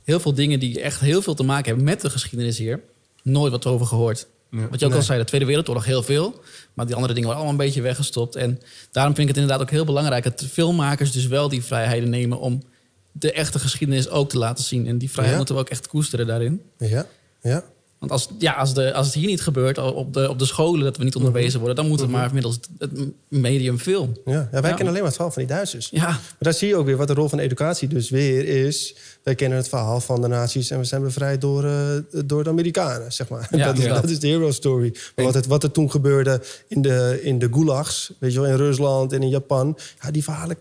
heel 0.04 0.20
veel 0.20 0.34
dingen 0.34 0.60
die 0.60 0.82
echt 0.82 1.00
heel 1.00 1.22
veel 1.22 1.34
te 1.34 1.44
maken 1.44 1.66
hebben 1.66 1.84
met 1.84 2.02
de 2.02 2.10
geschiedenis 2.10 2.58
hier, 2.58 2.82
nooit 3.24 3.52
wat 3.52 3.66
over 3.66 3.86
gehoord. 3.86 4.28
Ja. 4.52 4.68
Wat 4.70 4.80
je 4.80 4.86
ook 4.86 4.92
Nee. 4.92 5.00
al 5.00 5.06
zei, 5.06 5.20
de 5.20 5.26
Tweede 5.26 5.46
Wereldoorlog 5.46 5.86
heel 5.86 6.04
veel. 6.04 6.42
Maar 6.74 6.86
die 6.86 6.96
andere 6.96 7.14
dingen 7.14 7.30
worden 7.30 7.46
allemaal 7.46 7.62
een 7.62 7.66
beetje 7.68 7.82
weggestopt. 7.82 8.36
En 8.36 8.60
daarom 8.92 9.16
vind 9.16 9.30
ik 9.30 9.36
het 9.36 9.44
inderdaad 9.44 9.66
ook 9.68 9.74
heel 9.74 9.86
belangrijk 9.86 10.24
dat 10.24 10.46
filmmakers 10.52 11.12
dus 11.12 11.28
wel 11.28 11.50
die 11.50 11.64
vrijheden 11.64 12.10
nemen 12.10 12.40
om 12.40 12.64
de 13.12 13.32
echte 13.32 13.60
geschiedenis 13.60 14.10
ook 14.10 14.30
te 14.30 14.38
laten 14.38 14.64
zien. 14.64 14.88
En 14.88 14.98
die 14.98 15.08
vrijheid 15.10 15.32
Ja. 15.32 15.38
moeten 15.38 15.56
we 15.56 15.62
ook 15.62 15.70
echt 15.70 15.88
koesteren 15.88 16.28
daarin. 16.28 16.62
Ja, 16.78 17.06
ja. 17.42 17.64
Want 18.00 18.12
als, 18.12 18.28
ja, 18.40 18.54
als, 18.54 18.74
de, 18.74 18.94
als 18.94 19.06
het 19.06 19.16
hier 19.16 19.28
niet 19.28 19.42
gebeurt, 19.42 19.78
op 19.78 20.14
de, 20.14 20.30
op 20.30 20.40
de 20.40 20.46
scholen 20.46 20.84
dat 20.84 20.98
we 20.98 21.04
niet 21.04 21.16
onderwezen 21.16 21.60
worden, 21.60 21.76
dan 21.78 21.88
moet 21.88 22.00
het 22.00 22.10
maar 22.10 22.34
middels 22.34 22.60
het 22.78 22.92
medium 23.28 23.78
film. 23.80 24.14
Ja, 24.26 24.32
ja 24.32 24.48
wij 24.52 24.62
Ja. 24.62 24.68
kennen 24.68 24.78
alleen 24.88 24.94
maar 24.94 25.04
het 25.04 25.14
verhaal 25.16 25.32
van 25.32 25.42
die 25.46 25.52
Duitsers. 25.52 25.90
Ja, 25.92 26.08
Maar 26.08 26.20
daar 26.40 26.54
zie 26.54 26.68
je 26.68 26.76
ook 26.76 26.86
weer 26.86 26.98
wat 26.98 27.08
de 27.08 27.14
rol 27.14 27.30
van 27.30 27.40
educatie 27.40 27.88
dus 27.88 28.10
weer 28.10 28.66
is. 28.66 28.96
Wij 29.24 29.36
kennen 29.36 29.58
het 29.58 29.70
verhaal 29.70 30.00
van 30.02 30.22
de 30.22 30.28
nazi's 30.28 30.70
en 30.70 30.78
we 30.80 30.84
zijn 30.86 31.02
bevrijd 31.02 31.42
door, 31.42 31.64
eh, 31.64 31.90
door 32.26 32.44
de 32.44 32.50
Amerikanen, 32.50 33.12
zeg 33.14 33.30
maar. 33.30 33.48
Ja, 33.52 33.66
dat, 33.74 33.78
is, 33.78 33.88
dat 33.88 34.10
is 34.10 34.20
de 34.20 34.28
hero 34.28 34.52
story. 34.52 34.96
Maar 35.16 35.26
wat, 35.26 35.34
het, 35.34 35.46
wat 35.48 35.64
er 35.64 35.72
toen 35.72 35.92
gebeurde 35.92 36.42
in 36.68 36.82
de, 36.82 37.20
in 37.24 37.40
de 37.40 37.48
gulags, 37.52 38.12
weet 38.20 38.34
je 38.34 38.40
wel, 38.42 38.50
in 38.50 38.56
Rusland 38.58 39.14
en 39.14 39.22
in 39.22 39.30
Japan... 39.30 39.78
Ja, 40.02 40.12
die 40.12 40.24
verhalen 40.24 40.58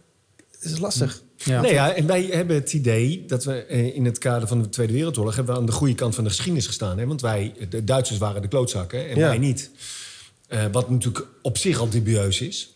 is 0.60 0.78
lastig. 0.78 1.22
Ja. 1.36 1.60
Nee, 1.60 1.72
ja, 1.72 1.94
en 1.94 2.06
wij 2.06 2.22
hebben 2.22 2.56
het 2.56 2.72
idee 2.72 3.24
dat 3.26 3.44
we 3.44 3.64
eh, 3.64 3.94
in 3.94 4.04
het 4.04 4.18
kader 4.18 4.48
van 4.48 4.62
de 4.62 4.68
Tweede 4.68 4.92
Wereldoorlog... 4.92 5.36
hebben 5.36 5.54
we 5.54 5.60
aan 5.60 5.66
de 5.66 5.72
goede 5.72 5.94
kant 5.94 6.14
van 6.14 6.24
de 6.24 6.30
geschiedenis 6.30 6.66
gestaan. 6.66 6.98
Hè? 6.98 7.06
Want 7.06 7.20
wij, 7.20 7.54
de 7.68 7.84
Duitsers 7.84 8.18
waren 8.18 8.42
de 8.42 8.48
klootzakken 8.48 9.08
en 9.08 9.16
Ja. 9.16 9.28
wij 9.28 9.38
niet. 9.38 9.70
Eh, 10.48 10.64
wat 10.72 10.90
natuurlijk 10.90 11.26
op 11.42 11.58
zich 11.58 11.78
al 11.78 11.88
dubieus 11.88 12.40
is. 12.40 12.74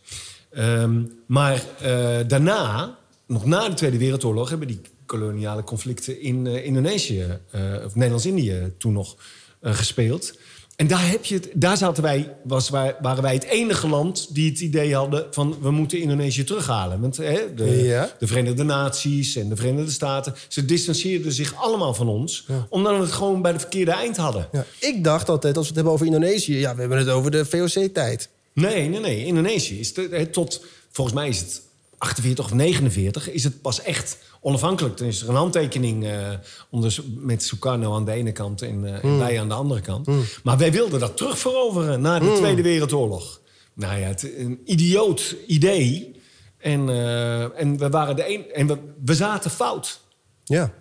Ehm, 0.50 1.02
maar 1.26 1.64
eh, 1.80 2.18
daarna, 2.26 2.98
nog 3.26 3.44
na 3.44 3.68
de 3.68 3.74
Tweede 3.74 3.98
Wereldoorlog... 3.98 4.48
hebben 4.48 4.68
die 4.68 4.80
koloniale 5.06 5.64
conflicten 5.64 6.20
in 6.20 6.46
Indonesië, 6.46 7.38
of 7.84 7.94
Nederlands-Indië 7.94 8.72
toen 8.78 8.92
nog, 8.92 9.16
gespeeld... 9.62 10.38
En 10.80 10.86
daar, 10.86 11.08
heb 11.10 11.24
je 11.24 11.34
het, 11.34 11.48
daar 11.54 11.76
zaten 11.76 12.02
wij, 12.02 12.34
was, 12.44 12.68
waren 12.68 13.22
wij 13.22 13.34
het 13.34 13.44
enige 13.44 13.88
land 13.88 14.34
die 14.34 14.50
het 14.50 14.60
idee 14.60 14.94
hadden 14.94 15.26
van 15.30 15.56
we 15.60 15.70
moeten 15.70 15.98
Indonesië 16.00 16.44
terughalen. 16.44 17.00
Want 17.00 17.16
hè, 17.16 17.54
de, 17.54 17.82
Ja. 17.82 18.10
de 18.18 18.26
Verenigde 18.26 18.62
Naties 18.62 19.36
en 19.36 19.48
de 19.48 19.56
Verenigde 19.56 19.90
Staten, 19.90 20.34
ze 20.48 20.64
distancieerden 20.64 21.32
zich 21.32 21.54
allemaal 21.56 21.94
van 21.94 22.08
ons, 22.08 22.46
omdat 22.68 22.96
we 22.96 23.02
het 23.02 23.12
gewoon 23.12 23.42
bij 23.42 23.52
de 23.52 23.58
verkeerde 23.58 23.90
eind 23.90 24.16
hadden. 24.16 24.48
Ja, 24.52 24.64
ik 24.78 25.04
dacht 25.04 25.28
altijd, 25.28 25.56
als 25.56 25.62
we 25.62 25.66
het 25.68 25.74
hebben 25.76 25.92
over 25.92 26.06
Indonesië... 26.06 26.58
ja, 26.58 26.74
we 26.74 26.80
hebben 26.80 26.98
het 26.98 27.08
over 27.08 27.30
de 27.30 27.44
VOC-tijd. 27.44 28.28
Nee, 28.52 28.88
nee, 28.88 29.00
nee. 29.00 29.24
Indonesië 29.24 29.80
is 29.80 29.94
de- 29.94 30.28
tot, 30.30 30.64
volgens 30.90 31.16
mij 31.16 31.28
is 31.28 31.38
het 31.38 31.62
48 31.98 32.44
of 32.44 32.52
49, 32.52 33.30
is 33.30 33.44
het 33.44 33.60
pas 33.62 33.82
echt 33.82 34.18
onafhankelijk. 34.40 34.96
Dan 34.96 35.06
is 35.06 35.22
er 35.22 35.28
een 35.28 35.34
handtekening 35.34 36.04
eh, 36.04 36.28
onder, 36.70 36.98
met 37.16 37.42
Sukarno 37.42 37.94
aan 37.94 38.04
de 38.04 38.12
ene 38.12 38.32
kant 38.32 38.62
en, 38.62 38.84
eh, 38.84 39.04
en 39.04 39.18
wij 39.18 39.40
aan 39.40 39.48
de 39.48 39.54
andere 39.54 39.80
kant. 39.80 40.08
Maar 40.42 40.58
wij 40.58 40.72
wilden 40.72 41.00
dat 41.00 41.16
terugveroveren 41.16 42.00
na 42.00 42.18
de 42.18 42.32
Tweede 42.36 42.62
Wereldoorlog. 42.62 43.40
Nou 43.74 43.98
ja, 43.98 44.06
het, 44.06 44.22
een 44.36 44.60
idioot 44.64 45.36
idee. 45.46 46.20
En, 46.58 46.88
eh, 46.88 47.60
en 47.60 47.78
we 47.78 47.88
waren 47.88 48.16
de 48.16 48.34
een, 48.34 48.52
en 48.52 48.66
we, 48.66 48.78
we 49.04 49.14
zaten 49.14 49.50
fout. 49.50 50.00
Ja. 50.44 50.72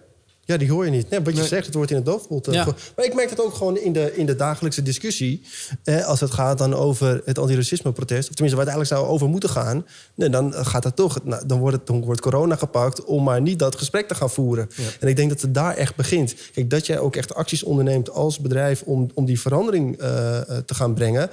Ja, 0.49 0.57
die 0.57 0.71
hoor 0.71 0.85
je 0.85 0.91
niet. 0.91 1.09
Nee, 1.09 1.19
wat 1.21 1.37
je 1.37 1.43
zegt, 1.45 1.65
het 1.65 1.75
wordt 1.75 1.89
in 1.91 1.95
het 1.97 2.05
doofpot. 2.05 2.47
eh, 2.47 2.53
Ja. 2.53 2.65
Maar 2.95 3.05
ik 3.05 3.13
merk 3.13 3.29
het 3.29 3.41
ook 3.41 3.53
gewoon 3.53 3.77
in 3.77 3.93
de, 3.93 4.15
in 4.15 4.25
de 4.25 4.35
dagelijkse 4.35 4.81
discussie. 4.81 5.41
Eh, 5.83 6.05
als 6.05 6.19
het 6.19 6.31
gaat 6.31 6.57
dan 6.57 6.73
over 6.73 7.21
het 7.25 7.37
antiracisme-protest... 7.39 8.29
of 8.29 8.35
tenminste 8.35 8.55
waar 8.57 8.65
het 8.65 8.75
eigenlijk 8.75 8.87
zou 9.01 9.13
over 9.15 9.27
moeten 9.29 9.49
gaan... 9.49 9.85
Nee, 10.15 10.29
dan 10.29 10.53
gaat 10.53 10.83
het 10.83 10.95
toch... 10.95 11.23
Nou, 11.23 11.45
dan, 11.47 11.59
wordt 11.59 11.75
het, 11.75 11.87
dan 11.87 12.03
wordt 12.05 12.21
corona 12.21 12.55
gepakt 12.55 13.03
om 13.03 13.23
maar 13.23 13.41
niet 13.41 13.59
dat 13.59 13.75
gesprek 13.75 14.07
te 14.07 14.15
gaan 14.15 14.29
voeren. 14.29 14.69
En 14.99 15.07
ik 15.07 15.15
denk 15.15 15.29
dat 15.29 15.41
het 15.41 15.53
daar 15.53 15.75
echt 15.75 15.95
begint. 15.95 16.35
Kijk, 16.53 16.69
dat 16.69 16.85
jij 16.85 16.99
ook 16.99 17.15
echt 17.15 17.33
acties 17.35 17.63
onderneemt 17.63 18.09
als 18.09 18.39
bedrijf... 18.39 18.81
om, 18.81 19.09
om 19.13 19.25
die 19.25 19.39
verandering 19.39 19.97
eh, 19.97 20.37
eh, 20.37 20.57
te 20.65 20.73
gaan 20.73 20.93
brengen... 20.93 21.29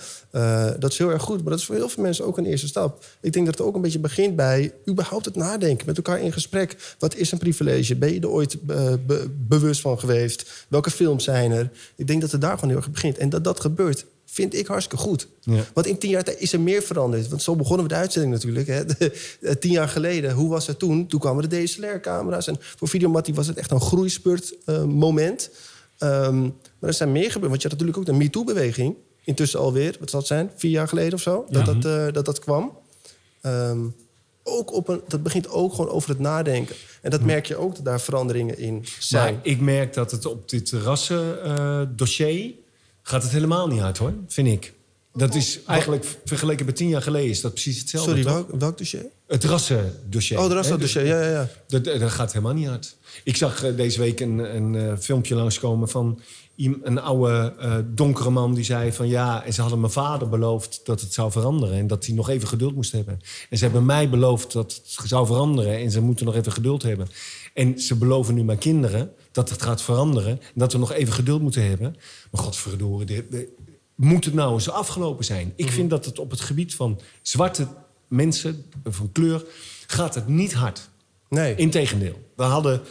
dat 0.78 0.92
is 0.92 0.98
heel 0.98 1.10
erg 1.10 1.22
goed. 1.22 1.40
Maar 1.40 1.50
dat 1.50 1.58
is 1.58 1.64
voor 1.64 1.74
heel 1.74 1.88
veel 1.88 2.02
mensen 2.02 2.24
ook 2.24 2.38
een 2.38 2.46
eerste 2.46 2.66
stap. 2.66 3.04
Ik 3.20 3.32
denk 3.32 3.46
dat 3.46 3.58
het 3.58 3.66
ook 3.66 3.74
een 3.74 3.82
beetje 3.82 3.98
begint 3.98 4.36
bij... 4.36 4.72
überhaupt 4.88 5.24
het 5.24 5.36
nadenken, 5.36 5.86
met 5.86 5.96
elkaar 5.96 6.20
in 6.20 6.32
gesprek. 6.32 6.94
Wat 6.98 7.14
is 7.16 7.32
een 7.32 7.38
privilege? 7.38 7.96
Ben 7.96 8.12
je 8.14 8.20
er 8.20 8.28
ooit 8.28 8.56
be- 9.06 9.28
bewust 9.48 9.80
van 9.80 9.98
geweest? 9.98 10.66
Welke 10.68 10.90
films 10.90 11.24
zijn 11.24 11.50
er? 11.52 11.70
Ik 11.96 12.06
denk 12.06 12.20
dat 12.20 12.30
het 12.30 12.40
daar 12.40 12.54
gewoon 12.54 12.68
heel 12.68 12.78
erg 12.78 12.90
begint. 12.90 13.18
En 13.18 13.28
dat 13.28 13.44
dat 13.44 13.60
gebeurt, 13.60 14.04
vind 14.24 14.54
ik 14.54 14.66
hartstikke 14.66 15.04
goed. 15.04 15.28
Ja. 15.40 15.64
Want 15.74 15.86
in 15.86 15.98
tien 15.98 16.10
jaar 16.10 16.24
tijd 16.24 16.40
is 16.40 16.52
er 16.52 16.60
meer 16.60 16.82
veranderd. 16.82 17.28
Want 17.28 17.42
zo 17.42 17.56
begonnen 17.56 17.86
we 17.86 17.92
de 17.92 17.98
uitzending 17.98 18.34
natuurlijk. 18.34 18.66
Hè. 18.66 18.82
Eh, 19.40 19.52
tien 19.52 19.70
jaar 19.70 19.88
geleden, 19.88 20.32
hoe 20.32 20.48
was 20.48 20.66
het 20.66 20.78
toen? 20.78 21.06
Toen 21.06 21.20
kwamen 21.20 21.48
de 21.48 21.62
DSLR-camera's. 21.62 22.46
En 22.46 22.56
voor 22.60 22.88
Videomattie 22.88 23.34
was 23.34 23.46
het 23.46 23.56
echt 23.56 23.70
een 23.70 23.80
groeispurt 23.80 24.54
eh, 24.64 24.84
moment. 24.84 25.50
Ehm, 25.98 26.40
maar 26.40 26.90
er 26.90 26.94
zijn 26.94 27.12
meer 27.12 27.30
gebeurd. 27.30 27.50
Want 27.50 27.62
je 27.62 27.68
had 27.68 27.78
natuurlijk 27.78 27.98
ook 27.98 28.14
de 28.18 28.24
MeToo-beweging. 28.24 28.94
Intussen 29.24 29.60
alweer, 29.60 29.96
wat 30.00 30.10
zal 30.10 30.18
het 30.18 30.28
zijn? 30.28 30.50
Vier 30.56 30.70
jaar 30.70 30.88
geleden 30.88 31.12
of 31.14 31.20
zo? 31.20 31.46
Dat, 31.48 31.66
dat, 31.66 31.84
eh, 31.84 32.12
dat 32.12 32.24
dat 32.24 32.38
kwam. 32.38 32.78
Ehm, 33.40 33.78
ook 34.46 34.72
op 34.72 34.88
een, 34.88 35.00
dat 35.08 35.22
begint 35.22 35.48
ook 35.48 35.74
gewoon 35.74 35.90
over 35.90 36.08
het 36.08 36.18
nadenken. 36.18 36.76
En 37.02 37.10
dat 37.10 37.20
merk 37.20 37.46
je 37.46 37.56
ook 37.56 37.74
dat 37.74 37.84
daar 37.84 38.00
veranderingen 38.00 38.58
in 38.58 38.84
zijn. 38.98 39.34
Maar 39.34 39.42
ik 39.46 39.60
merk 39.60 39.94
dat 39.94 40.10
het 40.10 40.26
op 40.26 40.48
dit 40.48 40.70
rassendossier 40.70 42.52
gaat 43.02 43.22
het 43.22 43.32
helemaal 43.32 43.68
niet 43.68 43.80
uit 43.80 43.98
hoor, 43.98 44.12
vind 44.26 44.48
ik. 44.48 44.74
Dat 45.16 45.34
is 45.34 45.58
eigenlijk 45.66 46.04
vergeleken 46.24 46.66
met 46.66 46.76
tien 46.76 46.88
jaar 46.88 47.02
geleden 47.02 47.30
is 47.30 47.40
dat 47.40 47.52
precies 47.52 47.78
hetzelfde. 47.78 48.10
Sorry, 48.10 48.24
welk, 48.24 48.50
welk 48.58 48.78
dossier? 48.78 49.06
Het 49.26 49.44
rassendossier. 49.44 50.38
Oh, 50.38 50.48
hè? 50.48 50.54
rassendossier, 50.54 51.02
Dus- 51.02 51.12
ja, 51.12 51.22
ja, 51.22 51.30
ja. 51.30 51.48
Dat, 51.68 51.84
dat 51.84 52.10
gaat 52.10 52.32
helemaal 52.32 52.54
niet 52.54 52.68
uit. 52.68 52.96
Ik 53.24 53.36
zag 53.36 53.64
eh, 53.64 53.76
deze 53.76 54.00
week 54.00 54.20
een, 54.20 54.38
een 54.56 54.74
eh, 54.74 54.96
filmpje 54.98 55.34
langskomen 55.34 55.88
van 55.88 56.20
een 56.56 57.00
oude 57.00 57.54
eh, 57.58 57.78
donkere 57.94 58.30
man 58.30 58.54
die 58.54 58.64
zei 58.64 58.92
van 58.92 59.08
ja, 59.08 59.44
en 59.44 59.52
ze 59.52 59.60
hadden 59.60 59.80
mijn 59.80 59.92
vader 59.92 60.28
beloofd 60.28 60.80
dat 60.84 61.00
het 61.00 61.12
zou 61.12 61.30
veranderen 61.30 61.78
en 61.78 61.86
dat 61.86 62.06
hij 62.06 62.14
nog 62.14 62.28
even 62.28 62.48
geduld 62.48 62.74
moest 62.74 62.92
hebben. 62.92 63.20
En 63.50 63.58
ze 63.58 63.64
hebben 63.64 63.84
mij 63.84 64.08
beloofd 64.08 64.52
dat 64.52 64.82
het 64.96 65.08
zou 65.08 65.26
veranderen 65.26 65.78
en 65.78 65.90
ze 65.90 66.00
moeten 66.00 66.26
nog 66.26 66.34
even 66.34 66.52
geduld 66.52 66.82
hebben. 66.82 67.08
En 67.54 67.80
ze 67.80 67.94
beloven 67.94 68.34
nu 68.34 68.44
mijn 68.44 68.58
kinderen 68.58 69.12
dat 69.32 69.50
het 69.50 69.62
gaat 69.62 69.82
veranderen 69.82 70.30
en 70.30 70.52
dat 70.54 70.72
we 70.72 70.78
nog 70.78 70.92
even 70.92 71.12
geduld 71.12 71.42
moeten 71.42 71.68
hebben. 71.68 71.96
Maar 72.30 72.42
godverdorie, 72.42 73.26
moet 73.96 74.24
het 74.24 74.34
nou 74.34 74.52
eens 74.54 74.70
afgelopen 74.70 75.24
zijn? 75.24 75.52
Ik 75.56 75.70
vind 75.70 75.90
dat 75.90 76.04
het 76.04 76.18
op 76.18 76.30
het 76.30 76.40
gebied 76.40 76.74
van 76.74 77.00
zwarte 77.22 77.66
mensen, 78.08 78.64
van 78.84 79.12
kleur, 79.12 79.44
gaat 79.86 80.14
het 80.14 80.28
niet 80.28 80.54
hard. 80.54 80.88
Nee. 81.28 81.54
Integendeel. 81.54 82.22
We 82.36 82.42
hadden 82.42 82.82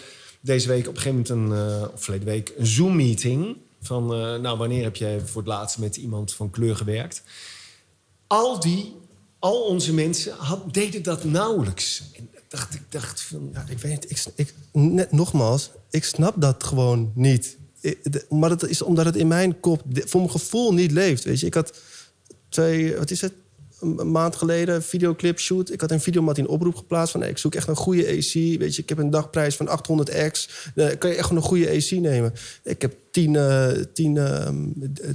deze 0.42 0.68
week 0.68 0.88
op 0.88 0.96
een 0.96 1.02
gegeven 1.02 1.36
moment, 1.38 1.52
een, 1.52 1.82
eh, 1.82 1.94
of 1.94 2.04
verleden 2.04 2.28
week, 2.28 2.54
een 2.58 2.66
Zoom-meeting. 2.66 3.58
Van, 3.82 4.14
eh, 4.14 4.40
nou, 4.40 4.58
wanneer 4.58 4.84
heb 4.84 4.96
jij 4.96 5.20
voor 5.20 5.42
het 5.42 5.52
laatst 5.52 5.78
met 5.78 5.96
iemand 5.96 6.34
van 6.34 6.50
kleur 6.50 6.76
gewerkt? 6.76 7.24
Al 8.28 8.60
die, 8.60 8.96
al 9.40 9.62
onze 9.62 9.94
mensen 9.94 10.34
had, 10.34 10.74
deden 10.74 11.04
dat 11.04 11.24
nauwelijks. 11.24 12.04
En 12.14 12.30
dacht, 12.48 12.74
ik 12.74 12.82
dacht 12.90 13.22
van, 13.22 13.50
Ja, 13.54 13.66
ik 13.70 13.78
weet 13.78 14.04
het. 14.04 14.12
Ik, 14.12 14.34
ik, 14.36 14.54
net, 14.72 15.12
nogmaals, 15.12 15.70
ik 15.90 16.04
snap 16.04 16.34
dat 16.38 16.64
gewoon 16.64 17.12
niet. 17.16 17.58
De- 18.04 18.26
maar 18.30 18.50
dat 18.50 18.68
is 18.68 18.82
omdat 18.82 19.06
het 19.06 19.16
in 19.16 19.28
mijn 19.28 19.60
kop 19.60 19.82
voor 19.94 20.20
mijn 20.20 20.32
gevoel 20.32 20.74
niet 20.74 20.92
leeft. 20.92 21.24
Weet 21.24 21.40
je, 21.40 21.46
ik 21.46 21.54
had 21.54 21.80
twee, 22.50 22.96
wat 22.96 23.12
is 23.12 23.22
het? 23.22 23.34
Een 23.80 24.12
maand 24.12 24.36
geleden 24.36 24.84
videoclip 24.84 25.40
shoot. 25.40 25.72
Ik 25.72 25.82
had 25.82 25.92
een 25.92 26.00
videomat 26.00 26.38
in 26.38 26.48
oproep 26.48 26.76
geplaatst 26.76 27.12
van... 27.12 27.24
ik 27.24 27.38
zoek 27.38 27.56
echt 27.56 27.68
een 27.68 27.76
goede 27.76 28.04
AC. 28.08 28.34
Weet 28.60 28.76
je, 28.76 28.82
ik 28.82 28.90
heb 28.90 28.98
een 28.98 29.10
dagprijs 29.10 29.56
van 29.56 29.68
800x. 29.68 30.52
Eh, 30.76 30.88
kan 30.98 31.10
je 31.10 31.16
echt 31.16 31.28
gewoon 31.28 31.44
een 31.44 31.50
goede 31.50 31.70
AC 31.70 31.92
nemen? 31.92 32.34
Ik 32.64 32.82
heb 32.82 32.94
tien, 33.12 33.36
eh, 33.36 33.68
tien 33.94 34.18
ehm, 34.18 34.56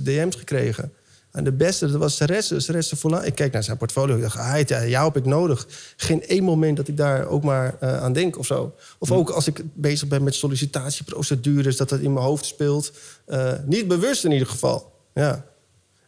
DM's 0.05 0.37
gekregen. 0.37 0.93
En 1.33 1.45
de 1.45 1.53
beste, 1.53 1.91
dat 1.91 2.01
was 2.01 2.17
Seresse. 2.17 2.61
Seresse 2.61 2.97
Vola. 2.97 3.23
Ik 3.23 3.35
kijk 3.35 3.53
naar 3.53 3.65
zijn 3.65 3.77
portfolio. 3.77 4.17
Ik 4.17 4.23
dacht, 4.23 4.37
ah, 4.37 4.61
ja, 4.67 4.87
jou 4.87 5.05
heb 5.05 5.17
ik 5.17 5.25
nodig. 5.25 5.67
Geen 5.97 6.27
één 6.27 6.45
moment 6.45 6.77
dat 6.77 6.89
ik 6.89 6.97
daar 6.97 7.27
ook 7.27 7.43
maar 7.43 7.77
eh, 7.81 8.03
aan 8.03 8.13
denk 8.13 8.39
of 8.39 8.47
zo. 8.47 8.75
Of 8.99 9.11
ook 9.11 9.31
als 9.31 9.47
ik 9.47 9.63
bezig 9.75 10.09
ben 10.09 10.23
met 10.23 10.35
sollicitatieprocedures... 10.35 11.77
dat 11.77 11.89
dat 11.89 12.01
in 12.01 12.13
mijn 12.13 12.25
hoofd 12.25 12.45
speelt. 12.45 12.93
Eh, 13.27 13.53
niet 13.65 13.89
bewust 13.89 14.25
in 14.25 14.33
ieder 14.33 14.47
geval. 14.47 14.93
Ja. 15.15 15.45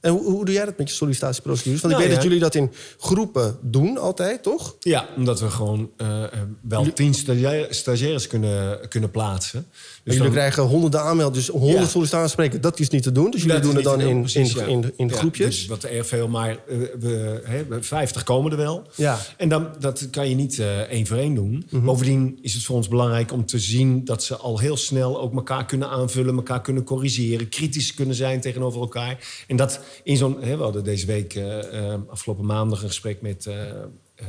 En 0.03 0.13
hoe, 0.13 0.23
hoe 0.25 0.45
doe 0.45 0.55
jij 0.55 0.65
dat 0.65 0.79
met 0.79 0.89
je 0.89 0.95
sollicitatieprocedures? 0.95 1.81
Want 1.81 1.93
Nou 1.95 2.05
ik 2.05 2.11
weet 2.11 2.19
ja. 2.19 2.23
dat 2.23 2.33
jullie 2.33 2.51
dat 2.51 2.55
in 2.55 2.73
groepen 2.99 3.57
doen 3.61 3.99
altijd, 3.99 4.43
toch? 4.43 4.77
Ja, 4.81 5.09
omdat 5.17 5.41
we 5.41 5.51
gewoon 5.51 5.91
eh, 5.97 6.23
eh, 6.25 6.29
wel 6.61 6.93
tien 6.93 7.15
stagia- 7.15 7.67
stagiaires 7.71 8.27
kunnen, 8.27 8.89
kunnen 8.89 9.11
plaatsen. 9.11 9.67
Maar 9.73 9.81
Dus 10.05 10.15
jullie 10.15 10.23
dan- 10.23 10.31
krijgen 10.33 10.63
honderden 10.63 11.01
aanmeldingen, 11.01 11.33
dus 11.47 11.49
honderd 11.49 11.83
Ja. 11.83 11.89
sollicitaties 11.89 12.33
spreken. 12.33 12.61
Dat 12.61 12.81
is 12.81 12.89
niet 12.89 13.03
te 13.03 13.13
doen, 13.13 13.31
dus 13.31 13.41
jullie 13.43 13.57
Dat 13.57 13.65
doen 13.65 13.75
het 13.75 13.85
dan 13.85 14.01
in, 14.01 14.21
precies, 14.21 14.55
in, 14.55 14.93
in, 14.97 15.13
groepjes. 15.13 15.57
Dus 15.57 15.67
wat 15.67 15.85
erg 15.85 16.07
veel, 16.07 16.29
maar 16.29 16.51
eh, 16.51 16.77
we, 17.01 17.41
hè, 17.45 17.65
we- 17.67 17.83
50 17.83 18.23
komen 18.23 18.51
er 18.51 18.57
wel. 18.57 18.83
Ja. 18.95 19.19
En 19.37 19.49
dan, 19.49 19.69
dat 19.79 20.09
kan 20.11 20.29
je 20.29 20.35
niet 20.35 20.59
eh, 20.59 20.79
één 20.81 21.07
voor 21.07 21.17
één 21.17 21.35
doen. 21.35 21.67
Mhm. 21.71 21.85
Bovendien 21.85 22.39
is 22.43 22.55
het 22.55 22.63
voor 22.63 22.77
ons 22.77 22.89
belangrijk 22.89 23.33
om 23.33 23.47
te 23.47 23.59
zien 23.59 24.05
dat 24.05 24.23
ze 24.23 24.37
al 24.37 24.59
heel 24.59 24.77
snel 24.77 25.21
ook 25.21 25.35
elkaar 25.35 25.67
kunnen 25.67 25.89
aanvullen, 25.89 26.35
elkaar 26.37 26.61
kunnen 26.61 26.85
corrigeren, 26.85 27.49
kritisch 27.49 27.95
kunnen 27.95 28.15
zijn 28.15 28.41
tegenover 28.41 28.81
elkaar. 28.81 29.45
En 29.47 29.57
dat 29.57 29.81
in 30.03 30.17
zo'n. 30.17 30.43
hè, 30.43 30.57
We 30.57 30.63
hadden 30.63 30.85
deze 30.85 31.07
week, 31.07 31.35
eh, 31.35 31.93
eh, 31.93 32.01
afgelopen 32.09 32.45
maandag, 32.47 32.83
een 32.83 32.89
gesprek 32.89 33.23
met. 33.23 33.47
eh, 33.47 33.71
eh, 34.15 34.27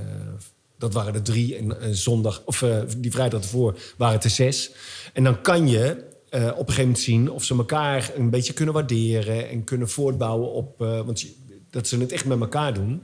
dat 0.77 0.93
waren 0.93 1.13
er 1.13 1.21
drie. 1.21 1.55
En 1.55 1.95
zondag, 1.95 2.41
of 2.45 2.65
die 2.97 3.11
vrijdag 3.11 3.41
ervoor 3.41 3.77
waren 3.97 4.15
het 4.15 4.23
er 4.23 4.29
zes. 4.29 4.71
En 5.13 5.23
dan 5.23 5.41
kan 5.41 5.67
je 5.67 6.11
op 6.31 6.39
een 6.41 6.49
gegeven 6.57 6.81
moment 6.81 6.99
zien 6.99 7.31
of 7.31 7.43
ze 7.43 7.55
elkaar 7.55 8.11
een 8.15 8.29
beetje 8.29 8.53
kunnen 8.53 8.73
waarderen 8.73 9.49
en 9.49 9.63
kunnen 9.63 9.89
voortbouwen 9.89 10.51
op. 10.51 10.77
want 10.77 11.21
je- 11.21 11.33
dat 11.69 11.87
ze 11.87 11.97
het 11.99 12.11
echt 12.11 12.25
met 12.25 12.39
elkaar 12.39 12.73
doen. 12.73 13.03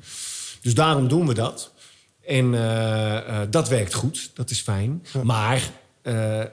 Dus 0.61 0.73
daarom 0.73 1.07
doen 1.07 1.27
we 1.27 1.33
dat. 1.33 1.73
En 2.25 2.51
dat 3.49 3.69
werkt 3.69 3.93
goed, 3.93 4.31
dat 4.33 4.49
is 4.49 4.61
fijn. 4.61 5.03
Maar 5.23 5.71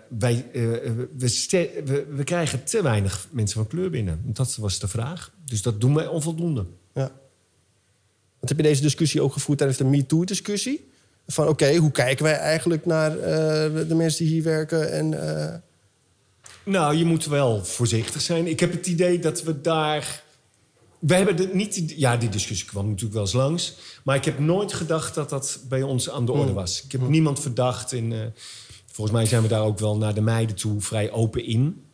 wij, 0.09 0.45
we, 0.53 1.43
we, 1.85 2.07
we 2.11 2.25
krijgen 2.25 2.65
te 2.65 2.83
weinig 2.83 3.29
mensen 3.31 3.57
van 3.59 3.67
kleur 3.67 3.91
binnen. 3.91 4.21
Dat 4.25 4.57
was 4.57 4.79
de 4.79 4.89
vraag. 4.89 5.31
Dus 5.49 5.63
dat 5.63 5.81
doen 5.81 5.95
wij 5.95 6.07
onvoldoende. 6.07 6.67
Ja. 6.95 7.13
Want 8.39 8.49
heb 8.49 8.57
je 8.57 8.63
deze 8.63 8.83
discussie 8.83 9.21
ook 9.21 9.33
gevoerd 9.33 9.59
tijdens 9.59 9.79
de 9.79 9.85
MeToo-discussie? 9.85 10.89
Van 11.27 11.49
oké, 11.49 11.77
hoe 11.77 11.91
kijken 11.91 12.25
wij 12.25 12.35
eigenlijk 12.37 12.87
naar 12.87 13.19
eh, 13.19 13.89
de 13.89 13.95
mensen 13.95 14.25
die 14.25 14.35
hier 14.35 14.43
werken? 14.43 14.93
En, 14.93 15.37
eh, 15.37 15.55
Nou, 16.65 16.97
je 16.97 17.05
moet 17.05 17.25
wel 17.27 17.65
voorzichtig 17.65 18.21
zijn. 18.21 18.47
Ik 18.47 18.61
heb 18.61 18.73
het 18.73 18.87
idee 18.87 19.19
dat 19.19 19.43
we 19.43 19.61
daar. 19.61 20.23
We 20.99 21.15
hebben 21.15 21.37
de, 21.37 21.51
niet. 21.53 21.93
Ja, 21.97 22.17
die 22.17 22.29
discussie 22.29 22.69
kwam 22.69 22.85
natuurlijk 22.85 23.15
wel 23.15 23.23
eens 23.23 23.33
langs. 23.33 23.77
Maar 24.05 24.17
ik 24.17 24.25
heb 24.25 24.39
nooit 24.39 24.73
gedacht 24.73 25.15
dat 25.15 25.31
dat 25.31 25.61
bij 25.69 25.83
ons 25.83 26.11
aan 26.11 26.27
de 26.27 26.33
orde 26.33 26.53
was. 26.53 26.83
Ik 26.85 26.93
heb 26.93 27.09
niemand 27.09 27.41
verdacht. 27.41 27.93
In, 27.93 28.13
eh, 28.13 28.19
volgens 28.87 29.17
mij 29.17 29.27
zijn 29.27 29.43
we 29.43 29.49
daar 29.49 29.63
ook 29.63 29.79
wel 29.79 29.97
naar 29.97 30.15
de 30.15 30.21
meiden 30.21 30.57
toe 30.57 30.81
vrij 30.81 31.11
open 31.11 31.45
in. 31.45 31.86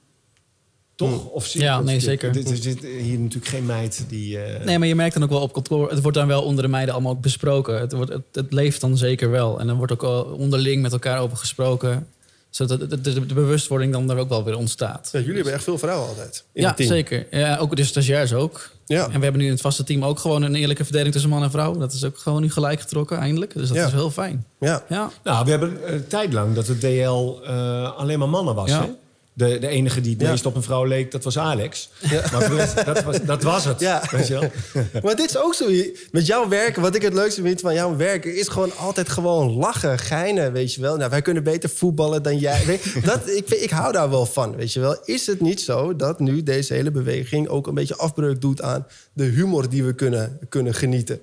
Toch? 0.95 1.27
Of 1.27 1.47
zit- 1.47 1.63
Ja, 1.63 1.79
of 1.79 1.85
nee, 1.85 2.01
zeker. 2.01 2.37
Er 2.37 2.57
zit 2.57 2.81
hier 2.83 3.19
natuurlijk 3.19 3.47
geen 3.47 3.67
meid 3.67 4.05
die. 4.09 4.39
eh, 4.39 4.65
Nee, 4.65 4.79
maar 4.79 4.89
je 4.89 4.95
merkt 4.95 5.15
dan 5.15 5.23
ook 5.23 5.31
wel 5.31 5.41
op 5.41 5.53
kantoor... 5.53 5.91
het 5.91 6.03
wordt 6.03 6.17
dan 6.17 6.27
wel 6.27 6.43
onder 6.43 6.65
de 6.65 6.71
meiden 6.71 6.95
allemaal 6.95 7.13
ook 7.13 7.21
besproken. 7.21 7.81
Het, 7.81 7.93
wordt, 7.93 8.13
het, 8.13 8.23
het 8.33 8.53
leeft 8.53 8.81
dan 8.81 8.97
zeker 8.97 9.31
wel. 9.31 9.61
En 9.61 9.67
dan 9.67 9.77
wordt 9.77 9.93
ook 9.93 10.01
wel 10.01 10.23
onderling 10.23 10.83
met 10.83 10.93
elkaar 10.93 11.21
over 11.21 11.37
gesproken. 11.37 12.07
Zodat 12.51 12.91
de, 12.91 13.01
de, 13.01 13.21
bewustwording 13.21 13.93
dan 13.93 14.11
er 14.11 14.17
ook 14.17 14.29
wel 14.29 14.45
weer 14.45 14.57
ontstaat. 14.57 15.09
ja, 15.13 15.19
jullie 15.19 15.35
hebben 15.35 15.53
echt 15.53 15.65
veel 15.65 15.79
vrouwen 15.79 16.09
altijd. 16.09 16.45
In 16.53 16.63
Ja, 16.63 16.69
het 16.69 16.77
team. 16.77 16.89
zeker. 16.89 17.27
Ja, 17.31 17.57
ook 17.57 17.77
de 17.77 17.85
stagiairs 17.85 18.33
ook. 18.35 18.71
Ja. 18.87 19.05
En 19.05 19.17
we 19.19 19.23
hebben 19.23 19.41
nu 19.41 19.45
in 19.47 19.53
het 19.53 19.61
vaste 19.61 19.85
team 19.85 20.05
ook 20.05 20.19
gewoon 20.19 20.43
een 20.43 20.55
eerlijke 20.55 20.85
verdeling 20.85 21.13
tussen 21.13 21.31
man 21.31 21.43
en 21.43 21.51
vrouw. 21.51 21.77
Dat 21.79 21.93
is 21.93 22.05
ook 22.05 22.19
gewoon 22.19 22.41
nu 22.43 22.51
gelijk 22.51 22.81
getrokken, 22.81 23.19
eindelijk. 23.19 23.55
Dus 23.55 23.69
dat 23.69 23.77
Ja. 23.77 23.87
is 23.87 23.93
heel 23.93 24.11
fijn. 24.11 24.47
Ja. 24.61 24.83
Ja. 24.89 25.11
Nou, 25.25 25.45
we 25.45 25.51
hebben 25.51 25.95
een 25.95 26.07
tijd 26.07 26.33
lang 26.33 26.55
dat 26.55 26.67
het 26.67 26.81
DL 26.81 27.39
eh, 27.45 27.97
alleen 27.97 28.19
maar 28.19 28.29
mannen 28.29 28.55
was. 28.55 28.69
Ja. 28.71 28.81
Hè? 28.83 28.91
De, 29.35 29.59
de 29.59 29.67
enige 29.69 30.01
die 30.01 30.13
het 30.13 30.21
Ja. 30.21 30.31
meest 30.31 30.47
op 30.47 30.55
een 30.57 30.63
vrouw 30.63 30.85
leek, 30.85 31.11
dat 31.11 31.25
was 31.25 31.39
Alex. 31.39 31.91
Maar 32.33 32.85
dat, 32.85 33.03
was, 33.03 33.23
dat 33.25 33.43
was 33.43 33.65
het. 33.65 33.81
Ja. 33.81 34.03
Weet 34.11 34.27
je 34.27 34.33
wel? 34.39 34.51
Maar 35.03 35.17
dit 35.17 35.29
is 35.29 35.37
ook 35.37 35.55
zo. 35.55 35.67
Met 36.11 36.27
jouw 36.27 36.49
werken, 36.49 36.83
wat 36.83 36.95
ik 36.95 37.03
het 37.03 37.13
leukste 37.15 37.43
vind 37.43 37.61
van 37.61 37.75
jouw 37.75 37.97
werken... 37.97 38.37
is 38.37 38.49
gewoon 38.49 38.77
altijd 38.77 39.09
gewoon 39.09 39.51
lachen, 39.53 39.99
geinen, 39.99 40.53
weet 40.53 40.75
je 40.75 40.81
wel. 40.81 40.97
Nou, 40.97 41.11
wij 41.11 41.23
kunnen 41.23 41.43
beter 41.43 41.71
voetballen 41.71 42.23
dan 42.23 42.39
jij. 42.39 42.65
Weet- 42.67 42.85
Dat, 43.05 43.29
ik, 43.29 43.51
ik 43.51 43.71
hou 43.71 43.93
daar 43.93 44.11
wel 44.11 44.27
van, 44.27 44.57
weet 44.57 44.73
je 44.73 44.81
wel. 44.81 44.97
Is 45.05 45.27
het 45.27 45.41
niet 45.41 45.61
zo 45.61 45.97
dat 45.97 46.21
nu 46.21 46.43
deze 46.43 46.75
hele 46.75 46.91
beweging... 46.91 47.49
ook 47.49 47.67
een 47.67 47.75
beetje 47.75 47.97
afbreuk 47.97 48.41
doet 48.41 48.63
aan 48.63 48.87
de 49.13 49.25
humor 49.25 49.69
die 49.69 49.85
we 49.85 49.93
kunnen, 49.95 50.39
kunnen 50.49 50.75
genieten? 50.75 51.21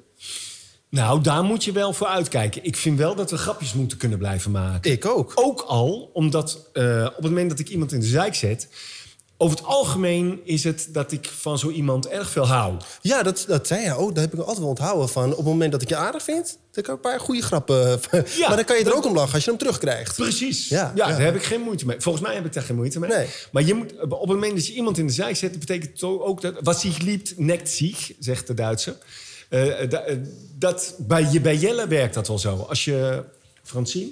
Nou, 0.90 1.22
daar 1.22 1.44
moet 1.44 1.64
je 1.64 1.72
wel 1.72 1.94
voor 1.94 2.08
uitkijken. 2.08 2.64
Ik 2.64 2.76
vind 2.76 2.98
wel 2.98 3.16
dat 3.16 3.32
we 3.32 3.38
grapjes 3.38 3.74
moeten 3.74 3.98
kunnen 3.98 4.18
blijven 4.18 4.52
maken. 4.52 4.92
Ik 4.92 5.06
ook. 5.06 5.32
Ook 5.36 5.62
al, 5.62 6.10
omdat 6.14 6.70
eh, 6.74 7.06
op 7.06 7.16
het 7.16 7.26
moment 7.26 7.50
dat 7.50 7.60
ik 7.60 7.70
iemand 7.70 7.92
in 7.92 8.00
de 8.00 8.06
zijk 8.06 8.36
zet... 8.36 8.68
over 9.38 9.58
het 9.58 9.66
algemeen 9.66 10.40
is 10.44 10.64
het 10.64 10.90
dat 10.92 11.12
ik 11.12 11.30
van 11.38 11.60
zo 11.60 11.70
iemand 11.70 12.08
erg 12.08 12.30
veel 12.30 12.48
hou. 12.48 12.74
Ja, 13.02 13.24
dat, 13.24 13.44
dat 13.48 13.68
zei 13.68 13.84
je 13.84 13.96
ook. 13.96 14.16
Dat 14.16 14.24
heb 14.24 14.34
ik 14.34 14.40
altijd 14.40 14.58
wel 14.58 14.68
onthouden 14.68 15.10
van... 15.10 15.32
op 15.32 15.38
het 15.38 15.46
moment 15.46 15.72
dat 15.72 15.82
ik 15.82 15.90
je 15.90 15.96
aardig 15.96 16.24
vind... 16.24 16.58
dan 16.72 16.84
kan 16.84 16.96
ik 16.96 17.04
een 17.04 17.10
paar 17.12 17.20
goede 17.20 17.42
grappen... 17.42 18.00
Ja, 18.40 18.48
maar 18.48 18.56
dan 18.56 18.66
kan 18.66 18.78
je 18.78 18.84
er 18.84 18.96
ook 18.96 19.06
om 19.06 19.14
lachen 19.14 19.34
als 19.34 19.44
je 19.44 19.50
hem 19.50 19.60
terugkrijgt. 19.60 20.16
Precies. 20.16 20.70
Ja, 20.70 20.92
Ja, 20.96 21.08
ja. 21.08 21.12
daar 21.12 21.22
heb 21.22 21.36
ik 21.36 21.44
geen 21.44 21.62
moeite 21.62 21.86
mee. 21.86 22.00
Volgens 22.00 22.24
mij 22.24 22.36
heb 22.36 22.46
ik 22.46 22.54
daar 22.54 22.64
geen 22.64 22.76
moeite 22.76 23.00
mee. 23.00 23.10
Nee. 23.10 23.28
Maar 23.52 23.64
je 23.64 23.74
moet, 23.74 23.94
op 24.02 24.20
het 24.20 24.30
moment 24.30 24.56
dat 24.56 24.68
je 24.68 24.74
iemand 24.74 24.98
in 24.98 25.08
de 25.08 25.14
zijk 25.14 25.36
zet... 25.36 25.50
dat 25.50 25.60
betekent 25.60 26.04
ook 26.04 26.42
dat... 26.42 26.54
Wat 26.62 26.80
zich 26.80 26.98
liept, 26.98 27.38
nekt 27.38 27.70
zich, 27.70 28.12
zegt 28.20 28.48
de 28.48 28.54
Duitser. 28.54 28.96
Eh, 29.50 29.90
da- 29.90 30.02
eh, 30.02 30.18
dat, 30.58 30.96
bij, 30.98 31.28
je, 31.32 31.42
bij 31.42 31.56
Jelle 31.58 31.88
werkt 31.88 32.14
dat 32.14 32.28
wel 32.28 32.40
zo. 32.40 32.56
Als 32.56 32.86
je... 32.86 33.24
Francine? 33.64 34.10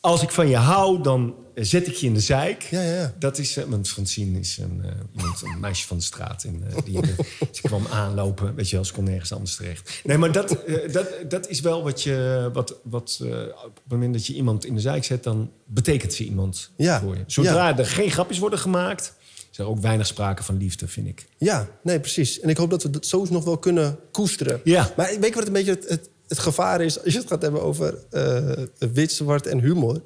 Als 0.00 0.22
ik 0.22 0.30
van 0.30 0.48
je 0.48 0.56
hou, 0.56 1.02
dan 1.02 1.34
zet 1.54 1.86
ik 1.86 1.94
je 1.94 2.06
in 2.06 2.14
de 2.14 2.20
zijk. 2.20 2.62
Ja, 2.62 2.82
ja. 2.82 3.14
Dat 3.18 3.38
is... 3.38 3.56
eh, 3.56 3.64
want 3.64 3.88
Francine 3.88 4.38
is 4.38 4.58
een, 4.58 4.82
iemand, 5.16 5.42
een 5.42 5.60
meisje 5.60 5.86
van 5.86 5.96
de 5.96 6.02
straat. 6.02 6.44
En, 6.44 6.62
eh, 6.70 6.76
die, 6.84 7.00
ze 7.56 7.62
kwam 7.62 7.86
aanlopen. 7.90 8.54
Weet 8.54 8.68
je 8.70 8.76
wel, 8.76 8.84
ze 8.84 8.92
kon 8.92 9.04
nergens 9.04 9.32
anders 9.32 9.56
terecht. 9.56 10.00
Nee, 10.04 10.18
maar 10.18 10.32
dat, 10.32 10.56
dat, 10.92 11.08
dat 11.28 11.48
is 11.48 11.60
wel 11.60 11.82
wat 11.82 12.02
je... 12.02 12.50
Wat, 12.52 12.74
wat, 12.82 13.18
op 13.64 13.74
het 13.74 13.82
moment 13.92 14.12
dat 14.12 14.26
je 14.26 14.34
iemand 14.34 14.64
in 14.64 14.74
de 14.74 14.80
zijk 14.80 15.04
zet... 15.04 15.22
dan 15.22 15.50
betekent 15.64 16.12
ze 16.12 16.24
iemand 16.24 16.70
Ja, 16.76 17.00
voor 17.00 17.16
je. 17.16 17.22
Zodra 17.26 17.78
er 17.78 17.86
geen 17.86 18.10
grapjes 18.10 18.38
worden 18.38 18.58
gemaakt... 18.58 19.12
is 19.58 19.64
er 19.64 19.70
ook 19.70 19.80
weinig 19.80 20.06
sprake 20.06 20.42
van 20.42 20.56
liefde, 20.56 20.88
vind 20.88 21.06
ik. 21.06 21.26
Ja, 21.36 21.68
nee, 21.82 22.00
precies. 22.00 22.40
En 22.40 22.48
ik 22.48 22.56
hoop 22.56 22.70
dat 22.70 22.82
we 22.82 22.90
dat 22.90 23.06
zo 23.06 23.26
nog 23.30 23.44
wel 23.44 23.58
kunnen 23.58 23.98
koesteren. 24.10 24.60
Ja. 24.64 24.92
Maar 24.96 25.06
weet 25.20 25.28
je 25.28 25.34
wat 25.34 25.46
een 25.46 25.52
beetje 25.52 25.70
het, 25.70 25.88
het, 25.88 26.08
het 26.28 26.38
gevaar 26.38 26.80
is... 26.80 27.04
als 27.04 27.12
je 27.12 27.18
het 27.18 27.28
gaat 27.28 27.42
hebben 27.42 27.62
over 27.62 27.98
eh, 28.10 28.88
wit, 28.92 29.12
zwart 29.12 29.46
en 29.46 29.60
humor... 29.60 30.00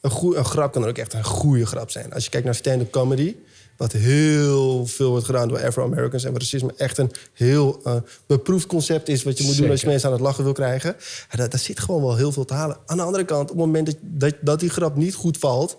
Een, 0.00 0.44
grap 0.44 0.72
kan 0.72 0.82
er 0.82 0.88
ook 0.88 0.98
echt 0.98 1.12
een 1.12 1.24
goede 1.24 1.66
grap 1.66 1.90
zijn. 1.90 2.12
Als 2.12 2.24
je 2.24 2.30
kijkt 2.30 2.46
naar 2.46 2.54
stand-up 2.54 2.90
comedy... 2.90 3.36
wat 3.76 3.92
heel 3.92 4.86
veel 4.86 5.10
wordt 5.10 5.24
gedaan 5.24 5.48
door 5.48 5.64
Afro-Americans... 5.64 6.24
en 6.24 6.30
waar 6.30 6.40
racisme 6.40 6.72
echt 6.76 6.98
een 6.98 7.10
heel 7.32 7.80
eh, 7.84 7.96
beproefd 8.26 8.66
concept 8.66 9.08
is... 9.08 9.22
wat 9.22 9.38
je 9.38 9.44
moet 9.44 9.56
doen 9.56 9.70
als 9.70 9.80
je 9.80 9.86
mensen 9.86 10.08
aan 10.08 10.14
het 10.14 10.24
lachen 10.24 10.44
wil 10.44 10.52
krijgen. 10.52 10.96
Daar, 11.36 11.48
daar 11.48 11.60
zit 11.60 11.80
gewoon 11.80 12.02
wel 12.02 12.16
heel 12.16 12.32
veel 12.32 12.44
te 12.44 12.54
halen. 12.54 12.78
Aan 12.86 12.96
de 12.96 13.02
andere 13.02 13.24
kant, 13.24 13.50
op 13.50 13.56
het 13.56 13.66
moment 13.66 13.86
dat, 13.86 13.96
dat, 14.00 14.34
dat 14.40 14.60
die 14.60 14.70
grap 14.70 14.96
niet 14.96 15.14
goed 15.14 15.38
valt... 15.38 15.78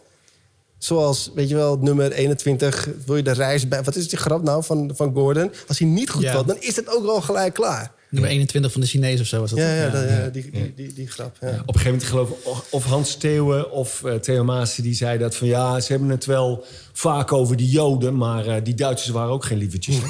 Zoals, 0.86 1.32
weet 1.36 1.50
je 1.50 1.56
wel, 1.56 1.78
nummer 1.78 2.12
21, 2.12 2.88
wil 3.06 3.16
je 3.16 3.24
de 3.24 3.32
reis 3.32 3.68
bij... 3.68 3.84
Wat 3.84 3.96
is 3.96 4.08
die 4.10 4.18
grap 4.20 4.44
nou 4.44 4.64
van, 4.64 4.92
van 4.96 5.14
Gordon? 5.14 5.52
Als 5.68 5.80
hij 5.80 5.88
niet 5.88 6.10
goed 6.10 6.22
Ja. 6.22 6.32
valt, 6.34 6.48
dan 6.48 6.58
is 6.60 6.76
het 6.76 6.96
ook 6.96 7.06
al 7.08 7.22
gelijk 7.22 7.54
klaar. 7.54 7.92
Nummer 8.10 8.30
21 8.30 8.72
van 8.72 8.82
de 8.82 8.88
Chinees 8.88 9.20
of 9.20 9.26
zo 9.26 9.40
was 9.40 9.50
dat. 9.50 9.60
Ja, 9.60 9.74
ja, 9.76 9.90
dat- 9.90 10.10
ja, 10.10 10.28
die, 10.28 10.50
die, 10.52 10.74
die, 10.76 10.94
die 10.94 11.08
grap. 11.08 11.36
Ja. 11.42 11.48
Op 11.48 11.54
een 11.54 11.60
gegeven 11.80 11.84
moment 11.92 12.04
geloof 12.04 12.30
ik 12.30 12.36
of- 12.70 12.86
Hans 12.86 13.16
Theeuwen 13.16 13.72
of 13.72 14.04
eh, 14.04 14.14
Theo 14.16 14.44
Maassen... 14.44 14.84
die 14.84 14.94
zei 14.94 15.18
dat 15.18 15.36
van 15.36 15.48
ja, 15.48 15.80
ze 15.80 15.92
hebben 15.92 16.10
het 16.10 16.26
wel 16.26 16.66
vaak 16.94 17.32
over 17.32 17.56
die 17.56 17.70
Joden... 17.70 18.18
maar 18.18 18.48
eh, 18.48 18.56
die 18.64 18.74
Duitsers 18.74 19.10
waren 19.12 19.32
ook 19.34 19.46
geen 19.46 19.58
lievertjes. 19.58 19.96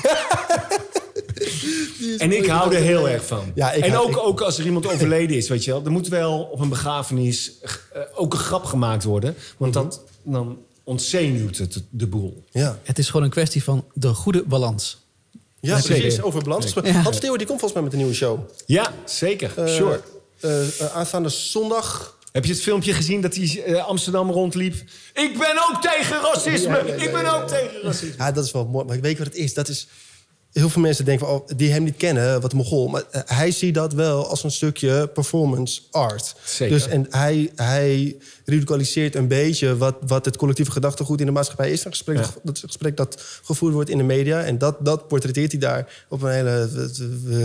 en 2.20 2.32
ik 2.32 2.45
hou 2.45 2.76
er 2.76 2.82
heel 2.82 3.09
erg 3.09 3.26
van. 3.26 3.51
Ja, 3.55 3.72
ik 3.72 3.84
en 3.84 3.91
hou- 3.91 4.03
ook, 4.05 4.12
ik- 4.12 4.18
ook 4.18 4.41
als 4.41 4.57
er 4.57 4.66
iemand 4.66 4.88
overleden 4.88 5.38
is, 5.38 5.47
weet 5.49 5.64
je 5.64 5.72
wel... 5.72 5.86
er 5.86 5.91
moet 5.91 6.07
wel 6.07 6.41
op 6.41 6.59
een 6.59 6.70
begrafenis 6.70 7.51
eh, 7.93 8.01
ook 8.16 8.34
een 8.34 8.39
grap 8.39 8.64
gemaakt 8.66 9.03
worden... 9.03 9.36
want 9.57 9.74
dat, 9.74 10.01
dan 10.24 10.57
ontzenuwt 10.84 11.57
het 11.57 11.84
de 11.89 12.07
boel. 12.07 12.43
Ja, 12.51 12.80
Het 12.84 12.99
is 12.99 13.05
gewoon 13.09 13.24
een 13.24 13.30
kwestie 13.32 13.64
van 13.64 13.86
de 13.93 14.07
goede 14.14 14.43
balans. 14.47 14.97
ja 15.59 15.80
precies. 15.82 16.22
Over 16.22 16.43
balans. 16.43 16.74
Ja. 16.84 16.91
Hans 16.91 17.20
Theo, 17.20 17.38
die 17.38 17.47
komt 17.47 17.59
volgens 17.59 17.74
mij 17.74 17.82
met 17.84 17.91
een 17.91 17.97
nieuwe 17.97 18.14
show. 18.14 18.39
Ja, 18.66 18.93
zeker. 19.05 19.51
Eh, 19.55 19.68
sure. 19.76 20.01
eh, 20.39 20.95
aanstaande 20.95 21.30
zondag. 21.30 22.20
Heb 22.32 22.45
je 22.45 22.51
het 22.51 22.62
filmpje 22.62 22.93
gezien 22.93 23.22
dat 23.22 23.36
hij 23.36 23.82
Amsterdam 23.82 24.30
rondliep? 24.32 24.74
Ik 25.14 25.38
ben 25.38 25.55
ook 25.70 25.82
tegen 25.82 26.22
racisme! 26.22 26.70
Ja, 26.78 26.86
ja, 26.86 26.93
ja, 26.95 27.01
ik 27.03 27.12
ben 27.12 27.34
ook 27.34 27.47
tegen 27.47 27.82
racisme! 27.84 28.14
Ja, 28.18 28.32
dat 28.32 28.45
is 28.45 28.51
wel 28.51 28.66
mooi. 28.66 28.86
Maar 28.86 28.95
ik 28.95 29.01
weet 29.01 29.18
wat 29.18 29.28
het 29.28 29.36
is. 29.36 29.53
Dat 29.53 29.68
is... 29.68 29.88
Heel 30.51 30.69
veel 30.69 30.81
mensen 30.81 31.05
denken 31.05 31.27
van, 31.27 31.35
oh, 31.35 31.47
die 31.55 31.71
hem 31.71 31.83
niet 31.83 31.97
kennen, 31.97 32.41
wat 32.41 32.53
mogol. 32.53 32.87
Maar 32.87 33.03
eh, 33.11 33.21
hij 33.25 33.51
ziet 33.51 33.73
dat 33.73 33.93
wel 33.93 34.27
als 34.27 34.43
een 34.43 34.51
stukje 34.51 35.07
performance 35.07 35.81
art. 35.91 36.35
Zeker. 36.45 36.75
Dus, 36.75 36.87
en 36.87 37.07
hij, 37.09 37.51
hij 37.55 38.17
radicaliseert 38.45 39.15
een 39.15 39.27
beetje 39.27 39.77
wat, 39.77 39.95
wat 40.07 40.25
het 40.25 40.37
collectieve 40.37 40.71
gedachtegoed 40.71 41.19
in 41.19 41.25
de 41.25 41.31
maatschappij 41.31 41.71
is. 41.71 41.85
Een 41.85 41.91
gesprek, 41.91 42.17
Ja. 42.17 42.29
dat 42.43 42.55
is 42.55 42.61
een 42.61 42.67
gesprek 42.67 42.97
dat 42.97 43.23
gevoerd 43.43 43.73
wordt 43.73 43.89
in 43.89 43.97
de 43.97 44.03
media. 44.03 44.41
En 44.43 44.57
dat, 44.57 44.85
dat 44.85 45.07
portretteert 45.07 45.51
hij 45.51 45.59
daar 45.59 46.05
op 46.09 46.21
een 46.21 46.31
hele 46.31 46.69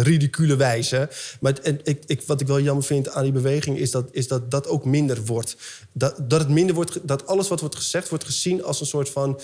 ridicule 0.03 0.57
wijze. 0.57 1.09
Maar 1.41 1.59
en 1.63 1.81
ik, 1.85 2.03
ik, 2.07 2.23
wat 2.23 2.41
ik 2.41 2.47
wel 2.47 2.61
jammer 2.61 2.85
vind 2.85 3.09
aan 3.09 3.23
die 3.23 3.33
beweging... 3.33 3.79
is 3.79 3.91
dat 3.91 4.09
is 4.11 4.29
dat, 4.29 4.51
dat 4.51 4.67
ook 4.67 4.85
minder 4.85 5.25
wordt. 5.25 5.57
Dat, 5.93 6.15
dat 6.29 6.41
het 6.41 6.49
minder 6.49 6.75
wordt, 6.75 6.99
dat 7.03 7.27
alles 7.27 7.49
wat 7.49 7.61
wordt 7.61 7.77
gezegd 7.77 8.09
wordt 8.09 8.25
gezien 8.25 8.65
als 8.65 8.81
een 8.81 8.87
soort 8.87 9.09
van 9.09 9.41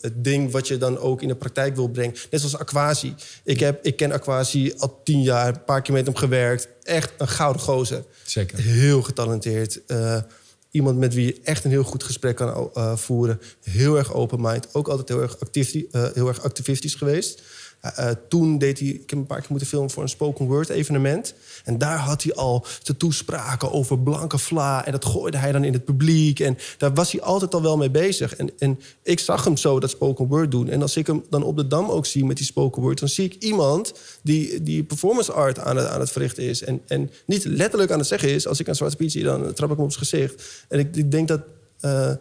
het 0.00 0.24
ding 0.24 0.50
wat 0.50 0.68
je 0.68 0.76
dan 0.78 0.98
ook 0.98 1.22
in 1.22 1.28
de 1.28 1.34
praktijk 1.34 1.76
wil 1.76 1.88
brengen. 1.88 2.14
Net 2.30 2.40
zoals 2.40 2.58
Aquasi. 2.58 3.14
Ik, 3.44 3.60
heb, 3.60 3.84
ik 3.84 3.96
ken 3.96 4.12
Aquasi 4.12 4.74
al 4.78 5.00
tien 5.04 5.22
jaar, 5.22 5.48
een 5.48 5.64
paar 5.64 5.82
keer 5.82 5.94
met 5.94 6.06
hem 6.06 6.16
gewerkt. 6.16 6.68
Echt 6.82 7.12
een 7.18 7.28
gouden 7.28 7.62
gozer. 7.62 8.04
Zeker. 8.24 8.58
Heel 8.58 9.02
getalenteerd. 9.02 9.84
Eh, 9.86 10.22
iemand 10.70 10.98
met 10.98 11.14
wie 11.14 11.26
je 11.26 11.40
echt 11.44 11.64
een 11.64 11.70
heel 11.70 11.84
goed 11.84 12.02
gesprek 12.02 12.36
kan 12.36 12.70
eh, 12.74 12.96
voeren. 12.96 13.40
Heel 13.62 13.96
erg 13.96 14.14
open-mind. 14.14 14.74
Ook 14.74 14.88
altijd 14.88 15.08
heel 15.08 15.22
erg, 15.22 15.36
eh, 15.38 16.04
heel 16.14 16.28
erg 16.28 16.42
activistisch 16.42 16.94
geweest. 16.94 17.42
Eh, 17.84 18.10
eh, 18.10 18.16
toen 18.28 18.58
deed 18.58 18.78
hij, 18.78 18.88
ik 18.88 19.10
heb 19.10 19.18
een 19.18 19.26
paar 19.26 19.38
keer 19.38 19.50
moeten 19.50 19.68
filmen 19.68 19.90
voor 19.90 20.02
een 20.02 20.08
spoken 20.08 20.46
word 20.46 20.68
evenement. 20.68 21.34
En 21.64 21.78
daar 21.78 21.98
had 21.98 22.22
hij 22.22 22.34
al 22.34 22.66
zijn 22.82 22.96
toespraken 22.96 23.72
over 23.72 23.98
blanke 23.98 24.38
vla. 24.38 24.86
En 24.86 24.92
dat 24.92 25.04
gooide 25.04 25.36
hij 25.36 25.52
dan 25.52 25.64
in 25.64 25.72
het 25.72 25.84
publiek. 25.84 26.40
En 26.40 26.58
daar 26.78 26.94
was 26.94 27.12
hij 27.12 27.20
altijd 27.20 27.54
al 27.54 27.62
wel 27.62 27.76
mee 27.76 27.90
bezig. 27.90 28.36
En, 28.36 28.50
en 28.58 28.80
ik 29.02 29.18
zag 29.18 29.44
hem 29.44 29.56
zo 29.56 29.80
dat 29.80 29.90
spoken 29.90 30.26
word 30.26 30.50
doen. 30.50 30.68
En 30.68 30.82
als 30.82 30.96
ik 30.96 31.06
hem 31.06 31.24
dan 31.30 31.42
op 31.42 31.56
de 31.56 31.66
Dam 31.66 31.90
ook 31.90 32.06
zie 32.06 32.24
met 32.24 32.36
die 32.36 32.46
spoken 32.46 32.82
word... 32.82 32.98
dan 32.98 33.08
zie 33.08 33.24
ik 33.24 33.42
iemand 33.42 33.92
die, 34.22 34.62
die 34.62 34.82
performance 34.82 35.32
art 35.32 35.58
aan 35.58 35.76
het, 35.76 35.86
aan 35.86 36.00
het 36.00 36.10
verrichten 36.10 36.42
is. 36.42 36.62
En, 36.62 36.80
en 36.86 37.10
niet 37.26 37.44
letterlijk 37.44 37.90
aan 37.90 37.98
het 37.98 38.08
zeggen 38.08 38.28
is... 38.28 38.46
als 38.46 38.60
ik 38.60 38.66
een 38.66 38.74
Zwarte 38.74 38.96
Piet 38.96 39.12
zie, 39.12 39.22
dan 39.22 39.52
trap 39.52 39.70
ik 39.70 39.76
hem 39.76 39.84
op 39.84 39.92
zijn 39.92 40.06
gezicht. 40.06 40.64
En 40.68 40.78
ik, 40.78 40.96
ik 40.96 41.10
denk 41.10 41.28
dat... 41.28 41.40
eh, 41.80 42.12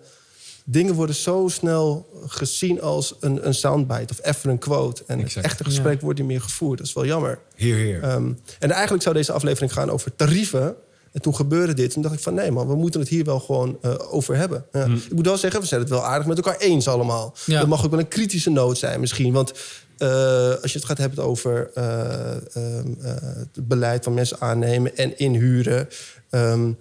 dingen 0.64 0.94
worden 0.94 1.16
zo 1.16 1.48
snel 1.48 2.10
gezien 2.28 2.82
als 2.82 3.16
een, 3.20 3.48
een 3.48 3.54
soundbite 3.54 4.14
of 4.14 4.26
even 4.26 4.50
een 4.50 4.58
quote. 4.58 5.04
En 5.08 5.20
het 5.20 5.36
echte 5.36 5.64
gesprek 5.64 6.02
wordt 6.02 6.20
niet 6.20 6.28
meer 6.28 6.42
gevoerd. 6.42 6.78
Dat 6.78 6.88
is 6.88 6.94
wel 6.94 7.06
jammer. 7.06 7.40
Heer, 7.56 7.76
heer. 7.76 8.04
Ehm, 8.04 8.32
en 8.60 8.72
eigenlijk 8.72 9.04
zou 9.04 9.16
deze 9.16 9.32
aflevering 9.32 9.74
gaan 9.74 9.90
over 9.90 10.16
tarieven. 10.16 10.76
En 11.12 11.22
toen 11.22 11.36
gebeurde 11.36 11.74
dit. 11.74 11.92
Toen 11.92 12.02
dacht 12.02 12.16
ik 12.16 12.22
van 12.22 12.34
nee 12.34 12.52
man, 12.52 12.68
we 12.68 12.76
moeten 12.76 13.00
het 13.00 13.10
hier 13.10 13.24
wel 13.24 13.40
gewoon 13.40 13.78
eh, 13.82 13.94
over 14.14 14.36
hebben. 14.36 14.66
Ja. 14.72 14.86
Ik 14.86 15.14
moet 15.14 15.26
wel 15.26 15.38
zeggen, 15.38 15.62
we 15.62 15.68
zijn 15.68 15.82
het 15.82 15.90
wel 15.90 16.06
aardig 16.06 16.28
met 16.28 16.38
elkaar 16.38 16.58
eens 16.58 16.88
allemaal. 16.88 17.34
Ja. 17.46 17.60
Dat 17.60 17.68
mag 17.68 17.86
ook 17.86 17.92
wel 17.92 18.00
een 18.00 18.08
kritische 18.08 18.50
noot 18.50 18.78
zijn 18.78 19.00
misschien. 19.00 19.34
Want 19.34 19.54
eh, 19.98 20.62
als 20.62 20.72
je 20.72 20.78
het 20.78 20.88
gaat 20.88 20.98
hebben 20.98 21.24
over 21.24 21.72
eh, 21.74 22.32
ehm, 22.32 22.94
eh, 23.02 23.12
het 23.22 23.68
beleid 23.68 24.04
van 24.04 24.14
mensen 24.14 24.40
aannemen 24.40 24.98
en 24.98 25.18
inhuren. 25.18 25.88
ehm, 26.30 26.72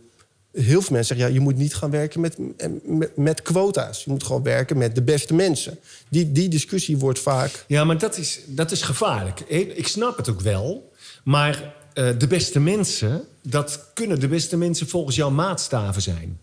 heel 0.53 0.81
veel 0.83 0.93
mensen 0.97 1.05
zeggen, 1.17 1.27
ja, 1.27 1.33
je 1.33 1.41
moet 1.41 1.57
niet 1.57 1.75
gaan 1.75 1.91
werken 1.91 2.21
met, 2.21 2.37
met, 2.85 3.17
met 3.17 3.43
quota's. 3.43 4.05
Je 4.05 4.11
moet 4.11 4.23
gewoon 4.25 4.43
werken 4.43 4.79
met 4.79 4.95
de 4.95 5.03
beste 5.03 5.35
mensen. 5.35 5.79
Die, 6.09 6.33
die 6.33 6.49
discussie 6.49 6.97
wordt 6.99 7.19
vaak... 7.19 7.65
Ja, 7.67 7.85
maar 7.85 7.99
dat 7.99 8.19
is, 8.19 8.41
dat 8.47 8.71
is 8.71 8.83
gevaarlijk. 8.83 9.41
Ik 9.77 9.87
snap 9.89 10.17
het 10.17 10.29
ook 10.29 10.41
wel. 10.41 10.93
Maar 11.25 11.75
eh, 11.95 12.09
de 12.19 12.27
beste 12.27 12.61
mensen, 12.61 13.25
dat 13.43 13.87
kunnen 13.95 14.21
de 14.21 14.29
beste 14.29 14.57
mensen 14.57 14.89
volgens 14.89 15.17
jouw 15.17 15.31
maatstaven 15.31 16.03
zijn. 16.03 16.39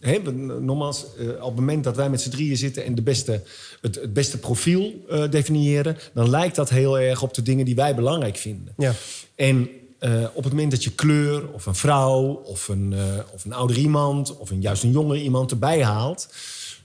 Hè, 0.00 0.22
we- 0.22 0.30
nogmaals, 0.60 1.04
eh, 1.18 1.28
op 1.28 1.44
het 1.46 1.54
moment 1.54 1.84
dat 1.84 1.96
wij 1.96 2.10
met 2.10 2.20
z'n 2.20 2.30
drieën 2.30 2.56
zitten 2.56 2.84
en 2.84 2.94
de 2.94 3.02
beste, 3.02 3.42
het, 3.80 3.94
het 3.94 4.12
beste 4.12 4.38
profiel 4.38 5.04
eh, 5.08 5.30
definiëren, 5.30 5.96
dan 6.14 6.30
lijkt 6.30 6.56
dat 6.56 6.70
heel 6.70 6.98
erg 6.98 7.22
op 7.22 7.34
de 7.34 7.42
dingen 7.42 7.64
die 7.64 7.74
wij 7.74 7.94
belangrijk 7.94 8.36
vinden. 8.36 8.74
Ja. 8.76 8.92
En 9.34 9.68
eh, 10.04 10.24
op 10.32 10.44
het 10.44 10.52
moment 10.52 10.70
dat 10.70 10.84
je 10.84 10.90
kleur 10.90 11.52
of 11.52 11.66
een 11.66 11.74
vrouw 11.74 12.42
of 12.44 12.68
een, 12.68 12.92
eh, 12.92 13.34
of 13.34 13.44
een 13.44 13.52
ouder 13.52 13.76
iemand 13.76 14.36
of 14.36 14.50
een, 14.50 14.60
juist 14.60 14.82
een 14.82 14.90
jonger 14.90 15.16
iemand 15.16 15.50
erbij 15.50 15.84
haalt, 15.84 16.28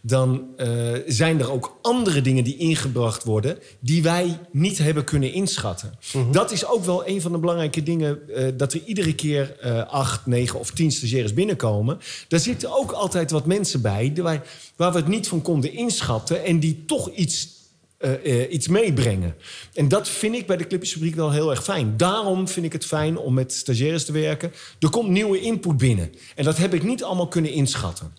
dan 0.01 0.43
eh, 0.57 0.70
zijn 1.07 1.39
er 1.39 1.51
ook 1.51 1.78
andere 1.82 2.22
dingen 2.22 2.43
die 2.43 2.57
ingebracht 2.57 3.24
worden 3.24 3.59
die 3.80 4.03
wij 4.03 4.39
niet 4.51 4.78
hebben 4.78 5.03
kunnen 5.03 5.34
inschatten. 5.34 5.93
Dat 6.32 6.51
is 6.51 6.65
ook 6.65 6.86
wel 6.86 7.07
een 7.07 7.22
van 7.22 7.32
de 7.32 7.38
belangrijke 7.38 7.84
dingen 7.84 8.20
dat 8.57 8.74
er 8.74 8.82
iedere 8.86 9.15
keer 9.15 9.55
acht, 9.89 10.26
negen 10.26 10.59
of 10.59 10.72
tien 10.72 10.91
stagiaires 10.91 11.34
binnenkomen. 11.34 11.99
Daar 12.28 12.39
zitten 12.39 12.78
ook 12.78 12.91
altijd 12.91 13.32
wat 13.32 13.45
mensen 13.45 13.82
bij 13.82 14.13
die 14.13 14.24
wij, 14.24 14.41
waar 14.76 14.91
we 14.91 14.97
het 14.97 15.07
niet 15.07 15.28
van 15.28 15.41
konden 15.41 15.74
inschatten 15.74 16.43
en 16.43 16.59
die 16.59 16.84
toch 16.86 17.09
iets 17.09 17.59
eh, 17.99 18.41
eh, 18.41 18.51
iets 18.51 18.67
meebrengen. 18.67 19.35
En 19.73 19.87
dat 19.87 20.09
vind 20.09 20.35
ik 20.35 20.47
bij 20.47 20.57
de 20.57 20.67
Clipjesfabriek 20.67 21.15
wel 21.15 21.31
heel 21.31 21.49
erg 21.49 21.63
fijn. 21.63 21.97
Daarom 21.97 22.47
vind 22.47 22.65
ik 22.65 22.73
het 22.73 22.85
fijn 22.85 23.17
om 23.17 23.33
met 23.33 23.53
stagiaires 23.53 24.05
te 24.05 24.11
werken. 24.11 24.51
Er 24.79 24.89
komt 24.89 25.09
nieuwe 25.09 25.39
input 25.39 25.77
binnen. 25.77 26.13
En 26.35 26.43
dat 26.43 26.57
heb 26.57 26.73
ik 26.73 26.83
niet 26.83 27.03
allemaal 27.03 27.27
kunnen 27.27 27.51
inschatten. 27.51 28.11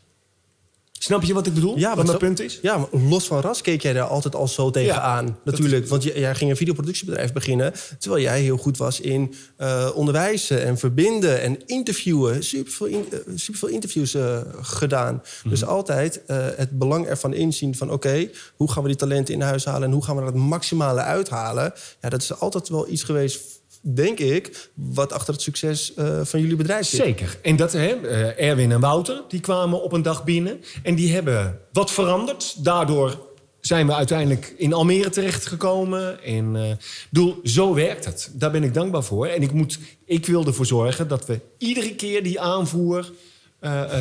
Snap 1.02 1.22
je 1.22 1.34
wat 1.34 1.46
ik 1.46 1.54
bedoel? 1.54 1.78
Ja, 1.78 1.96
wat 1.96 2.06
mijn 2.06 2.18
punt 2.18 2.40
is? 2.40 2.58
Ja, 2.62 2.76
maar 2.76 3.00
los 3.08 3.26
van 3.26 3.40
ras 3.40 3.60
keek 3.60 3.82
jij 3.82 3.92
daar 3.92 4.06
altijd 4.06 4.34
al 4.34 4.48
zo 4.48 4.70
tegenaan. 4.70 5.26
Ja, 5.26 5.36
natuurlijk. 5.44 5.88
Want 5.88 6.02
jij, 6.02 6.18
jij 6.18 6.34
ging 6.34 6.50
een 6.50 6.56
videoproductiebedrijf 6.56 7.32
beginnen... 7.32 7.72
terwijl 7.98 8.22
jij 8.22 8.40
heel 8.40 8.56
goed 8.56 8.76
was 8.76 9.00
in 9.00 9.34
eh, 9.56 9.90
onderwijzen 9.94 10.64
en 10.64 10.78
verbinden 10.78 11.40
en 11.40 11.66
interviewen. 11.66 12.44
Superveel, 12.44 12.86
in, 12.86 13.04
eh, 13.10 13.18
superveel 13.34 13.68
interviews 13.68 14.14
eh, 14.14 14.40
gedaan. 14.60 15.22
Dus 15.44 15.64
altijd 15.64 16.24
eh, 16.26 16.46
het 16.56 16.78
belang 16.78 17.06
ervan 17.06 17.34
inzien 17.34 17.74
van... 17.76 17.90
oké, 17.90 18.30
hoe 18.56 18.70
gaan 18.70 18.82
we 18.82 18.88
die 18.88 18.98
talenten 18.98 19.34
in 19.34 19.40
huis 19.40 19.64
halen... 19.64 19.88
en 19.88 19.94
hoe 19.94 20.04
gaan 20.04 20.14
we 20.14 20.20
er 20.20 20.26
het 20.26 20.36
maximale 20.36 21.00
uithalen? 21.00 21.72
Ja, 22.00 22.08
dat 22.08 22.22
is 22.22 22.38
altijd 22.38 22.68
wel 22.68 22.88
iets 22.88 23.02
geweest, 23.02 23.59
denk 23.80 24.18
ik... 24.18 24.70
wat 24.74 25.12
achter 25.12 25.32
het 25.32 25.42
succes 25.42 25.94
eh, 25.94 26.20
van 26.24 26.40
jullie 26.40 26.56
bedrijf 26.56 26.86
zit. 26.86 27.00
Zeker. 27.00 27.38
En 27.42 27.56
dat, 27.56 27.72
hè, 27.72 27.86
eh, 27.86 28.48
Erwin 28.48 28.72
en 28.72 28.80
Wouter, 28.80 29.22
die 29.28 29.40
kwamen 29.40 29.82
op 29.82 29.92
een 29.92 30.02
dag 30.02 30.24
binnen. 30.24 30.60
En 30.82 30.94
die 30.94 31.12
hebben 31.12 31.60
wat 31.72 31.90
veranderd. 31.90 32.64
Daardoor 32.64 33.28
zijn 33.60 33.86
we 33.86 33.94
uiteindelijk 33.94 34.54
in 34.56 34.72
Almere 34.72 35.10
terechtgekomen. 35.10 36.22
En 36.22 36.56
eh, 36.56 36.76
bedoel, 37.10 37.40
zo 37.44 37.74
werkt 37.74 38.04
het. 38.04 38.30
Daar 38.34 38.50
ben 38.50 38.62
ik 38.64 38.74
dankbaar 38.74 39.04
voor. 39.04 39.26
En 39.26 39.42
ik, 39.42 39.52
moet, 39.52 39.78
ik 40.04 40.26
wil 40.26 40.46
ervoor 40.46 40.66
zorgen 40.66 41.08
dat 41.08 41.26
we 41.26 41.40
iedere 41.58 41.94
keer 41.94 42.22
die 42.22 42.40
aanvoer 42.40 43.12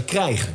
krijgen. 0.06 0.54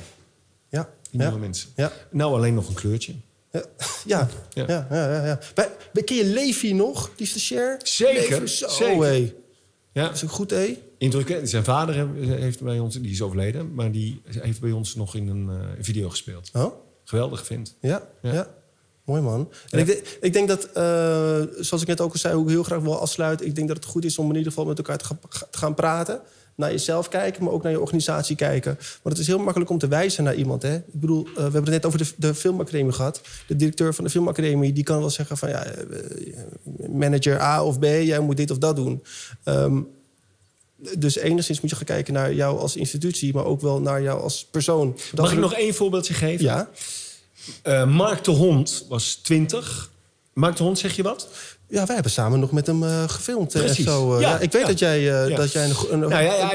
Ja, 0.68 0.88
Die 1.10 1.20
ja, 1.20 1.26
nieuwe 1.26 1.40
mensen. 1.40 1.68
ja. 1.76 1.92
Nou, 2.10 2.34
alleen 2.34 2.54
nog 2.54 2.68
een 2.68 2.74
kleurtje. 2.74 3.14
Ja, 3.54 3.64
ja, 4.04 4.28
Ja. 4.66 4.86
ja. 4.90 5.24
ja, 5.26 6.02
ken 6.04 6.16
je 6.16 6.24
Levi 6.24 6.72
nog, 6.72 7.10
die 7.16 7.26
stagiair? 7.26 7.80
Zeker, 7.82 8.30
Levi, 8.40 8.46
zo, 8.46 8.68
zeker. 8.68 9.02
hé. 9.02 9.32
Ja, 9.92 10.04
Dat 10.04 10.14
is 10.14 10.22
een 10.22 10.28
goed, 10.28 10.50
hé? 10.50 10.78
indrukwekkend. 10.98 11.50
Zijn 11.50 11.64
vader 11.64 11.94
he- 11.96 12.34
heeft 12.40 12.60
bij 12.62 12.78
ons, 12.78 12.94
die 13.00 13.10
is 13.10 13.22
overleden, 13.22 13.74
maar 13.74 13.92
die 13.92 14.22
heeft 14.24 14.60
bij 14.60 14.70
ons 14.72 14.94
nog 14.94 15.14
in 15.14 15.28
een 15.28 15.48
eh, 15.50 15.56
video 15.80 16.08
gespeeld. 16.10 16.50
Oh, 16.52 16.72
Geweldig 17.04 17.46
vindt. 17.46 17.74
ja, 17.80 18.08
ja. 18.22 18.32
Ja. 18.32 18.48
Mooi, 19.04 19.22
man. 19.22 19.50
En 19.70 19.78
Ja. 19.78 19.84
ik, 19.84 19.86
denk- 19.86 20.18
ik 20.20 20.32
denk 20.32 20.48
dat, 20.48 20.64
eh, 20.64 21.42
zoals 21.60 21.82
ik 21.82 21.86
net 21.88 22.00
ook 22.00 22.12
al 22.12 22.18
zei, 22.18 22.34
hoe 22.34 22.44
ik 22.44 22.50
heel 22.50 22.62
graag 22.62 22.80
wil 22.80 23.00
afsluiten... 23.00 23.46
ik 23.46 23.54
denk 23.54 23.68
dat 23.68 23.76
het 23.76 23.86
goed 23.86 24.04
is 24.04 24.18
om 24.18 24.28
in 24.30 24.36
ieder 24.36 24.52
geval 24.52 24.66
met 24.66 24.78
elkaar 24.78 24.98
te 24.98 25.04
gaan 25.50 25.74
praten. 25.74 26.20
Naar 26.56 26.70
jezelf 26.70 27.08
kijken, 27.08 27.44
maar 27.44 27.52
ook 27.52 27.62
naar 27.62 27.72
je 27.72 27.80
organisatie 27.80 28.36
kijken. 28.36 28.74
Want 28.74 29.16
het 29.16 29.18
is 29.18 29.26
heel 29.26 29.38
makkelijk 29.38 29.70
om 29.70 29.78
te 29.78 29.88
wijzen 29.88 30.24
naar 30.24 30.34
iemand. 30.34 30.62
Hè? 30.62 30.76
Ik 30.76 30.82
bedoel, 31.00 31.26
eh, 31.26 31.34
we 31.34 31.40
hebben 31.42 31.62
het 31.62 31.70
net 31.70 31.86
over 31.86 31.98
de, 31.98 32.06
de 32.16 32.34
filmacademie 32.34 32.92
gehad. 32.92 33.20
De 33.46 33.56
directeur 33.56 33.94
van 33.94 34.04
de 34.04 34.10
filmacademie 34.10 34.72
die 34.72 34.84
kan 34.84 34.98
wel 34.98 35.10
zeggen 35.10 35.36
van... 35.36 35.48
ja, 35.48 35.64
eh, 35.64 35.76
manager 36.88 37.40
A 37.40 37.64
of 37.64 37.78
B, 37.78 37.84
jij 37.84 38.20
moet 38.20 38.36
dit 38.36 38.50
of 38.50 38.58
dat 38.58 38.76
doen. 38.76 39.02
Ehm, 39.44 39.80
dus 40.98 41.16
enigszins 41.16 41.60
moet 41.60 41.70
je 41.70 41.76
gaan 41.76 41.84
kijken 41.84 42.14
naar 42.14 42.34
jou 42.34 42.58
als 42.58 42.76
institutie... 42.76 43.34
maar 43.34 43.44
ook 43.44 43.60
wel 43.60 43.80
naar 43.80 44.02
jou 44.02 44.20
als 44.22 44.44
persoon. 44.50 44.96
Dat 45.12 45.24
Mag 45.24 45.32
ik 45.32 45.38
nog 45.38 45.54
één 45.54 45.74
voorbeeldje 45.74 46.14
geven? 46.14 46.44
Ja, 46.44 46.70
Eh, 47.62 47.86
Mark 47.86 48.24
de 48.24 48.30
Hond 48.30 48.84
was 48.88 49.14
20. 49.14 49.90
Mark 50.32 50.56
de 50.56 50.62
Hond, 50.62 50.78
zeg 50.78 50.96
je 50.96 51.02
wat? 51.02 51.28
Ja, 51.74 51.84
wij 51.86 51.94
hebben 51.94 52.12
samen 52.12 52.40
nog 52.40 52.50
met 52.52 52.66
hem 52.66 52.82
eh, 52.82 53.02
gefilmd. 53.06 53.54
eh, 53.54 53.60
Precies. 53.62 53.84
zo, 53.84 54.14
eh. 54.14 54.20
ja, 54.20 54.28
Ja, 54.28 54.38
ik 54.38 54.52
weet 54.52 54.62
ja. 54.62 54.68
dat 54.68 54.78
jij, 54.78 55.28
dat 55.36 55.52
jij 55.52 55.64
een, 55.64 55.98
Nou 55.98 56.12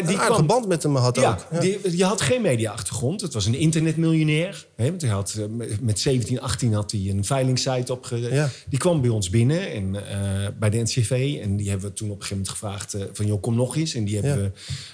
een 0.08 0.18
kwam- 0.18 0.48
band 0.48 0.68
met 0.68 0.84
hem 0.84 0.96
had 0.96 1.16
Ja, 1.16 1.38
ook. 1.54 1.62
Die, 1.62 1.80
die 1.84 2.04
had 2.06 2.22
geen 2.22 2.42
media-achtergrond. 2.42 3.22
Het 3.22 3.34
was 3.34 3.46
een 3.46 3.56
internetmiljonair. 3.56 4.66
Want 4.88 5.02
hij 5.02 5.10
had, 5.12 5.36
eh, 5.40 5.46
met- 5.46 5.82
met 5.82 6.00
17, 6.00 6.42
18 6.42 6.74
had 6.74 6.92
hij 6.92 7.02
een 7.10 7.26
veilingsite. 7.26 7.98
Ja. 8.32 8.50
Die 8.70 8.80
kwam 8.80 9.02
bij 9.02 9.10
ons 9.10 9.30
binnen 9.30 9.72
en, 9.72 9.96
eh, 10.10 10.48
bij 10.60 10.70
de 10.70 10.78
NCV. 10.82 11.40
En 11.42 11.56
die 11.58 11.70
hebben 11.70 11.90
we 11.90 11.94
toen 11.96 12.10
op 12.10 12.16
een 12.16 12.22
gegeven 12.22 12.38
moment 12.38 12.50
gevraagd... 12.50 12.94
eh, 12.94 13.02
van, 13.14 13.26
joh, 13.28 13.42
kom 13.42 13.56
nog 13.56 13.76
eens. 13.76 13.94
En 13.94 14.04
die, 14.06 14.20
hebben 14.20 14.54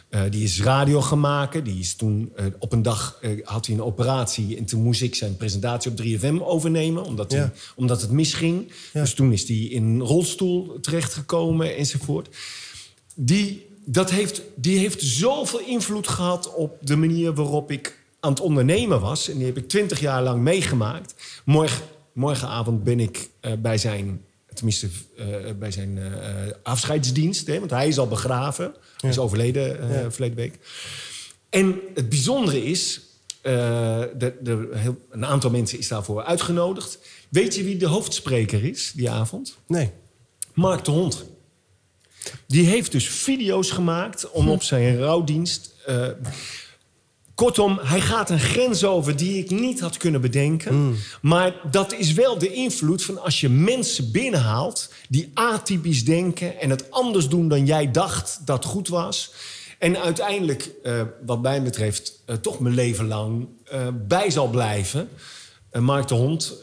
Ja. 0.09 0.23
we, 0.23 0.29
die 0.29 0.43
is 0.43 0.61
radio 0.61 1.01
gaan 1.01 1.19
maken. 1.19 1.63
Die 1.63 1.79
is 1.79 1.95
toen 1.95 2.31
op 2.59 2.71
een 2.73 2.81
dag 2.81 3.19
had 3.43 3.65
hij 3.65 3.75
een 3.75 3.81
operatie. 3.83 4.57
En 4.57 4.65
toen 4.65 4.81
moest 4.81 5.01
ik 5.01 5.15
zijn 5.15 5.37
presentatie 5.37 5.91
op 5.91 5.97
3FM 5.97 6.37
overnemen. 6.41 7.03
Omdat, 7.03 7.31
hij- 7.31 7.51
omdat 7.75 8.01
het 8.01 8.11
misging. 8.11 8.71
Dus 8.93 9.13
toen 9.13 9.31
is 9.31 9.47
hij 9.47 9.57
in 9.57 9.83
een 9.83 10.01
rolstoel 10.01 10.77
terechtgekomen 10.81 11.75
enzovoort. 11.75 12.29
Die, 13.15 13.65
dat 13.85 14.11
heeft, 14.11 14.41
die 14.55 14.77
heeft 14.77 15.01
zoveel 15.01 15.59
invloed 15.59 16.07
gehad 16.07 16.53
op 16.55 16.77
de 16.81 16.95
manier 16.95 17.33
waarop 17.33 17.71
ik 17.71 18.03
aan 18.25 18.31
het 18.31 18.39
ondernemen 18.39 18.99
was. 18.99 19.29
En 19.29 19.37
die 19.37 19.45
heb 19.45 19.57
ik 19.57 19.67
twintig 19.67 19.99
jaar 19.99 20.23
lang 20.23 20.41
meegemaakt. 20.41 21.15
Morgen, 21.43 21.83
morgenavond 22.13 22.83
ben 22.83 22.99
ik 22.99 23.29
eh, 23.39 23.51
bij 23.53 23.77
zijn, 23.77 24.21
tenminste 24.53 24.87
eh, 25.17 25.25
bij 25.59 25.71
zijn 25.71 25.97
eh, 25.97 26.11
afscheidsdienst. 26.63 27.47
Hè, 27.47 27.59
want 27.59 27.71
hij 27.71 27.87
is 27.87 27.97
al 27.97 28.07
begraven. 28.07 28.73
Hij 28.97 29.09
is 29.09 29.17
overleden 29.17 29.91
Ja. 29.91 30.11
verleden 30.11 30.35
week. 30.37 30.59
En 31.49 31.79
het 31.93 32.09
bijzondere 32.09 32.63
is, 32.63 33.01
de, 33.41 34.33
de, 34.41 34.69
heel, 34.73 34.97
een 35.09 35.25
aantal 35.25 35.49
mensen 35.49 35.79
is 35.79 35.87
daarvoor 35.87 36.23
uitgenodigd. 36.23 36.99
Weet 37.29 37.55
je 37.55 37.63
wie 37.63 37.77
de 37.77 37.87
hoofdspreker 37.87 38.63
is 38.63 38.91
die 38.95 39.09
avond? 39.09 39.57
Nee. 39.67 39.91
Mark 40.53 40.85
de 40.85 40.91
Hond. 40.91 41.25
Die 42.47 42.65
heeft 42.65 42.91
dus 42.91 43.07
video's 43.07 43.71
gemaakt 43.71 44.31
om 44.31 44.49
op 44.49 44.63
zijn 44.63 44.97
rouwdienst. 44.97 45.73
Kortom, 47.35 47.79
hij 47.81 48.01
gaat 48.01 48.29
een 48.29 48.39
grens 48.39 48.83
over 48.83 49.15
die 49.15 49.37
ik 49.43 49.49
niet 49.49 49.79
had 49.79 49.97
kunnen 49.97 50.21
bedenken. 50.21 50.95
Maar 51.21 51.53
dat 51.71 51.93
is 51.93 52.13
wel 52.13 52.37
de 52.37 52.53
invloed 52.53 53.03
van 53.03 53.21
als 53.21 53.39
je 53.41 53.49
mensen 53.49 54.11
binnenhaalt 54.11 54.89
die 55.09 55.31
atypisch 55.33 56.05
denken 56.05 56.59
en 56.59 56.69
het 56.69 56.91
anders 56.91 57.27
doen 57.27 57.47
dan 57.47 57.65
jij 57.65 57.91
dacht 57.91 58.39
dat 58.45 58.65
goed 58.65 58.87
was. 58.87 59.33
En 59.79 59.97
uiteindelijk, 59.97 60.71
eh, 60.83 61.01
wat 61.25 61.41
mij 61.41 61.63
betreft, 61.63 62.21
eh, 62.25 62.35
toch 62.35 62.59
mijn 62.59 62.75
leven 62.75 63.07
lang 63.07 63.47
eh, 63.65 63.87
bij 64.07 64.29
zal 64.29 64.47
blijven. 64.47 65.09
En 65.69 65.83
Mark 65.83 66.07
de 66.07 66.15
Hond, 66.15 66.57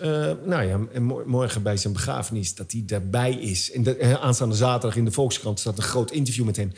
nou 0.45 0.62
ja, 0.62 0.81
en 0.93 1.03
mo- 1.03 1.23
morgen 1.27 1.62
bij 1.62 1.77
zijn 1.77 1.93
begrafenis, 1.93 2.55
dat 2.55 2.73
hij 2.73 2.83
daarbij 2.87 3.33
is. 3.33 3.73
En 3.73 3.83
de, 3.83 4.18
aanstaande 4.20 4.55
zaterdag 4.55 4.99
in 4.99 5.05
de 5.05 5.11
Volkskrant 5.11 5.61
staat 5.61 5.77
een 5.77 5.83
groot 5.83 6.11
interview 6.11 6.45
met 6.45 6.57
hem. 6.57 6.73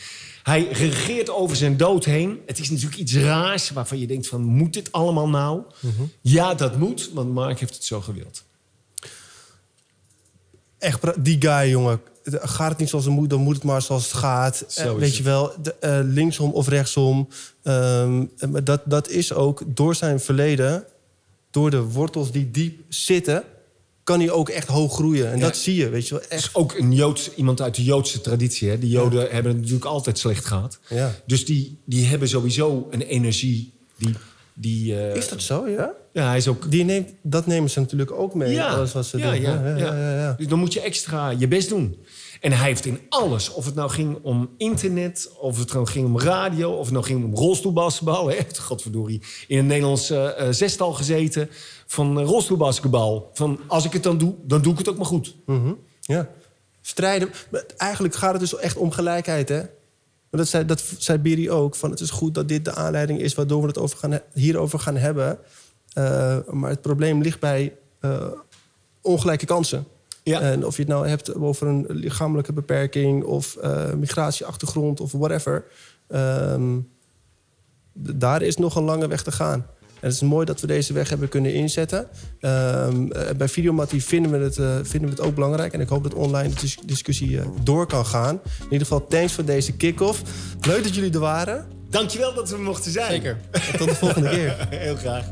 Hij 0.44 0.68
regeert 0.72 1.30
over 1.30 1.56
zijn 1.56 1.76
dood 1.76 2.04
heen. 2.04 2.40
Het 2.46 2.58
is 2.58 2.70
natuurlijk 2.70 2.96
iets 3.00 3.14
raars 3.16 3.70
waarvan 3.70 3.98
je 3.98 4.06
denkt 4.06 4.26
van, 4.26 4.42
moet 4.42 4.72
dit 4.72 4.92
allemaal 4.92 5.28
nou? 5.28 5.62
Ja, 6.20 6.54
dat 6.54 6.76
moet, 6.76 7.10
want 7.12 7.32
Mark 7.32 7.60
heeft 7.60 7.74
het 7.74 7.84
zo 7.84 8.00
gewild. 8.00 8.44
Echt, 10.78 11.24
die 11.24 11.36
guy, 11.40 11.70
jongen. 11.70 12.00
Gaat 12.24 12.70
het 12.70 12.78
niet 12.78 12.88
zoals 12.88 13.04
het 13.04 13.14
moet, 13.14 13.30
dan 13.30 13.40
moet 13.40 13.54
het 13.54 13.64
maar 13.64 13.82
zoals 13.82 14.02
het 14.04 14.12
gaat. 14.12 14.64
Zo 14.68 14.82
Eh, 14.82 14.92
weet 14.94 15.08
het. 15.08 15.16
je 15.16 15.22
wel, 15.22 15.52
de, 15.62 15.74
eh, 15.74 15.98
linksom 16.02 16.50
of 16.52 16.68
rechtsom. 16.68 17.28
Maar 17.62 18.64
dat, 18.64 18.80
dat 18.84 19.08
is 19.08 19.32
ook 19.32 19.62
door 19.66 19.94
zijn 19.94 20.20
verleden... 20.20 20.84
door 21.50 21.70
de 21.70 21.82
wortels 21.82 22.32
die 22.32 22.50
diep 22.50 22.80
zitten... 22.88 23.44
kan 24.04 24.20
hij 24.20 24.30
ook 24.30 24.48
echt 24.48 24.68
hoog 24.68 24.94
groeien. 24.94 25.30
En 25.30 25.38
Ja. 25.38 25.44
dat 25.44 25.56
zie 25.56 25.74
je, 25.76 25.88
weet 25.88 26.08
je 26.08 26.14
wel. 26.14 26.22
is 26.22 26.28
Echt. 26.28 26.54
ook 26.54 26.74
een 26.78 26.92
Joods, 26.92 27.34
iemand 27.34 27.60
uit 27.60 27.74
de 27.74 27.84
Joodse 27.84 28.20
traditie. 28.20 28.68
Hè? 28.68 28.78
Die 28.78 28.90
Joden 28.90 29.20
hebben 29.20 29.52
het 29.52 29.60
natuurlijk 29.60 29.84
altijd 29.84 30.18
slecht 30.18 30.44
gehad. 30.44 30.78
Ja. 30.88 31.14
Dus 31.26 31.44
die, 31.44 31.78
die 31.84 32.06
hebben 32.06 32.28
sowieso 32.28 32.86
een 32.90 33.02
energie 33.02 33.72
die... 33.96 34.14
die 34.54 34.96
eh, 34.98 35.16
Is 35.16 35.28
dat 35.28 35.42
zo, 35.42 35.68
ja? 35.68 35.92
Ja, 36.12 36.26
hij 36.28 36.36
is 36.36 36.48
ook... 36.48 36.70
Die 36.70 36.84
neemt, 36.84 37.10
dat 37.22 37.46
nemen 37.46 37.70
ze 37.70 37.80
natuurlijk 37.80 38.12
ook 38.12 38.34
mee. 38.34 38.62
Alles 38.62 38.92
wat 38.92 39.06
ze 39.06 39.18
ja, 39.18 39.30
doen. 39.30 39.40
Ja, 39.40 39.62
ja, 39.66 39.76
ja, 39.76 39.98
ja, 39.98 40.18
ja. 40.18 40.34
Dus 40.38 40.46
dan 40.46 40.58
moet 40.58 40.72
je 40.72 40.80
extra 40.80 41.30
je 41.30 41.48
best 41.48 41.68
doen. 41.68 41.96
En 42.40 42.52
hij 42.52 42.66
heeft 42.68 42.84
in 42.86 43.00
alles, 43.08 43.52
of 43.52 43.64
het 43.64 43.74
nou 43.74 43.90
ging 43.90 44.18
om 44.22 44.50
internet, 44.56 45.30
of 45.40 45.58
het 45.58 45.72
nou 45.72 45.86
ging 45.86 46.06
om 46.06 46.18
radio, 46.18 46.72
of 46.72 46.84
het 46.84 46.92
nou 46.92 47.04
ging 47.04 47.24
om 47.24 47.34
rolstoelbasketbal. 47.34 48.26
Hij 48.26 48.36
heeft, 48.36 48.58
godverdorie, 48.68 49.22
in 49.48 49.58
een 49.58 49.66
Nederlands 49.66 50.10
eh, 50.10 50.40
eh, 50.40 50.52
zestal 50.52 50.92
gezeten 50.92 51.50
van 51.86 52.18
eh, 52.20 52.26
rolstoelbasketbal. 52.26 53.30
Van 53.32 53.60
als 53.66 53.84
ik 53.84 53.92
het 53.92 54.02
dan 54.02 54.18
doe, 54.18 54.34
dan 54.42 54.62
doe 54.62 54.72
ik 54.72 54.78
het 54.78 54.88
ook 54.88 54.96
maar 54.96 55.06
goed. 55.06 55.36
Mhm, 55.46 55.72
ja. 56.00 56.28
Strijden. 56.80 57.30
Maar 57.50 57.64
eigenlijk 57.76 58.14
gaat 58.14 58.30
het 58.32 58.40
dus 58.40 58.56
echt 58.56 58.76
om 58.76 58.90
gelijkheid, 58.90 59.48
hè? 59.48 59.58
Maar 60.30 60.42
dat 60.42 60.48
zei, 60.48 60.64
dat 60.64 60.84
zei 60.98 61.18
Biri 61.18 61.50
ook. 61.50 61.74
Van 61.74 61.90
het 61.90 62.00
is 62.00 62.10
goed 62.10 62.34
dat 62.34 62.48
dit 62.48 62.64
de 62.64 62.74
aanleiding 62.74 63.20
is 63.20 63.34
waardoor 63.34 63.60
we 63.60 63.66
het 63.66 63.78
over 63.78 63.98
gaan, 63.98 64.20
hierover 64.32 64.78
gaan 64.78 64.96
hebben. 64.96 65.38
Eh, 65.92 66.38
maar 66.50 66.70
het 66.70 66.80
probleem 66.80 67.22
ligt 67.22 67.40
bij 67.40 67.76
eh, 68.00 68.26
ongelijke 69.02 69.46
kansen. 69.46 69.86
Ja. 70.22 70.40
En 70.40 70.66
of 70.66 70.76
je 70.76 70.82
het 70.82 70.90
nou 70.90 71.08
hebt 71.08 71.34
over 71.34 71.66
een 71.66 71.86
lichamelijke 71.88 72.52
beperking 72.52 73.24
of 73.24 73.56
migratieachtergrond 73.96 75.00
of 75.00 75.12
whatever. 75.12 75.64
ehm, 76.08 76.78
daar 77.92 78.42
is 78.42 78.56
nog 78.56 78.76
een 78.76 78.84
lange 78.84 79.08
weg 79.08 79.22
te 79.22 79.32
gaan. 79.32 79.66
En 80.04 80.10
het 80.10 80.22
is 80.22 80.28
mooi 80.28 80.46
dat 80.46 80.60
we 80.60 80.66
deze 80.66 80.92
weg 80.92 81.08
hebben 81.08 81.28
kunnen 81.28 81.54
inzetten. 81.54 82.06
Ehm, 82.40 83.10
eh, 83.10 83.34
bij 83.36 83.48
Videomattie 83.48 84.04
vinden 84.04 84.30
we, 84.30 84.38
het, 84.38 84.58
eh, 84.58 84.74
vinden 84.82 85.10
we 85.10 85.16
het 85.16 85.20
ook 85.20 85.34
belangrijk. 85.34 85.72
En 85.72 85.80
ik 85.80 85.88
hoop 85.88 86.02
dat 86.02 86.14
online 86.14 86.48
de 86.48 86.60
dis- 86.60 86.78
discussie 86.84 87.38
eh, 87.38 87.46
door 87.62 87.86
kan 87.86 88.06
gaan. 88.06 88.34
In 88.58 88.64
ieder 88.64 88.86
geval, 88.86 89.06
thanks 89.06 89.32
voor 89.32 89.44
deze 89.44 89.72
kick-off. 89.72 90.22
Leuk 90.60 90.82
dat 90.82 90.94
jullie 90.94 91.12
er 91.12 91.18
waren. 91.18 91.66
Dankjewel 91.90 92.34
dat 92.34 92.48
we 92.48 92.56
er 92.56 92.62
mochten 92.62 92.92
zijn. 92.92 93.10
Zeker. 93.10 93.36
En 93.50 93.78
tot 93.78 93.88
de 93.88 93.94
volgende 93.94 94.28
keer. 94.28 94.66
Heel 94.70 94.96
graag. 94.96 95.24